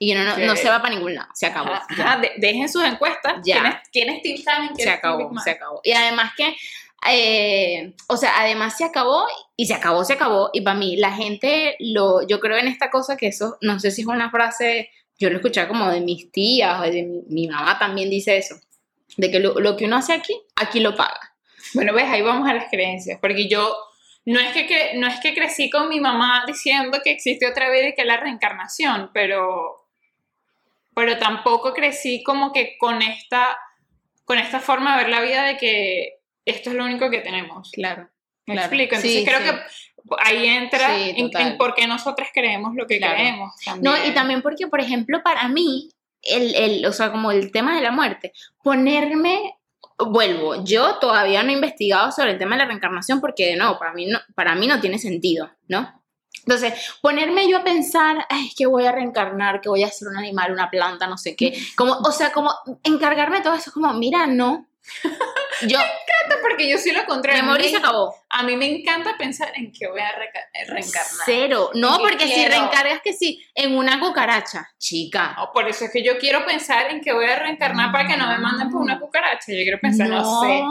Y 0.00 0.12
que 0.12 0.18
no, 0.18 0.36
no, 0.36 0.56
se 0.56 0.68
va 0.68 0.82
para 0.82 0.94
ningún 0.94 1.14
lado, 1.14 1.28
se 1.34 1.46
acabó. 1.46 1.70
Ajá, 1.72 1.86
ya. 1.96 2.04
ajá, 2.04 2.20
de- 2.20 2.32
dejen 2.36 2.68
sus 2.68 2.84
encuestas. 2.84 3.36
Ya. 3.44 3.54
¿Quién 3.90 4.10
es, 4.10 4.20
quién? 4.22 4.38
¿Quién 4.74 4.76
se 4.76 4.90
acabó, 4.90 5.32
se 5.42 5.50
acabó. 5.50 5.80
Y 5.82 5.92
además 5.92 6.32
que, 6.36 6.54
eh, 7.08 7.94
o 8.08 8.16
sea, 8.16 8.32
además 8.40 8.76
se 8.76 8.84
acabó 8.84 9.24
y 9.56 9.66
se 9.66 9.74
acabó, 9.74 10.04
se 10.04 10.12
acabó. 10.14 10.50
Y 10.52 10.60
para 10.60 10.76
mí, 10.78 10.96
la 10.96 11.12
gente, 11.12 11.76
lo, 11.80 12.26
yo 12.26 12.40
creo 12.40 12.58
en 12.58 12.68
esta 12.68 12.90
cosa 12.90 13.16
que 13.16 13.28
eso, 13.28 13.56
no 13.60 13.78
sé 13.80 13.90
si 13.90 14.02
es 14.02 14.06
una 14.06 14.30
frase, 14.30 14.90
yo 15.18 15.30
lo 15.30 15.36
escuché 15.36 15.66
como 15.66 15.90
de 15.90 16.00
mis 16.00 16.30
tías 16.30 16.78
o 16.80 16.82
de 16.82 17.02
mi, 17.04 17.22
mi 17.28 17.48
mamá 17.48 17.78
también 17.78 18.10
dice 18.10 18.36
eso, 18.36 18.56
de 19.18 19.30
que 19.30 19.40
lo, 19.40 19.60
lo 19.60 19.76
que 19.76 19.84
uno 19.84 19.96
hace 19.96 20.14
aquí, 20.14 20.34
aquí 20.56 20.80
lo 20.80 20.94
paga. 20.96 21.34
Bueno, 21.74 21.92
ves, 21.92 22.06
ahí 22.08 22.22
vamos 22.22 22.48
a 22.48 22.54
las 22.54 22.70
creencias, 22.70 23.18
porque 23.20 23.48
yo 23.48 23.76
no 24.24 24.40
es 24.40 24.52
que, 24.52 24.92
no 24.94 25.06
es 25.06 25.20
que 25.20 25.34
crecí 25.34 25.68
con 25.68 25.88
mi 25.88 26.00
mamá 26.00 26.44
diciendo 26.46 26.98
que 27.04 27.10
existe 27.10 27.46
otra 27.46 27.68
vida 27.70 27.88
y 27.88 27.94
que 27.94 28.02
es 28.02 28.06
la 28.06 28.16
reencarnación, 28.18 29.10
pero, 29.12 29.86
pero 30.94 31.18
tampoco 31.18 31.74
crecí 31.74 32.22
como 32.22 32.52
que 32.52 32.76
con 32.78 33.02
esta 33.02 33.56
con 34.24 34.38
esta 34.38 34.60
forma 34.60 34.96
de 34.96 35.04
ver 35.04 35.10
la 35.10 35.20
vida 35.22 35.42
de 35.44 35.56
que 35.56 36.18
esto 36.44 36.68
es 36.70 36.76
lo 36.76 36.84
único 36.84 37.08
que 37.10 37.20
tenemos. 37.20 37.70
Claro. 37.72 38.08
¿Me 38.46 38.54
claro. 38.54 38.66
explico? 38.66 38.94
Entonces 38.94 39.20
Sí, 39.20 39.24
creo 39.24 39.38
sí. 39.38 39.44
que 39.46 40.14
ahí 40.18 40.46
entra 40.46 40.94
Sí, 40.96 41.14
en, 41.16 41.56
por 41.56 41.74
qué 41.74 41.86
nosotras 41.86 42.28
creemos 42.32 42.74
lo 42.74 42.86
que 42.86 42.98
Claro. 42.98 43.14
creemos. 43.14 43.54
No, 43.80 43.92
y 43.92 43.94
también. 43.94 44.14
también 44.14 44.42
porque, 44.42 44.66
por 44.66 44.80
ejemplo, 44.82 45.22
para 45.22 45.48
mí, 45.48 45.88
el, 46.22 46.54
el, 46.54 46.86
o 46.86 46.92
sea, 46.92 47.10
como 47.10 47.30
el 47.30 47.52
tema 47.52 47.74
de 47.74 47.82
la 47.82 47.92
muerte, 47.92 48.32
ponerme, 48.62 49.54
vuelvo, 49.98 50.64
yo 50.64 50.96
todavía 50.96 51.42
no 51.42 51.50
he 51.50 51.54
investigado 51.54 52.12
sobre 52.12 52.32
el 52.32 52.38
tema 52.38 52.56
de 52.56 52.62
la 52.62 52.68
reencarnación 52.68 53.20
porque, 53.20 53.56
no, 53.56 53.78
para 53.78 53.92
mí 53.92 54.06
no, 54.06 54.18
para 54.34 54.54
mí 54.54 54.66
no 54.66 54.80
tiene 54.80 54.98
sentido, 54.98 55.50
¿no? 55.68 55.98
Entonces, 56.46 56.72
ponerme 57.02 57.48
yo 57.48 57.58
a 57.58 57.64
pensar, 57.64 58.24
ay, 58.30 58.50
que 58.56 58.66
voy 58.66 58.86
a 58.86 58.92
reencarnar, 58.92 59.60
que 59.60 59.68
voy 59.68 59.82
a 59.82 59.90
ser 59.90 60.08
un 60.08 60.16
animal, 60.16 60.52
una 60.52 60.70
planta, 60.70 61.06
no 61.06 61.18
sé 61.18 61.36
qué, 61.36 61.52
como, 61.76 61.92
o 61.92 62.12
sea, 62.12 62.32
como 62.32 62.50
encargarme 62.84 63.38
de 63.38 63.42
todo 63.42 63.54
eso, 63.54 63.70
como, 63.70 63.92
mira, 63.92 64.26
no, 64.26 64.66
yo 65.68 65.78
Porque 66.42 66.68
yo 66.68 66.78
sí 66.78 66.92
lo 66.92 67.04
contrario. 67.04 67.42
me 67.42 67.66
y 67.66 67.68
se 67.68 67.76
acabó. 67.76 68.14
A 68.30 68.42
mí 68.42 68.56
me 68.56 68.66
encanta 68.66 69.16
pensar 69.16 69.52
en 69.54 69.72
que 69.72 69.86
voy 69.88 70.00
a 70.00 70.08
eh, 70.10 70.64
reencarnar. 70.66 71.22
Cero, 71.24 71.70
no, 71.74 71.98
que 71.98 72.02
porque 72.02 72.26
si 72.26 72.34
quiero. 72.34 72.50
reencargas 72.50 73.00
que 73.02 73.12
sí, 73.12 73.44
en 73.54 73.76
una 73.76 73.98
cucaracha, 74.00 74.68
chica. 74.78 75.34
No, 75.36 75.50
por 75.52 75.68
eso 75.68 75.86
es 75.86 75.90
que 75.92 76.02
yo 76.02 76.18
quiero 76.18 76.44
pensar 76.44 76.90
en 76.90 77.00
que 77.00 77.12
voy 77.12 77.26
a 77.26 77.38
reencarnar 77.38 77.92
para 77.92 78.06
que 78.06 78.16
no 78.16 78.26
me 78.28 78.38
manden 78.38 78.70
por 78.70 78.80
una 78.80 78.98
cucaracha. 78.98 79.52
Yo 79.52 79.62
quiero 79.62 79.78
pensar, 79.80 80.08
no, 80.08 80.40
sé, 80.42 80.62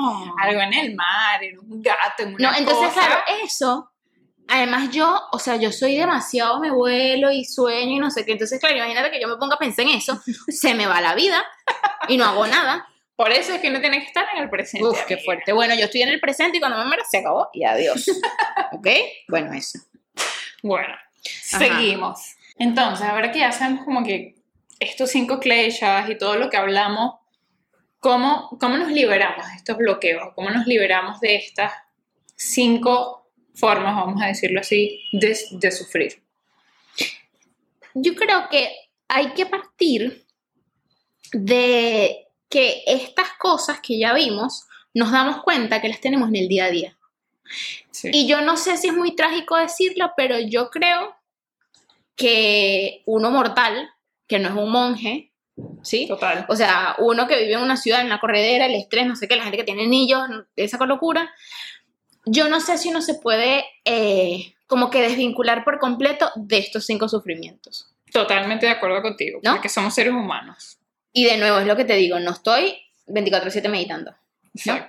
algo 0.42 0.62
en 0.62 0.74
el 0.74 0.96
mar, 0.96 1.44
en 1.44 1.60
un 1.60 1.82
gato, 1.82 2.24
en 2.24 2.36
una 2.36 2.52
No, 2.52 2.58
entonces, 2.58 2.88
cosa. 2.90 3.06
claro, 3.06 3.22
eso. 3.44 3.92
Además, 4.50 4.92
yo, 4.92 5.22
o 5.34 5.40
sea, 5.40 5.58
yo 5.58 5.72
soy 5.74 5.98
demasiado, 5.98 6.60
me 6.62 6.72
vuelo 6.72 7.32
y 7.32 7.44
sueño 7.44 7.98
y 7.98 8.00
no 8.00 8.10
sé 8.10 8.26
qué. 8.26 8.32
Entonces, 8.32 8.60
claro, 8.62 8.78
imagínate 8.78 9.12
que 9.12 9.20
yo 9.20 9.28
me 9.28 9.36
ponga 9.36 9.56
a 9.56 9.60
pensar 9.60 9.86
en 9.86 9.92
eso, 9.92 10.22
se 10.48 10.74
me 10.74 10.88
va 10.88 11.02
la 11.02 11.16
vida 11.16 11.44
y 12.08 12.18
no 12.18 12.26
hago 12.26 12.48
nada. 12.48 12.88
Por 13.18 13.32
eso 13.32 13.52
es 13.52 13.62
que 13.62 13.70
uno 13.70 13.82
tiene 13.82 14.00
que 14.00 14.06
estar 14.06 14.28
en 14.36 14.44
el 14.44 14.50
presente. 14.50 14.88
Uf, 14.88 15.06
qué 15.06 15.16
amiga. 15.16 15.26
fuerte. 15.26 15.52
Bueno, 15.52 15.74
yo 15.74 15.86
estoy 15.86 16.04
en 16.04 16.10
el 16.10 16.20
presente 16.20 16.58
y 16.58 16.60
cuando 16.60 16.78
me 16.78 16.86
muera 16.86 17.04
se 17.04 17.18
acabó 17.18 17.50
y 17.52 17.64
adiós. 17.64 18.06
¿Ok? 18.74 18.88
Bueno, 19.28 19.52
eso. 19.54 19.80
Bueno, 20.62 20.94
seguimos. 21.24 22.36
Entonces, 22.60 23.08
ahora 23.08 23.32
que 23.32 23.40
ya 23.40 23.52
sabemos 23.52 23.86
como 23.86 24.04
que 24.04 24.36
estos 24.80 25.10
cinco 25.10 25.40
kleshas 25.40 26.08
y 26.12 26.16
todo 26.16 26.36
lo 26.36 26.52
que 26.52 26.58
hablamos, 26.58 27.16
¿cómo, 28.00 28.56
¿cómo 28.60 28.78
nos 28.78 28.92
liberamos 28.92 29.48
de 29.48 29.56
estos 29.56 29.78
bloqueos? 29.78 30.34
¿Cómo 30.36 30.52
nos 30.52 30.68
liberamos 30.68 31.20
de 31.20 31.38
estas 31.38 31.74
cinco 32.36 33.32
formas, 33.56 33.96
vamos 33.96 34.22
a 34.22 34.28
decirlo 34.28 34.60
así, 34.60 35.02
de, 35.12 35.36
de 35.54 35.72
sufrir? 35.72 36.22
Yo 37.96 38.14
creo 38.14 38.48
que 38.50 38.72
hay 39.08 39.34
que 39.34 39.48
partir 39.48 40.24
de 41.32 42.27
que 42.50 42.84
estas 42.88 43.30
cosas 43.40 43.80
que 43.82 44.00
ya 44.00 44.14
vimos, 44.14 44.66
nos 44.94 45.12
damos 45.12 45.44
cuenta 45.44 45.82
que 45.82 45.90
las 45.90 46.02
tenemos 46.02 46.30
en 46.30 46.38
el 46.38 46.48
día 46.48 46.66
a 46.66 46.72
día. 46.72 46.98
Sí. 47.92 48.10
Y 48.14 48.28
yo 48.28 48.42
no 48.42 48.58
sé 48.58 48.78
si 48.78 48.88
es 48.88 48.94
muy 48.94 49.16
trágico 49.16 49.56
decirlo, 49.56 50.12
pero 50.16 50.40
yo 50.40 50.70
creo 50.70 51.16
que 52.16 53.04
uno 53.06 53.32
mortal, 53.32 53.90
que 54.28 54.40
no 54.40 54.50
es 54.50 54.56
un 54.56 54.72
monje, 54.72 55.32
¿sí? 55.84 56.08
Total. 56.08 56.46
O 56.50 56.56
sea, 56.56 56.96
uno 57.00 57.28
que 57.28 57.38
vive 57.38 57.54
en 57.54 57.62
una 57.62 57.78
ciudad, 57.78 58.02
en 58.02 58.10
la 58.10 58.20
corredera, 58.20 58.66
el 58.66 58.76
estrés, 58.76 59.06
no 59.08 59.16
sé 59.16 59.28
qué, 59.28 59.36
la 59.36 59.44
gente 59.44 59.58
que 59.58 59.64
tiene 59.64 59.88
niños, 59.88 60.28
esa 60.56 60.84
locura, 60.86 61.30
yo 62.26 62.50
no 62.50 62.60
sé 62.60 62.78
si 62.78 62.90
uno 62.90 63.02
se 63.02 63.16
puede 63.16 63.66
eh, 63.86 64.56
como 64.68 64.90
que 64.90 65.02
desvincular 65.02 65.64
por 65.64 65.80
completo 65.80 66.30
de 66.36 66.58
estos 66.58 66.86
cinco 66.86 67.08
sufrimientos. 67.08 67.94
Totalmente 68.12 68.66
de 68.66 68.74
acuerdo 68.74 69.02
contigo, 69.02 69.40
¿No? 69.44 69.54
porque 69.54 69.70
somos 69.70 69.94
seres 69.94 70.14
humanos. 70.14 70.78
Y 71.18 71.26
de 71.26 71.38
nuevo, 71.38 71.58
es 71.58 71.66
lo 71.66 71.76
que 71.76 71.86
te 71.86 71.96
digo, 71.96 72.20
no 72.20 72.32
estoy 72.32 72.78
24/7 73.08 73.70
meditando. 73.70 74.14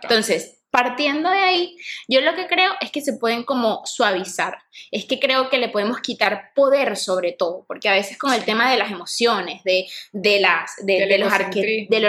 Entonces, 0.02 0.58
partiendo 0.70 1.30
de 1.30 1.38
ahí, 1.38 1.76
yo 2.08 2.20
lo 2.20 2.34
que 2.34 2.46
creo 2.46 2.72
es 2.82 2.90
que 2.90 3.00
se 3.00 3.14
pueden 3.14 3.42
como 3.44 3.80
suavizar. 3.86 4.58
Es 4.90 5.06
que 5.06 5.18
creo 5.18 5.48
que 5.48 5.56
le 5.56 5.70
podemos 5.70 6.00
quitar 6.00 6.50
poder 6.54 6.96
sobre 6.98 7.32
todo, 7.32 7.64
porque 7.66 7.88
a 7.88 7.92
veces 7.92 8.18
con 8.18 8.32
el 8.34 8.40
Sí. 8.40 8.44
tema 8.46 8.70
de 8.70 8.76
las 8.76 8.90
emociones, 8.90 9.62
de, 9.64 9.86
de 10.12 10.40
las, 10.40 10.76
de, 10.84 10.98
Del 10.98 11.08
de 11.08 11.18
los 11.18 11.32
del 11.32 11.88
de 11.88 12.00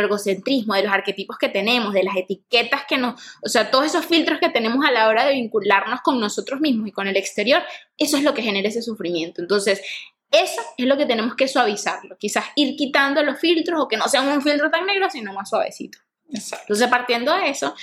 los 0.83 0.93
arquetipos 0.93 1.37
que 1.37 1.47
tenemos, 1.47 1.93
de 1.93 2.03
las 2.03 2.17
etiquetas 2.17 2.83
que 2.87 2.97
nos, 2.97 3.21
o 3.41 3.47
sea, 3.47 3.71
todos 3.71 3.85
esos 3.85 4.05
filtros 4.05 4.39
que 4.39 4.49
tenemos 4.49 4.85
a 4.85 4.91
la 4.91 5.07
hora 5.07 5.25
de 5.25 5.33
vincularnos 5.33 6.01
con 6.01 6.19
nosotros 6.19 6.59
mismos 6.59 6.89
y 6.89 6.91
con 6.91 7.07
el 7.07 7.15
exterior, 7.15 7.63
eso 7.97 8.17
es 8.17 8.23
lo 8.23 8.33
que 8.33 8.41
genera 8.41 8.67
ese 8.67 8.81
sufrimiento. 8.81 9.41
Entonces, 9.41 9.81
eso 10.31 10.61
es 10.77 10.85
lo 10.85 10.97
que 10.97 11.05
tenemos 11.05 11.35
que 11.35 11.47
suavizarlo, 11.47 12.17
quizás 12.17 12.45
ir 12.55 12.75
quitando 12.75 13.23
los 13.23 13.39
filtros 13.39 13.79
o 13.81 13.87
que 13.87 13.97
no 13.97 14.07
sean 14.07 14.27
un 14.27 14.41
filtro 14.41 14.69
tan 14.69 14.85
negro, 14.85 15.09
sino 15.09 15.33
más 15.33 15.49
suavecito. 15.49 15.99
Exacto. 16.31 16.65
Entonces, 16.65 16.87
partiendo 16.87 17.35
de 17.35 17.49
eso, 17.49 17.73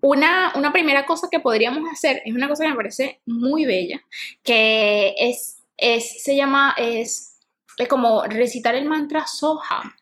una, 0.00 0.52
una 0.56 0.72
primera 0.72 1.06
cosa 1.06 1.28
que 1.30 1.38
podríamos 1.38 1.88
hacer 1.92 2.22
es 2.24 2.34
una 2.34 2.48
cosa 2.48 2.64
que 2.64 2.70
me 2.70 2.76
parece 2.76 3.20
muy 3.24 3.64
bella, 3.64 4.02
que 4.42 5.14
es, 5.16 5.62
es 5.76 6.22
se 6.24 6.34
llama, 6.34 6.74
es, 6.76 7.38
es 7.78 7.88
como 7.88 8.24
recitar 8.24 8.74
el 8.74 8.86
mantra 8.86 9.26
Soham. 9.26 9.94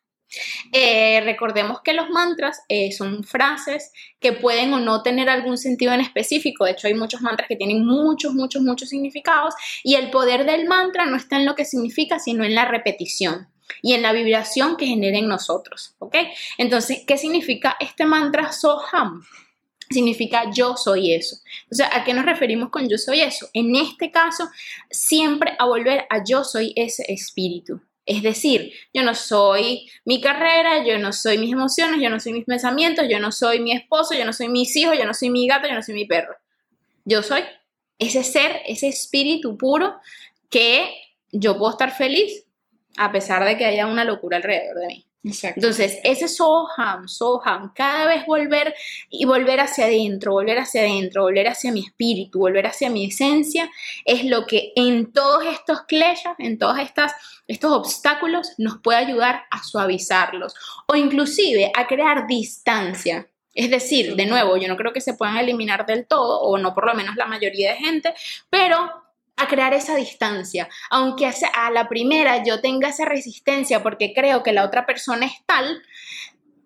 Eh, 0.73 1.21
recordemos 1.25 1.81
que 1.83 1.95
los 1.95 2.11
mantras 2.11 2.61
eh, 2.69 2.93
son 2.93 3.25
frases 3.25 3.93
que 4.21 4.33
pueden 4.33 4.73
o 4.73 4.81
no 4.81 5.03
tener 5.03 5.29
algún 5.29 5.59
sentido 5.59 5.93
en 5.93 6.01
específico. 6.01 6.65
De 6.65 6.73
hecho, 6.73 6.87
hay 6.87 6.95
muchos 6.95 7.21
mantras 7.21 7.49
que 7.49 7.57
tienen 7.57 7.85
muchos, 7.85 8.35
muchos, 8.35 8.63
muchos 8.63 8.89
significados. 8.89 9.55
Y 9.83 9.95
el 9.95 10.11
poder 10.11 10.47
del 10.47 10.67
mantra 10.69 11.07
no 11.07 11.17
está 11.17 11.37
en 11.37 11.47
lo 11.47 11.55
que 11.55 11.65
significa, 11.65 12.19
sino 12.19 12.45
en 12.45 12.55
la 12.55 12.65
repetición 12.65 13.49
y 13.83 13.95
en 13.95 14.03
la 14.03 14.13
vibración 14.13 14.77
que 14.77 14.87
genera 14.87 15.19
en 15.19 15.29
nosotros. 15.29 15.95
¿Ok? 15.99 16.17
Entonces, 16.59 17.03
¿qué 17.07 17.17
significa 17.17 17.77
este 17.81 18.05
mantra 18.05 18.53
Soham? 18.53 19.23
Significa 19.91 20.45
yo 20.53 20.77
soy 20.77 21.15
eso. 21.15 21.37
O 21.71 21.75
sea, 21.75 21.91
¿a 21.93 22.05
qué 22.05 22.15
nos 22.15 22.25
referimos 22.25 22.71
con 22.71 22.89
yo 22.89 22.97
soy 22.97 23.23
eso? 23.23 23.49
En 23.53 23.75
este 23.75 24.13
caso, 24.13 24.49
siempre 24.89 25.57
a 25.59 25.67
volver 25.67 26.07
a 26.09 26.23
yo 26.23 26.45
soy 26.45 26.73
ese 26.77 27.13
espíritu. 27.13 27.81
Es 28.11 28.25
decir, 28.25 28.73
yo 28.93 29.05
no 29.05 29.15
soy 29.15 29.89
mi 30.05 30.21
carrera, 30.21 30.85
yo 30.85 30.99
no 30.99 31.13
soy 31.13 31.39
mis 31.39 31.53
emociones, 31.53 32.01
yo 32.03 32.11
no 32.11 32.19
soy 32.19 32.33
mis 32.33 32.45
pensamientos, 32.45 33.07
yo 33.09 33.21
no 33.21 33.31
soy 33.31 33.61
mi 33.61 33.71
esposo, 33.71 34.15
yo 34.15 34.25
no 34.25 34.33
soy 34.33 34.49
mis 34.49 34.75
hijos, 34.75 34.99
yo 34.99 35.05
no 35.05 35.15
soy 35.15 35.31
mi 35.31 35.47
gato, 35.47 35.69
yo 35.69 35.75
no 35.75 35.83
soy 35.83 35.95
mi 35.95 36.07
perro. 36.07 36.35
Yo 37.05 37.23
soy 37.23 37.45
ese 38.01 38.25
ser, 38.25 38.63
ese 38.67 38.89
espíritu 38.89 39.57
puro 39.57 39.95
que 40.49 40.93
yo 41.31 41.57
puedo 41.57 41.71
estar 41.71 41.97
feliz 41.97 42.47
a 42.97 43.13
pesar 43.13 43.45
de 43.45 43.57
que 43.57 43.65
haya 43.65 43.87
una 43.87 44.05
locura 44.05 44.39
alrededor 44.39 44.81
de 44.81 44.87
mí. 44.89 45.07
Entonces, 45.23 45.99
ese 46.03 46.29
Soham, 46.29 47.07
Soham, 47.07 47.73
cada 47.75 48.07
vez 48.07 48.25
volver 48.25 48.75
y 49.11 49.27
volver 49.27 49.61
hacia 49.61 49.85
adentro, 49.85 50.33
volver 50.33 50.59
hacia 50.59 50.81
adentro, 50.81 51.25
volver 51.25 51.49
hacia 51.49 51.73
mi 51.73 51.81
espíritu, 51.81 52.39
volver 52.39 52.67
hacia 52.67 52.89
mi 52.89 53.05
esencia, 53.07 53.71
es 54.07 54.25
lo 54.25 54.47
que 54.47 54.73
en 54.77 55.13
todos 55.13 55.45
estos 55.45 55.83
kleshas, 55.83 56.37
en 56.39 56.59
todos 56.59 56.79
estas, 56.79 57.13
estos 57.47 57.71
obstáculos, 57.71 58.55
nos 58.57 58.79
puede 58.79 58.99
ayudar 58.99 59.43
a 59.51 59.63
suavizarlos 59.63 60.55
o 60.87 60.97
inclusive 60.97 61.71
a 61.77 61.87
crear 61.87 62.27
distancia. 62.27 63.29
Es 63.55 63.69
decir, 63.69 64.17
de 64.17 64.25
nuevo, 64.25 64.57
yo 64.57 64.69
no 64.69 64.77
creo 64.77 64.93
que 64.93 65.03
se 65.03 65.15
puedan 65.15 65.37
eliminar 65.37 65.85
del 65.85 66.07
todo, 66.07 66.41
o 66.41 66.57
no 66.57 66.73
por 66.73 66.87
lo 66.87 66.95
menos 66.95 67.17
la 67.17 67.27
mayoría 67.27 67.73
de 67.73 67.79
gente, 67.79 68.15
pero 68.49 69.10
a 69.41 69.49
crear 69.49 69.73
esa 69.75 69.95
distancia. 69.97 70.69
Aunque 70.91 71.27
a 71.55 71.71
la 71.71 71.89
primera 71.89 72.43
yo 72.45 72.61
tenga 72.61 72.89
esa 72.89 73.05
resistencia 73.05 73.83
porque 73.83 74.13
creo 74.15 74.43
que 74.43 74.53
la 74.53 74.65
otra 74.65 74.87
persona 74.87 75.27
es 75.27 75.33
tal, 75.47 75.83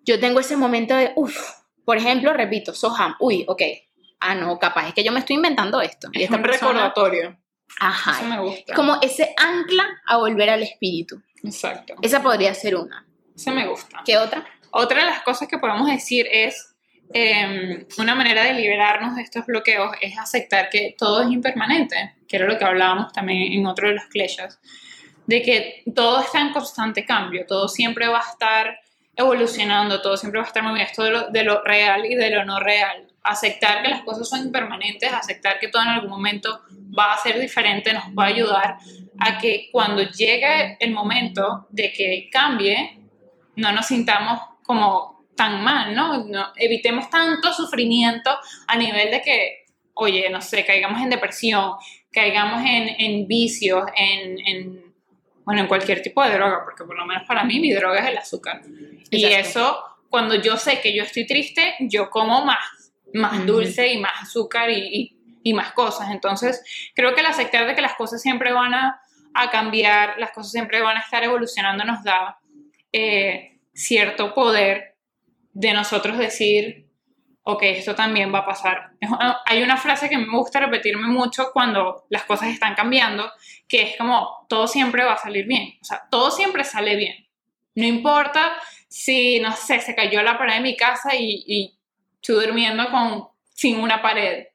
yo 0.03 0.19
tengo 0.19 0.39
ese 0.39 0.55
momento 0.57 0.95
de, 0.95 1.11
uff, 1.15 1.35
por 1.83 1.97
ejemplo, 1.97 2.33
repito, 2.33 2.73
Soham, 2.73 3.15
uy, 3.19 3.45
ok, 3.47 3.61
ah, 4.19 4.35
no, 4.35 4.57
capaz 4.59 4.89
es 4.89 4.93
que 4.93 5.03
yo 5.03 5.11
me 5.11 5.19
estoy 5.19 5.35
inventando 5.37 5.81
esto. 5.81 6.09
Y 6.13 6.19
es 6.19 6.23
esta 6.25 6.37
un 6.37 6.41
persona, 6.43 6.71
recordatorio. 6.87 7.37
ajá, 7.79 8.19
Eso 8.19 8.25
me 8.29 8.39
gusta. 8.41 8.73
como 8.75 8.97
ese 9.01 9.33
ancla 9.37 9.87
a 10.05 10.17
volver 10.17 10.49
al 10.49 10.63
espíritu. 10.63 11.21
Exacto. 11.43 11.95
Esa 12.01 12.21
podría 12.21 12.53
ser 12.53 12.75
una. 12.75 13.05
Eso 13.35 13.51
me 13.51 13.67
gusta. 13.67 14.01
¿Qué 14.05 14.17
otra? 14.17 14.45
Otra 14.71 14.99
de 14.99 15.05
las 15.05 15.21
cosas 15.21 15.47
que 15.47 15.57
podemos 15.57 15.87
decir 15.87 16.27
es, 16.31 16.74
eh, 17.13 17.85
una 17.97 18.15
manera 18.15 18.43
de 18.43 18.53
liberarnos 18.53 19.15
de 19.15 19.21
estos 19.21 19.45
bloqueos 19.45 19.91
es 20.01 20.17
aceptar 20.17 20.69
que 20.69 20.95
todo 20.97 21.23
es 21.23 21.31
impermanente, 21.31 22.15
que 22.27 22.37
era 22.37 22.47
lo 22.47 22.57
que 22.57 22.65
hablábamos 22.65 23.13
también 23.13 23.53
en 23.53 23.65
otro 23.67 23.87
de 23.87 23.95
los 23.95 24.05
kleshas, 24.05 24.59
de 25.27 25.41
que 25.41 25.83
todo 25.95 26.21
está 26.21 26.41
en 26.41 26.51
constante 26.51 27.05
cambio, 27.05 27.45
todo 27.47 27.67
siempre 27.67 28.07
va 28.07 28.19
a 28.19 28.29
estar 28.29 28.79
evolucionando, 29.15 30.01
todo 30.01 30.17
siempre 30.17 30.39
va 30.39 30.45
a 30.45 30.47
estar 30.47 30.63
bien, 30.63 30.77
esto 30.77 31.03
de 31.03 31.11
lo, 31.11 31.29
de 31.29 31.43
lo 31.43 31.63
real 31.63 32.05
y 32.05 32.15
de 32.15 32.29
lo 32.31 32.43
no 32.43 32.59
real. 32.59 33.07
Aceptar 33.23 33.81
que 33.81 33.89
las 33.89 34.01
cosas 34.01 34.27
son 34.27 34.41
impermanentes, 34.41 35.11
aceptar 35.11 35.57
que 35.59 35.69
todo 35.69 35.81
en 35.83 35.89
algún 35.89 36.09
momento 36.09 36.61
va 36.97 37.13
a 37.13 37.17
ser 37.17 37.39
diferente, 37.39 37.93
nos 37.93 38.05
va 38.07 38.25
a 38.25 38.27
ayudar 38.27 38.77
a 39.19 39.37
que 39.37 39.69
cuando 39.71 40.03
llegue 40.03 40.77
el 40.79 40.91
momento 40.91 41.67
de 41.69 41.91
que 41.91 42.29
cambie, 42.31 42.99
no 43.55 43.71
nos 43.71 43.85
sintamos 43.87 44.39
como 44.63 45.14
tan 45.35 45.63
mal, 45.63 45.93
¿no? 45.95 46.23
No- 46.25 46.53
evitemos 46.55 47.09
tanto 47.09 47.51
sufrimiento 47.53 48.31
a 48.67 48.75
nivel 48.77 49.11
de 49.11 49.21
que, 49.21 49.65
oye, 49.93 50.29
no 50.29 50.41
sé, 50.41 50.65
caigamos 50.65 51.01
en 51.01 51.09
depresión, 51.09 51.73
caigamos 52.11 52.61
en, 52.65 52.89
en 52.99 53.27
vicios, 53.27 53.83
en, 53.97 54.39
en, 54.47 54.93
bueno, 55.45 55.61
en 55.61 55.67
cualquier 55.67 56.01
tipo 56.01 56.23
de 56.23 56.31
droga, 56.33 56.61
porque 56.63 56.83
por 56.85 56.97
lo 56.97 57.05
menos 57.05 57.23
para 57.27 57.43
mí 57.43 57.59
mi 57.59 57.71
droga 57.73 57.99
es 57.99 58.07
el 58.07 58.17
azúcar. 58.17 58.61
Y 59.11 59.21
eso, 59.39 59.77
cuando 60.09 60.35
yo 60.35 60.57
sé 60.57 60.79
que 60.81 60.95
yo 60.95 61.03
estoy 61.03 61.27
triste, 61.27 61.75
yo 61.81 62.09
como 62.09 62.45
más, 62.45 62.93
más 63.13 63.45
dulce 63.45 63.91
y 63.93 63.99
más 63.99 64.23
azúcar 64.23 64.69
y, 64.69 64.79
y- 64.79 65.11
y 65.43 65.53
más 65.53 65.73
cosas. 65.73 66.09
Entonces, 66.09 66.63
creo 66.95 67.13
que 67.13 67.19
el 67.21 67.27
aceptar 67.27 67.67
de 67.67 67.75
que 67.75 67.81
las 67.81 67.93
cosas 67.93 68.19
siempre 68.21 68.51
van 68.51 68.73
a, 68.73 68.99
a 69.35 69.51
cambiar, 69.51 70.15
las 70.17 70.31
cosas 70.31 70.51
siempre 70.51 70.81
van 70.81 70.97
a 70.97 71.01
estar 71.01 71.23
evolucionando, 71.23 71.83
nos 71.83 72.03
da 72.03 72.39
eh, 72.91 73.59
cierto 73.73 74.33
poder 74.33 74.94
de 75.55 75.73
nosotros 75.73 76.17
decir, 76.17 76.85
ok, 77.43 77.63
esto 77.63 77.95
también 77.95 78.33
va 78.33 78.39
a 78.39 78.45
pasar. 78.45 78.91
Hay 79.45 79.63
una 79.63 79.77
frase 79.77 80.09
que 80.09 80.17
me 80.17 80.37
gusta 80.37 80.59
repetirme 80.59 81.07
mucho 81.07 81.51
cuando 81.53 82.05
las 82.09 82.25
cosas 82.25 82.49
están 82.49 82.75
cambiando, 82.75 83.31
que 83.67 83.83
es 83.83 83.97
como, 83.97 84.45
todo 84.49 84.67
siempre 84.67 85.05
va 85.05 85.13
a 85.13 85.17
salir 85.17 85.47
bien. 85.47 85.77
O 85.81 85.85
sea, 85.85 86.03
todo 86.11 86.29
siempre 86.29 86.65
sale 86.65 86.97
bien. 86.97 87.27
No 87.73 87.85
importa 87.85 88.53
si, 88.89 89.39
no 89.39 89.53
sé, 89.53 89.79
se 89.79 89.95
cayó 89.95 90.21
la 90.21 90.37
pared 90.37 90.55
de 90.55 90.59
mi 90.59 90.75
casa 90.75 91.15
y, 91.15 91.43
y 91.47 91.79
estoy 92.15 92.45
durmiendo 92.45 92.89
con, 92.91 93.29
sin 93.53 93.79
una 93.79 94.01
pared. 94.01 94.47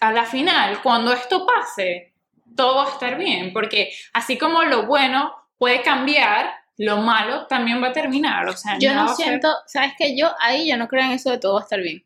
A 0.00 0.12
la 0.12 0.24
final, 0.24 0.82
cuando 0.82 1.12
esto 1.12 1.44
pase, 1.44 2.14
todo 2.54 2.76
va 2.76 2.86
a 2.86 2.92
estar 2.92 3.18
bien, 3.18 3.52
porque 3.52 3.92
así 4.12 4.38
como 4.38 4.62
lo 4.62 4.86
bueno 4.86 5.34
puede 5.58 5.82
cambiar, 5.82 6.63
lo 6.78 6.96
malo 6.98 7.46
también 7.46 7.82
va 7.82 7.88
a 7.88 7.92
terminar. 7.92 8.48
O 8.48 8.56
sea, 8.56 8.78
Yo 8.78 8.94
no 8.94 9.02
a 9.04 9.08
ser- 9.14 9.26
siento, 9.26 9.54
¿sabes 9.66 9.92
qué? 9.98 10.16
Yo 10.16 10.30
ahí 10.40 10.68
yo 10.68 10.76
no 10.76 10.88
creo 10.88 11.04
en 11.04 11.12
eso 11.12 11.30
de 11.30 11.38
todo 11.38 11.54
va 11.54 11.60
a 11.60 11.62
estar 11.64 11.80
bien. 11.80 12.04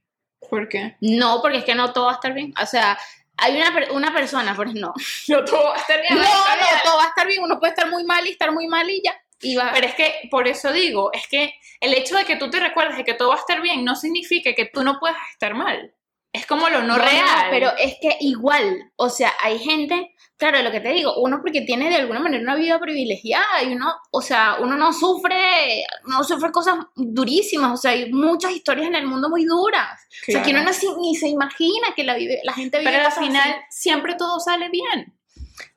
¿Por 0.51 0.69
qué? 0.69 0.97
No, 1.01 1.41
porque 1.43 1.59
es 1.59 1.65
que 1.65 1.75
no 1.75 1.93
todo 1.93 2.07
va 2.07 2.13
a 2.13 2.15
estar 2.15 2.33
bien. 2.33 2.55
O 2.63 2.67
sea, 2.67 2.99
hay 3.37 3.57
una, 3.61 3.73
una 3.93 4.13
persona, 4.13 4.55
pues 4.55 4.73
no. 4.75 4.93
No, 5.29 5.45
todo 5.45 5.65
va 5.65 5.75
a 5.75 5.79
estar 5.79 6.01
bien. 6.01 6.15
No, 6.15 6.23
no, 6.23 6.67
todo 6.85 6.97
va 6.99 7.05
a 7.05 7.09
estar 7.09 7.27
bien. 7.27 7.43
Uno 7.43 7.59
puede 7.59 7.73
estar 7.73 7.91
muy 7.91 8.05
mal 8.05 8.27
y 8.27 8.31
estar 8.31 8.53
muy 8.53 8.67
mal 8.67 8.89
y 8.89 9.03
ya. 9.05 9.13
Y 9.41 9.55
va. 9.57 9.71
Pero 9.73 9.87
es 9.87 9.95
que 9.95 10.29
por 10.31 10.49
eso 10.49 10.73
digo, 10.73 11.11
es 11.13 11.27
que 11.29 11.55
el 11.81 11.95
hecho 11.95 12.17
de 12.17 12.25
que 12.25 12.37
tú 12.37 12.51
te 12.51 12.59
recuerdes 12.61 12.97
de 12.97 13.05
que 13.05 13.15
todo 13.15 13.29
va 13.31 13.37
a 13.37 13.39
estar 13.39 13.61
bien 13.61 13.85
no 13.85 13.95
significa 13.95 14.53
que 14.55 14.67
tú 14.67 14.83
no 14.83 14.99
puedas 14.99 15.17
estar 15.33 15.55
mal. 15.55 15.95
Es 16.33 16.45
como 16.47 16.69
lo 16.69 16.83
no, 16.83 16.99
real. 16.99 17.47
pero 17.51 17.73
es 17.79 17.97
que 18.03 18.17
igual, 18.21 18.93
o 18.97 19.09
sea, 19.09 19.33
hay 19.43 19.59
gente, 19.59 20.15
claro, 20.39 20.63
lo 20.63 20.71
que 20.71 20.81
te 20.81 20.91
digo, 20.91 21.15
uno 21.21 21.41
porque 21.43 21.61
tiene 21.63 21.89
de 21.91 21.97
alguna 21.97 22.21
manera 22.21 22.43
una 22.43 22.55
vida 22.55 22.79
privilegiada 22.79 23.63
y 23.65 23.75
uno, 23.75 23.93
o 24.13 24.23
sea, 24.23 24.57
uno 24.61 24.77
no 24.77 24.93
sufre, 24.93 25.85
no 26.07 26.25
sufre 26.25 26.51
cosas 26.53 26.77
durísimas, 26.95 27.73
o 27.73 27.77
sea, 27.77 27.91
hay 27.91 28.11
muchas 28.13 28.53
historias 28.53 28.87
en 28.87 28.95
el 28.95 29.07
mundo 29.07 29.29
muy 29.29 29.45
duras. 29.45 30.01
O 30.29 30.33
sea, 30.33 30.43
que 30.43 30.51
uno 30.53 30.63
no 30.63 30.73
se- 30.73 30.87
ni 31.01 31.15
se 31.17 31.29
imagina 31.29 31.89
que 31.95 32.05
la, 32.05 32.15
vive, 32.15 32.41
la 32.45 32.53
gente 32.55 32.79
vive 32.79 32.91
pero 32.91 33.05
al 33.07 33.13
final 33.13 33.51
así. 33.51 33.83
siempre 33.83 34.15
todo 34.15 34.41
sale 34.41 34.69
bien. 34.71 35.15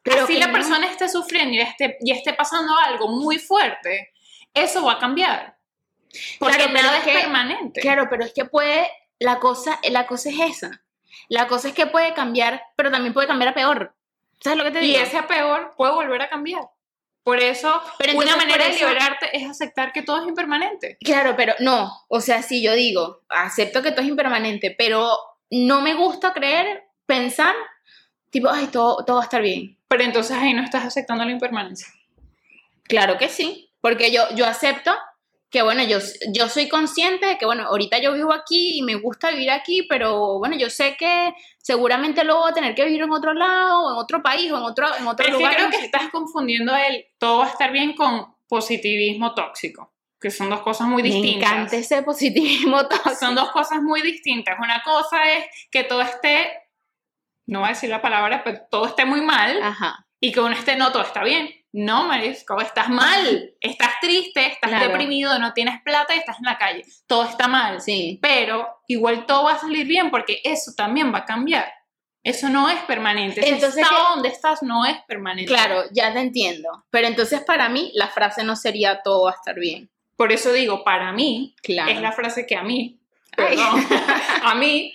Pero 0.03 0.27
si 0.27 0.37
la 0.37 0.47
no- 0.47 0.53
persona 0.53 0.87
esté 0.87 1.09
sufriendo 1.09 1.53
y 1.55 1.59
esté, 1.59 1.97
y 2.01 2.11
esté 2.11 2.33
pasando 2.33 2.73
algo 2.85 3.07
muy 3.07 3.39
fuerte, 3.39 4.11
eso 4.53 4.83
va 4.85 4.93
a 4.93 4.99
cambiar. 4.99 5.57
Porque 6.39 6.57
Claro, 6.57 6.73
nada 6.73 6.97
es 6.97 7.07
es, 7.07 7.13
que- 7.13 7.19
permanente. 7.21 7.81
Claro, 7.81 8.07
pero 8.09 8.23
es 8.25 8.33
que 8.33 8.45
puede, 8.45 8.87
la 9.19 9.39
cosa, 9.39 9.79
la 9.89 10.05
cosa 10.07 10.29
es 10.29 10.39
esa. 10.39 10.83
La 11.29 11.47
cosa 11.47 11.69
es 11.69 11.73
que 11.73 11.87
puede 11.87 12.13
cambiar, 12.13 12.61
pero 12.75 12.91
también 12.91 13.13
puede 13.13 13.27
cambiar 13.27 13.49
a 13.51 13.53
peor. 13.53 13.95
¿Sabes 14.43 14.57
lo 14.57 14.63
que 14.65 14.71
te 14.71 14.83
y 14.83 14.87
digo? 14.93 14.99
ese 15.03 15.21
peor 15.23 15.73
puede 15.77 15.93
volver 15.93 16.21
a 16.21 16.29
cambiar. 16.29 16.63
Por 17.23 17.39
eso, 17.39 17.79
Pero 17.99 18.17
una 18.17 18.35
manera 18.35 18.63
por 18.63 18.67
de 18.71 18.75
eso- 18.75 18.87
liberarte 18.87 19.37
es 19.37 19.47
aceptar 19.47 19.93
que 19.93 20.01
todo 20.01 20.21
es 20.21 20.27
impermanente. 20.27 20.97
Claro, 21.03 21.35
pero 21.37 21.53
no, 21.59 21.91
o 22.07 22.19
sea, 22.19 22.41
sí, 22.41 22.63
yo 22.63 22.73
digo, 22.73 23.21
acepto 23.29 23.83
que 23.83 23.91
todo 23.91 24.01
es 24.01 24.07
impermanente, 24.07 24.73
pero 24.75 25.15
no 25.51 25.81
me 25.81 25.93
gusta 25.93 26.33
creer, 26.33 26.83
pensar, 27.05 27.53
tipo, 28.31 28.49
ay, 28.49 28.67
todo, 28.67 29.05
todo 29.05 29.17
va 29.17 29.21
a 29.21 29.25
estar 29.25 29.41
bien. 29.43 29.77
Pero 29.87 30.03
entonces 30.03 30.35
ahí 30.35 30.53
no 30.55 30.63
estás 30.63 30.83
aceptando 30.85 31.23
la 31.23 31.31
impermanencia. 31.31 31.87
Claro 32.85 33.17
que 33.19 33.29
sí, 33.29 33.71
porque 33.81 34.11
yo, 34.11 34.23
yo 34.35 34.45
acepto 34.47 34.91
que, 35.51 35.61
bueno, 35.61 35.83
yo, 35.83 35.97
yo 36.33 36.47
soy 36.47 36.69
consciente 36.69 37.25
de 37.25 37.37
que, 37.37 37.45
bueno, 37.45 37.65
ahorita 37.67 37.99
yo 37.99 38.13
vivo 38.13 38.31
aquí 38.33 38.79
y 38.79 38.81
me 38.83 38.95
gusta 38.95 39.31
vivir 39.31 39.51
aquí, 39.51 39.83
pero, 39.83 40.39
bueno, 40.39 40.55
yo 40.55 40.69
sé 40.69 40.95
que 40.97 41.33
seguramente 41.57 42.23
luego 42.23 42.41
voy 42.41 42.51
a 42.51 42.53
tener 42.55 42.73
que 42.73 42.85
vivir 42.85 43.01
en 43.01 43.11
otro 43.11 43.33
lado, 43.33 43.83
o 43.85 43.91
en 43.91 43.97
otro 43.97 44.23
país, 44.23 44.49
o 44.51 44.57
en 44.57 44.63
otro, 44.63 44.87
en 44.97 45.05
otro 45.05 45.25
Pero 45.25 45.29
es 45.29 45.35
que 45.37 45.43
lugar. 45.43 45.55
creo 45.57 45.69
que 45.69 45.85
estás 45.85 46.09
confundiendo 46.09 46.73
el 46.75 47.05
todo 47.19 47.39
va 47.39 47.45
a 47.47 47.49
estar 47.49 47.71
bien 47.71 47.93
con 47.93 48.33
positivismo 48.47 49.33
tóxico, 49.33 49.93
que 50.19 50.31
son 50.31 50.49
dos 50.49 50.61
cosas 50.61 50.87
muy 50.87 51.03
Me 51.03 51.09
distintas. 51.09 51.51
encanta 51.51 51.75
ese 51.75 52.01
positivismo 52.03 52.87
tóxico. 52.87 53.15
Son 53.15 53.35
dos 53.35 53.51
cosas 53.51 53.81
muy 53.81 54.01
distintas. 54.01 54.57
Una 54.57 54.81
cosa 54.83 55.21
es 55.33 55.45
que 55.69 55.83
todo 55.83 56.01
esté, 56.01 56.49
no 57.45 57.59
voy 57.59 57.67
a 57.67 57.71
decir 57.73 57.89
la 57.89 58.01
palabra, 58.01 58.41
pero 58.43 58.61
todo 58.71 58.85
esté 58.85 59.03
muy 59.03 59.19
mal 59.21 59.61
Ajá. 59.61 60.07
y 60.21 60.31
que 60.31 60.39
uno 60.39 60.51
esté, 60.55 60.75
no, 60.77 60.91
todo 60.93 61.03
está 61.03 61.23
bien. 61.23 61.49
No, 61.73 62.03
Marisco, 62.05 62.59
estás 62.59 62.89
mal, 62.89 63.53
estás 63.61 63.91
triste, 64.01 64.45
estás 64.45 64.69
Claro. 64.71 64.89
deprimido, 64.89 65.39
no 65.39 65.53
tienes 65.53 65.81
plata 65.83 66.13
y 66.13 66.19
estás 66.19 66.37
en 66.39 66.45
la 66.45 66.57
calle. 66.57 66.83
Todo 67.07 67.23
está 67.23 67.47
mal. 67.47 67.79
Sí. 67.81 68.19
Pero 68.21 68.67
igual 68.87 69.25
todo 69.25 69.45
va 69.45 69.53
a 69.53 69.57
salir 69.59 69.87
bien 69.87 70.11
porque 70.11 70.41
eso 70.43 70.73
también 70.75 71.13
va 71.13 71.19
a 71.19 71.25
cambiar. 71.25 71.71
Eso 72.23 72.49
no 72.49 72.69
es 72.69 72.77
permanente. 72.83 73.39
Ese 73.39 73.49
Entonces, 73.55 73.81
estado 73.83 74.01
¿qué? 74.07 74.13
donde 74.15 74.29
estás 74.29 74.61
no 74.61 74.85
es 74.85 74.97
permanente. 75.07 75.51
Claro, 75.51 75.85
ya 75.91 76.13
te 76.13 76.19
entiendo. 76.19 76.83
Pero 76.91 77.07
entonces 77.07 77.41
para 77.41 77.67
mí 77.69 77.91
la 77.95 78.09
frase 78.09 78.43
no 78.43 78.55
sería 78.55 79.01
todo 79.01 79.23
va 79.25 79.31
a 79.31 79.35
estar 79.35 79.55
bien. 79.55 79.89
Por 80.17 80.31
eso 80.31 80.51
digo, 80.53 80.83
para 80.83 81.11
mí, 81.13 81.55
Claro. 81.63 81.89
es 81.89 81.99
la 82.01 82.11
frase 82.11 82.45
que 82.45 82.55
a 82.55 82.61
mí, 82.63 82.99
perdón, 83.35 83.87
a 84.43 84.53
mí, 84.55 84.93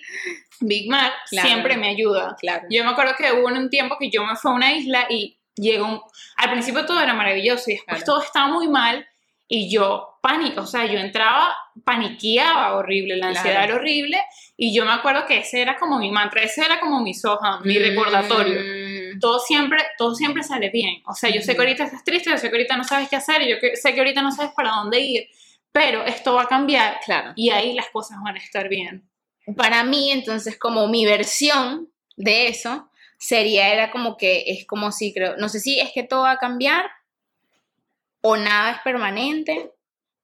Big 0.61 0.89
Mac 0.91 1.13
Claro. 1.31 1.49
siempre 1.49 1.77
me 1.79 1.89
ayuda. 1.89 2.37
Claro. 2.39 2.67
Yo 2.71 2.85
me 2.85 2.91
acuerdo 2.91 3.15
que 3.19 3.33
hubo 3.33 3.47
un 3.49 3.71
tiempo 3.71 3.97
que 3.99 4.09
yo 4.11 4.25
me 4.25 4.37
fui 4.37 4.51
a 4.53 4.55
una 4.55 4.73
isla 4.73 5.07
y 5.09 5.36
llegó 5.57 5.87
un... 5.87 6.01
Al 6.37 6.51
principio 6.53 6.85
todo 6.87 7.01
era 7.01 7.15
maravilloso 7.15 7.71
y 7.71 7.75
después 7.75 8.03
Claro. 8.03 8.13
todo 8.13 8.23
estaba 8.23 8.49
muy 8.49 8.69
mal 8.69 9.07
y 9.49 9.71
yo 9.71 10.19
pánico, 10.23 10.63
o 10.63 10.67
sea, 10.67 10.87
yo 10.87 10.99
entraba, 10.99 11.55
paniqueaba 11.85 12.75
horrible, 12.77 13.17
la 13.17 13.29
ansiedad 13.29 13.57
Claro. 13.59 13.73
era 13.73 13.75
horrible 13.77 14.19
y 14.57 14.75
yo 14.75 14.85
me 14.85 14.93
acuerdo 14.93 15.25
que 15.27 15.39
ese 15.39 15.61
era 15.63 15.77
como 15.77 15.99
mi 15.99 16.11
mantra, 16.11 16.43
ese 16.43 16.63
era 16.65 16.81
como 16.81 17.01
mi 17.01 17.15
soja, 17.15 17.61
mi 17.61 17.79
recordatorio. 17.79 18.61
Mm, 18.61 19.19
Todo 19.21 19.39
siempre, 19.39 19.79
todo 19.97 20.15
siempre 20.15 20.43
sale 20.43 20.69
bien. 20.71 21.01
O 21.07 21.15
sea, 21.15 21.31
yo 21.31 21.41
sé 21.41 21.55
que 21.55 21.61
ahorita 21.63 21.85
estás 21.85 22.05
triste, 22.05 22.29
yo 22.31 22.37
sé 22.39 22.51
que 22.51 22.57
ahorita 22.57 22.77
no 22.77 22.85
sabes 22.85 23.09
qué 23.09 23.17
hacer, 23.17 23.47
yo 23.49 23.57
sé 23.75 23.95
que 23.95 24.01
ahorita 24.01 24.21
no 24.21 24.31
sabes 24.33 24.53
para 24.55 24.71
dónde 24.73 25.01
ir, 25.01 25.29
pero 25.73 26.05
esto 26.05 26.35
va 26.35 26.43
a 26.43 26.49
cambiar 26.49 26.99
Claro. 27.05 27.33
y 27.37 27.51
ahí 27.51 27.73
las 27.73 27.89
cosas 27.91 28.19
van 28.23 28.35
a 28.35 28.39
estar 28.39 28.69
bien. 28.69 29.09
Para 29.57 29.85
mí, 29.85 30.11
entonces, 30.11 30.59
como 30.59 30.89
mi 30.89 31.07
versión 31.07 31.89
de 32.17 32.49
eso 32.49 32.91
sería, 33.19 33.73
era 33.73 33.91
como 33.91 34.17
que 34.17 34.45
es 34.47 34.67
como 34.67 34.93
si 34.93 35.13
creo, 35.13 35.37
no 35.37 35.49
sé 35.49 35.61
si 35.61 35.81
es 35.81 35.91
que 35.93 36.03
todo 36.03 36.23
va 36.23 36.33
a 36.33 36.39
cambiar 36.39 36.87
o 38.21 38.37
nada 38.37 38.73
es 38.73 38.79
permanente 38.81 39.73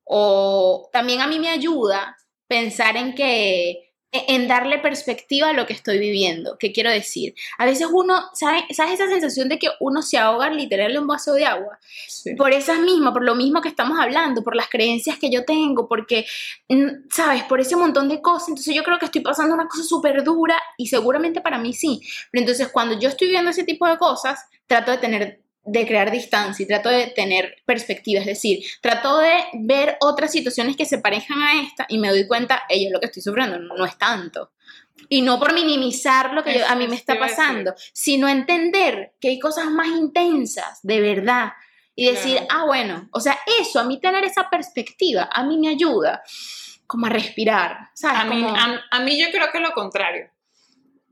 o 0.05 0.89
también 0.93 1.21
a 1.21 1.27
mí 1.27 1.39
me 1.39 1.49
ayuda 1.49 2.17
pensar 2.47 2.97
en 2.97 3.15
que 3.15 3.92
en 4.13 4.47
darle 4.47 4.79
perspectiva 4.79 5.49
a 5.49 5.53
lo 5.55 5.67
que 5.67 5.73
estoy 5.73 5.99
viviendo. 5.99 6.57
¿Qué 6.59 6.71
quiero 6.71 6.91
decir? 6.91 7.35
A 7.59 7.65
veces 7.65 7.89
uno, 7.91 8.21
¿sabes, 8.35 8.65
¿sabes 8.77 8.95
esa 8.95 9.09
sensación 9.09 9.49
de 9.49 9.59
que 9.59 9.69
uno 9.81 10.03
se 10.03 10.19
ahoga 10.19 10.51
literal 10.51 10.93
en 10.93 10.99
un 10.99 11.07
vaso 11.07 11.33
de 11.33 11.47
agua? 11.47 11.79
por 12.37 12.53
esas 12.53 12.79
mismas, 12.79 13.13
por 13.13 13.25
lo 13.25 13.35
mismo 13.35 13.61
que 13.61 13.69
estamos 13.69 13.99
hablando, 13.99 14.43
por 14.43 14.55
las 14.55 14.69
creencias 14.69 15.19
que 15.19 15.31
yo 15.31 15.45
tengo, 15.45 15.89
porque, 15.89 16.25
mm, 16.69 17.09
¿sabes? 17.11 17.43
Por 17.45 17.61
ese 17.61 17.75
montón 17.75 18.09
de 18.09 18.21
cosas. 18.21 18.51
Entonces 18.51 18.75
yo 18.75 18.85
creo 18.85 18.99
que 18.99 19.07
estoy 19.07 19.23
pasando 19.23 19.55
una 19.55 19.67
cosa 19.67 19.83
súper 19.83 20.23
dura 20.23 20.57
y 20.77 20.87
seguramente 20.87 21.41
para 21.41 21.59
mí 21.59 21.73
sí. 21.73 22.01
Pero 22.31 22.43
entonces 22.43 22.69
cuando 22.69 22.99
yo 22.99 23.09
estoy 23.09 23.29
viendo 23.29 23.51
ese 23.51 23.65
tipo 23.65 23.87
de 23.89 23.99
cosas, 23.99 24.39
trato 24.67 24.91
de 24.91 24.99
tener 24.99 25.42
de 25.65 25.87
crear 25.87 26.11
distancia 26.11 26.65
y 26.65 26.67
trato 26.67 26.89
de 26.89 27.07
tener 27.09 27.63
perspectiva, 27.65 28.21
es 28.21 28.27
decir, 28.27 28.65
trato 28.81 29.19
de 29.19 29.33
ver 29.55 29.97
otras 30.01 30.33
situaciones 30.33 30.77
que 30.77 30.85
se 30.85 30.99
parejan 30.99 31.41
a 31.41 31.63
esta 31.63 31.87
y 31.89 31.99
me 31.99 32.09
doy 32.09 32.27
cuenta, 32.27 32.63
ella 32.69 32.91
lo 32.93 32.99
que 33.01 33.07
estoy 33.07 33.23
sufriendo 33.23 33.59
no, 33.59 33.85
es 33.85 33.97
tanto. 33.97 34.51
Y 35.09 35.23
no 35.23 35.39
por 35.39 35.53
minimizar 35.53 36.33
lo 36.35 36.43
que 36.43 36.59
yo- 36.59 36.67
a 36.67 36.75
mí 36.75 36.89
me 36.89 36.97
está 36.97 37.19
pasando, 37.19 37.75
sino 37.93 38.29
entender 38.29 39.13
que 39.21 39.29
hay 39.29 39.39
cosas 39.39 39.67
más 39.67 39.87
intensas, 39.89 40.81
de 40.83 41.01
verdad, 41.01 41.53
y 41.95 42.07
decir, 42.07 42.39
Claro. 42.39 42.47
ah, 42.51 42.65
bueno, 42.65 43.09
o 43.13 43.21
sea, 43.21 43.39
eso, 43.61 43.79
a 43.79 43.85
mí 43.85 44.01
tener 44.01 44.25
esa 44.25 44.49
perspectiva, 44.51 45.29
a 45.33 45.45
mí 45.45 45.59
me 45.59 45.69
ayuda 45.69 46.23
como 46.87 47.07
a 47.07 47.11
respirar, 47.11 47.91
¿sabes? 47.95 48.21
A 48.21 48.25
mí, 48.25 48.43
Como- 48.43 48.57
a, 48.57 48.81
a 48.91 49.01
mí 49.01 49.21
yo 49.21 49.31
creo 49.31 49.51
que 49.53 49.61
lo 49.61 49.73
contrario. 49.73 50.29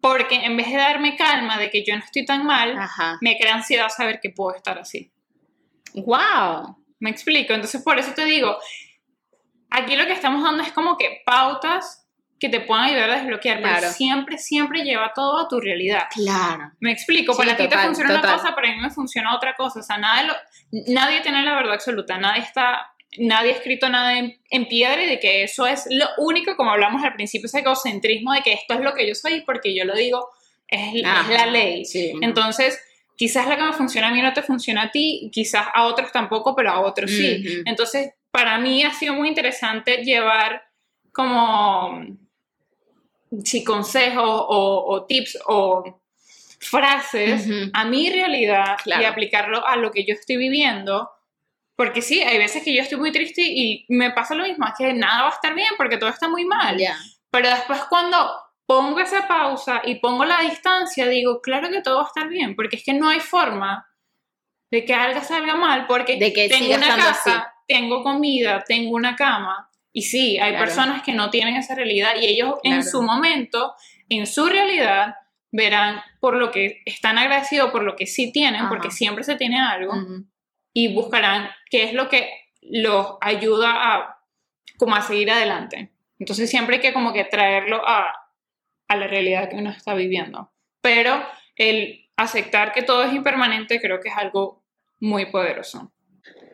Porque 0.01 0.37
en 0.37 0.57
vez 0.57 0.69
de 0.69 0.77
darme 0.79 1.17
calma 1.17 1.59
de 1.59 1.71
que 1.71 1.85
yo 1.85 1.95
no 1.97 2.03
estoy 2.05 2.25
tan 2.25 2.45
mal, 2.47 2.77
Ajá. 2.79 3.19
me 3.21 3.37
crea 3.39 3.55
ansiedad 3.57 3.89
saber 3.91 4.21
que 4.21 4.31
puedo 4.31 4.57
estar 4.57 4.79
así. 4.79 5.11
Wow. 5.95 6.77
¿Me 6.99 7.11
explico? 7.11 7.53
Entonces, 7.53 7.83
por 7.83 7.99
eso 7.99 8.13
te 8.15 8.25
digo, 8.25 8.57
aquí 9.71 9.97
lo 9.97 10.07
que 10.07 10.13
estamos 10.13 10.43
dando 10.43 10.63
es 10.63 10.73
como 10.73 10.97
que 10.97 11.23
pautas 11.25 12.07
que 12.39 12.49
te 12.49 12.61
puedan 12.61 12.85
ayudar 12.85 13.11
a 13.11 13.15
desbloquear, 13.17 13.59
Claro. 13.61 13.77
pero 13.81 13.93
siempre, 13.93 14.39
siempre 14.39 14.83
lleva 14.83 15.13
todo 15.15 15.39
a 15.39 15.49
tu 15.49 15.61
realidad. 15.61 16.05
Claro. 16.11 16.73
Me 16.81 16.91
explico, 16.91 17.35
Sí, 17.35 17.39
para 17.43 17.55
ti 17.57 17.69
te 17.69 17.77
funciona 17.79 18.15
total. 18.15 18.25
una 18.31 18.39
cosa, 18.43 18.55
para 18.55 18.69
mí 18.69 18.77
me 18.81 18.91
funciona 18.91 19.35
otra 19.35 19.55
cosa. 19.57 19.81
O 19.81 19.83
sea, 19.83 19.99
nada 19.99 20.23
de 20.23 20.29
lo- 20.29 20.37
nadie 20.95 21.21
tiene 21.21 21.43
la 21.43 21.55
verdad 21.55 21.75
absoluta, 21.75 22.17
nadie 22.17 22.43
está, 22.43 22.95
nadie 23.19 23.53
ha 23.53 23.57
escrito 23.57 23.89
nada 23.89 24.19
en, 24.19 24.41
en 24.51 24.69
piedra 24.69 25.03
y 25.03 25.07
de 25.09 25.19
que 25.19 25.43
eso 25.43 25.67
es 25.67 25.85
lo 25.91 26.07
único, 26.19 26.57
como 26.57 26.71
hablamos 26.71 27.03
al 27.03 27.15
principio, 27.15 27.47
ese 27.47 27.61
egocentrismo 27.61 28.33
de 28.33 28.43
que 28.43 28.53
esto 28.53 28.75
es 28.75 28.81
lo 28.81 28.95
que 28.95 29.07
yo 29.07 29.15
soy 29.15 29.43
porque 29.43 29.75
yo 29.75 29.85
lo 29.85 29.95
digo, 29.95 30.29
es, 30.69 30.95
la 31.03 31.47
ley. 31.47 31.85
Sí. 31.85 32.13
Entonces, 32.21 32.81
quizás 33.17 33.49
la 33.49 33.57
que 33.57 33.65
me 33.65 33.73
funciona 33.73 34.09
a 34.09 34.13
mí 34.13 34.23
no 34.23 34.33
te 34.33 34.43
funciona 34.43 34.83
a 34.85 34.91
ti, 34.91 35.29
quizás 35.33 35.67
a 35.75 35.85
otros 35.87 36.13
tampoco, 36.13 36.55
pero 36.55 36.71
a 36.71 36.81
otros 36.81 37.11
sí. 37.11 37.63
Entonces, 37.67 38.13
para 38.31 38.59
mí 38.59 38.85
ha 38.85 38.93
sido 38.93 39.15
muy 39.15 39.29
interesante 39.29 40.05
llevar 40.05 40.63
como 41.13 42.05
si 43.45 43.65
consejos 43.65 44.25
o, 44.25 44.85
o 44.87 45.07
tips 45.07 45.39
o 45.47 46.01
frases 46.61 47.49
a 47.73 47.85
mi 47.85 48.11
realidad 48.11 48.77
Claro. 48.83 49.03
y 49.03 49.05
aplicarlo 49.07 49.67
a 49.67 49.77
lo 49.77 49.91
que 49.91 50.05
yo 50.05 50.15
estoy 50.15 50.37
viviendo. 50.37 51.11
Porque 51.81 52.03
sí, 52.03 52.21
hay 52.21 52.37
veces 52.37 52.63
que 52.63 52.75
yo 52.77 52.83
estoy 52.83 52.99
muy 52.99 53.11
triste 53.11 53.41
y 53.43 53.87
me 53.89 54.11
pasa 54.11 54.35
lo 54.35 54.45
mismo, 54.45 54.67
es 54.67 54.75
que 54.77 54.93
nada 54.93 55.23
va 55.23 55.29
a 55.29 55.33
estar 55.33 55.55
bien 55.55 55.71
porque 55.79 55.97
todo 55.97 56.11
está 56.11 56.29
muy 56.29 56.45
mal. 56.45 56.77
Pero 57.31 57.49
después 57.49 57.81
cuando 57.89 58.31
pongo 58.67 59.01
esa 59.01 59.27
pausa 59.27 59.81
y 59.83 59.95
pongo 59.95 60.27
la 60.27 60.41
distancia, 60.43 61.07
digo, 61.09 61.41
claro 61.41 61.71
que 61.71 61.81
todo 61.81 61.97
va 61.97 62.03
a 62.03 62.07
estar 62.09 62.29
bien, 62.29 62.55
porque 62.55 62.77
es 62.77 62.85
que 62.85 62.93
no 62.93 63.09
hay 63.09 63.21
forma 63.21 63.87
de 64.71 64.85
que 64.85 64.93
algo 64.93 65.23
salga 65.23 65.55
mal, 65.55 65.87
porque 65.87 66.19
De 66.19 66.35
que 66.35 66.51
tengo 66.51 66.75
una 66.75 66.97
casa, 66.97 67.13
así. 67.15 67.33
tengo 67.67 68.03
comida, 68.03 68.63
tengo 68.69 68.95
una 68.95 69.17
cama. 69.17 69.71
Y 69.91 70.03
sí, 70.03 70.39
hay 70.39 70.51
Claro. 70.51 70.67
personas 70.67 71.03
que 71.03 71.15
no 71.15 71.31
tienen 71.31 71.57
esa 71.57 71.75
realidad 71.75 72.11
y 72.21 72.27
ellos 72.27 72.57
en 72.63 72.85
su 72.85 73.03
momento, 73.03 73.75
en 74.11 74.27
su 74.27 74.47
realidad, 74.47 75.15
verán 75.51 76.03
por 76.21 76.37
lo 76.37 76.51
que 76.51 76.83
están 76.85 77.17
agradecidos, 77.17 77.71
por 77.71 77.85
lo 77.85 77.97
que 77.97 78.07
sí 78.07 78.31
tienen, 78.33 78.61
Ajá. 78.61 78.69
porque 78.69 78.91
siempre 78.91 79.25
se 79.25 79.37
tiene 79.37 79.59
algo. 79.59 79.95
Y 80.73 80.95
buscarán 80.95 81.51
qué 81.71 81.85
es 81.85 81.93
lo 81.93 82.09
que 82.09 82.31
los 82.63 83.17
ayuda 83.21 83.73
a 83.73 84.21
como 84.79 84.97
a 84.97 85.03
seguir 85.03 85.31
adelante. 85.31 85.91
Entonces 86.19 86.49
siempre 86.49 86.77
hay 86.77 86.83
que 86.83 86.93
como 86.93 87.13
que 87.13 87.25
traerlo 87.25 87.87
a, 87.87 88.13
a 88.89 88.97
la 88.97 89.07
realidad 89.07 89.49
que 89.49 89.57
uno 89.57 89.71
está 89.71 89.95
viviendo. 89.95 90.53
Pero 90.81 91.23
el 91.57 92.09
aceptar 92.17 92.73
que 92.73 92.83
todo 92.83 93.05
es 93.05 93.13
impermanente 93.13 93.81
creo 93.81 94.01
que 94.01 94.09
es 94.09 94.17
algo 94.17 94.63
muy 95.01 95.27
poderoso. 95.27 95.93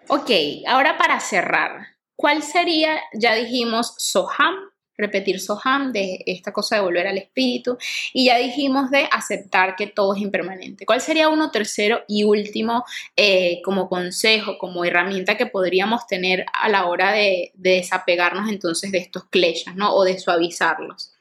Ok, 0.09 0.31
ahora 0.69 0.97
para 0.99 1.19
cerrar, 1.19 1.87
¿cuál 2.15 2.43
sería, 2.43 3.01
ya 3.13 3.35
dijimos, 3.35 3.95
Soham, 3.99 4.66
repetir 4.97 5.41
Soham, 5.41 5.93
de 5.93 6.23
esta 6.27 6.53
cosa 6.53 6.77
de 6.77 6.83
volver 6.83 7.07
al 7.07 7.19
espíritu, 7.19 7.79
y 8.13 8.27
ya 8.27 8.39
dijimos 8.39 8.91
de 8.91 9.09
aceptar 9.11 9.77
que 9.77 9.87
todo 9.87 10.15
es 10.15 10.23
impermanente. 10.23 10.87
¿Cuál 10.87 11.01
sería 11.01 11.29
uno 11.29 11.51
tercero 11.51 12.03
y 12.09 12.25
último 12.25 12.85
eh, 13.17 13.61
como 13.65 13.89
consejo, 13.89 14.59
como 14.59 14.85
herramienta 14.85 15.37
que 15.37 15.47
podríamos 15.47 16.07
tener 16.07 16.47
a 16.53 16.69
la 16.69 16.87
hora 16.87 17.13
de, 17.13 17.53
de 17.55 17.71
desapegarnos 17.71 18.49
entonces 18.49 18.93
de 18.93 18.99
estos 18.99 19.25
kleshas, 19.25 19.77
¿no? 19.77 19.95
O 19.95 20.05
de 20.05 20.19
suavizarlos. 20.19 21.13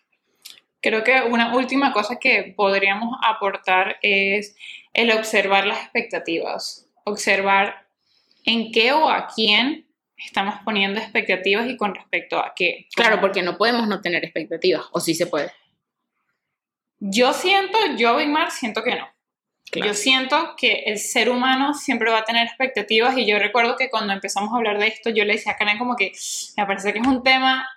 Creo 0.82 1.03
que 1.03 1.19
una 1.21 1.55
última 1.55 1.91
cosa 1.91 2.17
que 2.19 2.53
podríamos 2.55 3.17
aportar 3.28 3.97
es 4.01 4.55
el 4.93 5.11
observar 5.11 5.65
las 5.65 5.80
expectativas, 5.80 6.88
observar 7.03 7.88
en 8.45 8.71
qué 8.71 8.93
o 8.93 9.09
a 9.09 9.28
quién 9.28 9.84
estamos 10.18 10.55
poniendo 10.63 10.99
expectativas 10.99 11.68
y 11.68 11.78
con 11.78 11.93
respecto 11.93 12.39
a 12.39 12.53
qué. 12.55 12.88
Claro, 12.95 13.20
porque 13.20 13.41
no 13.41 13.57
podemos 13.57 13.88
no 13.88 14.01
tener 14.01 14.24
expectativas, 14.24 14.86
o 14.91 14.99
sí 14.99 15.13
se 15.13 15.28
puede. 15.28 15.51
Yo 16.99 17.34
siento, 17.34 17.78
yo, 17.97 18.18
Big 18.18 18.30
Mar, 18.30 18.51
siento 18.51 18.84
que 18.84 18.95
no. 18.95 19.07
Claro. 19.72 19.88
Yo 19.88 19.93
siento 19.93 20.55
que 20.55 20.84
el 20.86 20.99
ser 20.99 21.30
humano 21.30 21.74
siempre 21.74 22.11
va 22.11 22.20
a 22.20 22.24
tener 22.24 22.45
expectativas 22.45 23.18
y 23.18 23.26
yo 23.26 23.39
recuerdo 23.39 23.76
que 23.76 23.89
cuando 23.89 24.13
empezamos 24.13 24.53
a 24.53 24.57
hablar 24.57 24.80
de 24.80 24.88
esto, 24.88 25.09
yo 25.09 25.26
le 25.26 25.34
decía 25.34 25.53
a 25.53 25.57
Karen 25.57 25.80
como 25.80 25.95
que 25.95 26.13
me 26.55 26.66
parece 26.66 26.93
que 26.93 26.99
es 26.99 27.07
un 27.07 27.24
tema 27.24 27.68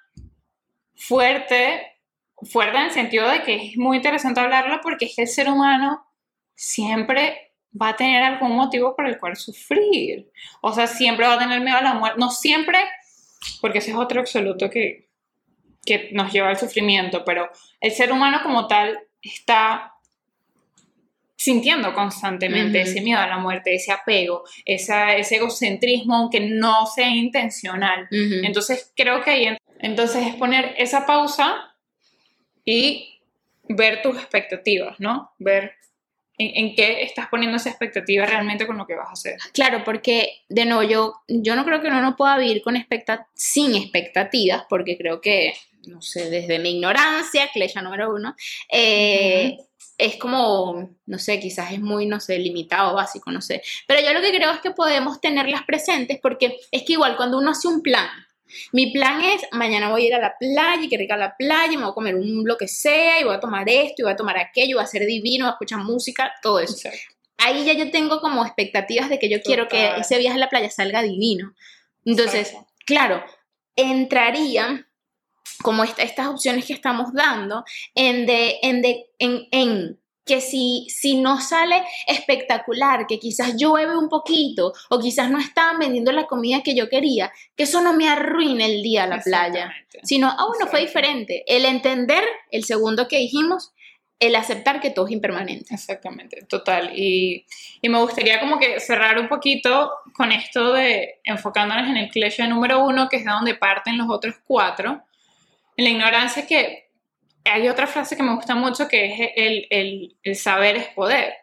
fuerte, 0.94 1.98
fuerte 2.42 2.76
en 2.76 2.84
el 2.84 2.90
sentido 2.90 3.28
de 3.28 3.42
que 3.42 3.70
es 3.70 3.76
muy 3.78 3.96
interesante 3.96 4.38
hablarlo 4.38 4.80
porque 4.82 5.06
es 5.06 5.16
que 5.16 5.22
el 5.22 5.28
ser 5.28 5.48
humano 5.48 6.06
siempre 6.54 7.47
va 7.80 7.90
a 7.90 7.96
tener 7.96 8.22
algún 8.22 8.52
motivo 8.56 8.94
por 8.96 9.06
el 9.06 9.18
cual 9.18 9.36
sufrir. 9.36 10.30
O 10.60 10.72
sea, 10.72 10.86
siempre 10.86 11.26
va 11.26 11.34
a 11.34 11.38
tener 11.38 11.60
miedo 11.60 11.76
a 11.78 11.82
la 11.82 11.94
muerte. 11.94 12.18
No 12.18 12.30
siempre, 12.30 12.78
porque 13.60 13.78
ese 13.78 13.90
es 13.90 13.96
otro 13.96 14.20
absoluto 14.20 14.68
que, 14.70 15.08
que 15.84 16.10
nos 16.12 16.32
lleva 16.32 16.48
al 16.48 16.58
sufrimiento, 16.58 17.24
pero 17.24 17.50
el 17.80 17.90
ser 17.92 18.10
humano 18.12 18.40
como 18.42 18.66
tal 18.66 18.98
está 19.22 19.92
sintiendo 21.36 21.94
constantemente 21.94 22.80
ese 22.80 23.00
miedo 23.00 23.20
a 23.20 23.26
la 23.28 23.38
muerte, 23.38 23.74
ese 23.74 23.92
apego, 23.92 24.42
esa, 24.64 25.14
ese 25.14 25.36
egocentrismo, 25.36 26.16
aunque 26.16 26.40
no 26.40 26.84
sea 26.86 27.08
intencional. 27.10 28.08
Entonces 28.44 28.92
creo 28.96 29.22
que 29.22 29.30
ahí 29.30 29.44
en- 29.44 29.58
entonces 29.80 30.26
es 30.26 30.34
poner 30.34 30.74
esa 30.78 31.06
pausa 31.06 31.76
y 32.64 33.20
ver 33.68 34.02
tus 34.02 34.16
expectativas, 34.16 34.98
¿no? 34.98 35.30
Ver 35.38 35.74
en, 36.38 36.74
qué 36.74 37.02
estás 37.02 37.26
poniendo 37.28 37.56
esa 37.56 37.68
expectativa 37.68 38.24
realmente 38.24 38.66
con 38.66 38.78
lo 38.78 38.86
que 38.86 38.94
vas 38.94 39.08
a 39.08 39.12
hacer. 39.12 39.36
Claro, 39.52 39.82
porque 39.84 40.42
de 40.48 40.64
nuevo 40.64 40.82
yo, 40.82 41.14
yo 41.26 41.56
no 41.56 41.64
creo 41.64 41.80
que 41.80 41.88
uno 41.88 42.00
no 42.00 42.16
pueda 42.16 42.38
vivir 42.38 42.62
con 42.62 42.76
expecta 42.76 43.26
sin 43.34 43.74
expectativas, 43.74 44.64
porque 44.68 44.96
creo 44.96 45.20
que, 45.20 45.54
no 45.86 46.00
sé, 46.00 46.30
desde 46.30 46.58
mi 46.58 46.76
ignorancia, 46.76 47.48
Clecha 47.52 47.82
número 47.82 48.14
uno, 48.14 48.36
eh, 48.70 49.58
es 49.98 50.16
como, 50.16 50.90
no 51.06 51.18
sé, 51.18 51.40
quizás 51.40 51.72
es 51.72 51.80
muy, 51.80 52.06
no 52.06 52.20
sé, 52.20 52.38
limitado, 52.38 52.94
básico, 52.94 53.32
no 53.32 53.40
sé. 53.40 53.62
Pero 53.88 54.00
yo 54.00 54.12
lo 54.12 54.20
que 54.20 54.30
creo 54.30 54.52
es 54.52 54.60
que 54.60 54.70
podemos 54.70 55.20
tenerlas 55.20 55.64
presentes 55.64 56.20
porque 56.22 56.60
es 56.70 56.84
que 56.84 56.92
igual 56.92 57.16
cuando 57.16 57.38
uno 57.38 57.50
hace 57.50 57.66
un 57.66 57.82
plan, 57.82 58.08
mi 58.72 58.90
plan 58.92 59.22
es, 59.22 59.42
mañana 59.52 59.90
voy 59.90 60.02
a 60.04 60.06
ir 60.06 60.14
a 60.14 60.18
la 60.20 60.34
playa, 60.38 60.82
y 60.82 60.88
que 60.88 60.96
rica 60.98 61.16
la 61.16 61.36
playa, 61.36 61.72
me 61.72 61.82
voy 61.84 61.90
a 61.90 61.94
comer 61.94 62.14
un 62.14 62.44
lo 62.46 62.56
que 62.56 62.68
sea, 62.68 63.20
y 63.20 63.24
voy 63.24 63.34
a 63.34 63.40
tomar 63.40 63.68
esto, 63.68 63.94
y 63.98 64.02
voy 64.02 64.12
a 64.12 64.16
tomar 64.16 64.38
aquello, 64.38 64.76
voy 64.76 64.84
a 64.84 64.86
ser 64.88 65.04
divino, 65.06 65.44
voy 65.44 65.50
a 65.50 65.54
escuchar 65.54 65.78
música, 65.80 66.32
todo 66.42 66.60
eso 66.60 66.74
Exacto. 66.74 66.98
ahí 67.38 67.64
ya 67.64 67.72
yo 67.74 67.90
tengo 67.90 68.20
como 68.20 68.44
expectativas 68.44 69.08
de 69.08 69.18
que 69.18 69.28
yo 69.28 69.40
quiero 69.42 69.68
que 69.68 69.90
ese 69.98 70.18
viaje 70.18 70.36
a 70.36 70.40
la 70.40 70.48
playa 70.48 70.70
salga 70.70 71.02
divino. 71.02 71.54
Entonces, 72.04 72.48
Exacto. 72.48 72.68
claro, 72.84 73.24
entraría 73.76 74.86
como 75.62 75.84
esta- 75.84 76.02
estas 76.02 76.26
opciones 76.28 76.66
que 76.66 76.72
estamos 76.72 77.12
dando 77.12 77.64
en, 77.94 78.26
de, 78.26 78.58
en, 78.62 78.82
de, 78.82 79.06
en, 79.18 79.48
en 79.50 80.00
que 80.28 80.40
si, 80.40 80.86
si 80.90 81.16
no 81.20 81.40
sale 81.40 81.82
espectacular, 82.06 83.06
que 83.08 83.18
quizás 83.18 83.56
llueve 83.56 83.96
un 83.96 84.08
poquito 84.08 84.72
o 84.90 85.00
quizás 85.00 85.30
no 85.30 85.38
estaban 85.38 85.78
vendiendo 85.78 86.12
la 86.12 86.26
comida 86.26 86.62
que 86.62 86.76
yo 86.76 86.88
quería, 86.88 87.32
que 87.56 87.64
eso 87.64 87.80
no 87.80 87.94
me 87.94 88.08
arruine 88.08 88.66
el 88.66 88.82
día 88.82 89.04
a 89.04 89.06
la 89.08 89.18
playa, 89.18 89.72
sino, 90.04 90.28
ah, 90.28 90.46
bueno, 90.46 90.66
fue 90.70 90.80
diferente. 90.82 91.42
El 91.46 91.64
entender, 91.64 92.22
el 92.50 92.64
segundo 92.64 93.08
que 93.08 93.18
dijimos, 93.18 93.72
el 94.20 94.36
aceptar 94.36 94.80
que 94.80 94.90
todo 94.90 95.06
es 95.06 95.12
impermanente. 95.12 95.72
Exactamente, 95.72 96.44
total. 96.48 96.92
Y, 96.94 97.46
y 97.80 97.88
me 97.88 98.00
gustaría 98.00 98.40
como 98.40 98.58
que 98.58 98.80
cerrar 98.80 99.18
un 99.18 99.28
poquito 99.28 99.92
con 100.14 100.32
esto 100.32 100.72
de 100.72 101.20
enfocándonos 101.24 101.88
en 101.88 101.96
el 101.96 102.10
cliché 102.10 102.46
número 102.46 102.84
uno, 102.84 103.08
que 103.08 103.16
es 103.16 103.24
de 103.24 103.30
donde 103.30 103.54
parten 103.54 103.96
los 103.96 104.08
otros 104.10 104.34
cuatro. 104.44 105.02
En 105.76 105.84
la 105.84 105.90
ignorancia 105.90 106.46
que 106.46 106.87
hay 107.48 107.68
otra 107.68 107.86
frase 107.86 108.16
que 108.16 108.22
me 108.22 108.34
gusta 108.34 108.54
mucho 108.54 108.88
que 108.88 109.06
es 109.06 109.32
el, 109.36 109.66
el- 109.70 110.16
el 110.22 110.36
saber 110.36 110.76
es 110.76 110.88
poder. 110.88 111.34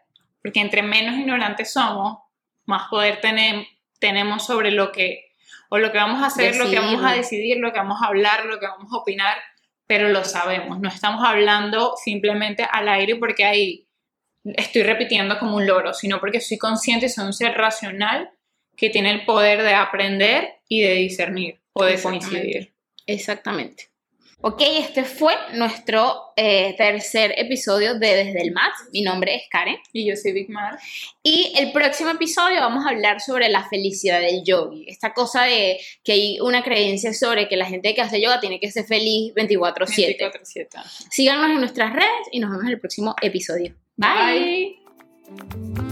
Porque 0.41 0.59
entre 0.59 0.81
menos 0.83 1.15
ignorantes 1.17 1.73
somos, 1.73 2.19
más 2.65 2.87
poder 2.89 3.19
tenem- 3.21 3.67
tenemos 3.99 4.45
sobre 4.45 4.71
lo 4.71 4.91
que, 4.91 5.31
o 5.69 5.77
lo 5.77 5.91
que 5.91 5.97
vamos 5.97 6.21
a 6.21 6.27
hacer, 6.27 6.55
lo 6.57 6.69
que 6.69 6.79
vamos 6.79 7.03
a 7.03 7.13
Decidir. 7.13 7.17
decidir, 7.17 7.57
lo 7.57 7.71
que 7.71 7.79
vamos 7.79 8.01
a 8.01 8.07
hablar, 8.07 8.45
lo 8.45 8.59
que 8.59 8.67
vamos 8.67 8.91
a 8.93 8.97
opinar, 8.97 9.37
pero 9.87 10.09
lo 10.09 10.23
sabemos. 10.23 10.79
No 10.79 10.89
estamos 10.89 11.23
hablando 11.25 11.95
simplemente 12.03 12.67
al 12.69 12.87
aire 12.89 13.15
porque 13.15 13.43
ahí 13.45 13.87
estoy 14.43 14.83
repitiendo 14.83 15.39
como 15.39 15.55
un 15.57 15.65
loro, 15.65 15.93
sino 15.93 16.19
porque 16.19 16.39
soy 16.41 16.57
consciente 16.57 17.07
y 17.07 17.09
soy 17.09 17.25
un 17.25 17.33
ser 17.33 17.53
racional 17.55 18.29
que 18.77 18.89
tiene 18.89 19.11
el 19.11 19.25
poder 19.25 19.63
de 19.63 19.73
aprender 19.73 20.55
y 20.67 20.81
de 20.81 20.93
discernir 20.95 21.61
o 21.73 21.83
de 21.85 21.99
coincidir. 22.01 22.75
Exactamente. 23.07 23.89
Ok, 24.47 24.61
este 24.61 25.05
fue 25.05 25.33
nuestro 25.55 26.33
eh, 26.35 26.75
tercer 26.77 27.33
episodio 27.35 27.97
de 27.97 28.15
Desde 28.15 28.43
el 28.43 28.51
Mat. 28.51 28.73
Mi 28.93 29.01
nombre 29.01 29.33
es 29.33 29.41
Karen. 29.49 29.77
Y 29.91 30.07
yo 30.07 30.15
soy 30.15 30.33
Big 30.33 30.51
Mar. 30.51 30.77
Y 31.23 31.51
el 31.57 31.71
próximo 31.71 32.11
episodio 32.11 32.61
vamos 32.61 32.85
a 32.85 32.89
hablar 32.89 33.19
sobre 33.21 33.49
la 33.49 33.67
felicidad 33.67 34.21
del 34.21 34.43
yogi. 34.43 34.85
Esta 34.87 35.15
cosa 35.15 35.45
de 35.45 35.79
que 36.03 36.11
hay 36.11 36.39
una 36.41 36.63
creencia 36.63 37.11
sobre 37.11 37.47
que 37.47 37.57
la 37.57 37.65
gente 37.65 37.95
que 37.95 38.01
hace 38.01 38.21
yoga 38.21 38.39
tiene 38.39 38.59
que 38.59 38.69
ser 38.69 38.85
feliz 38.85 39.33
24/7. 39.33 40.15
24/7. 40.19 40.77
Síganos 41.09 41.49
en 41.49 41.59
nuestras 41.61 41.91
redes 41.93 42.27
y 42.31 42.39
nos 42.39 42.51
vemos 42.51 42.65
en 42.65 42.73
el 42.73 42.79
próximo 42.79 43.15
episodio. 43.23 43.73
Bye. 43.97 44.77
Bye. 45.27 45.84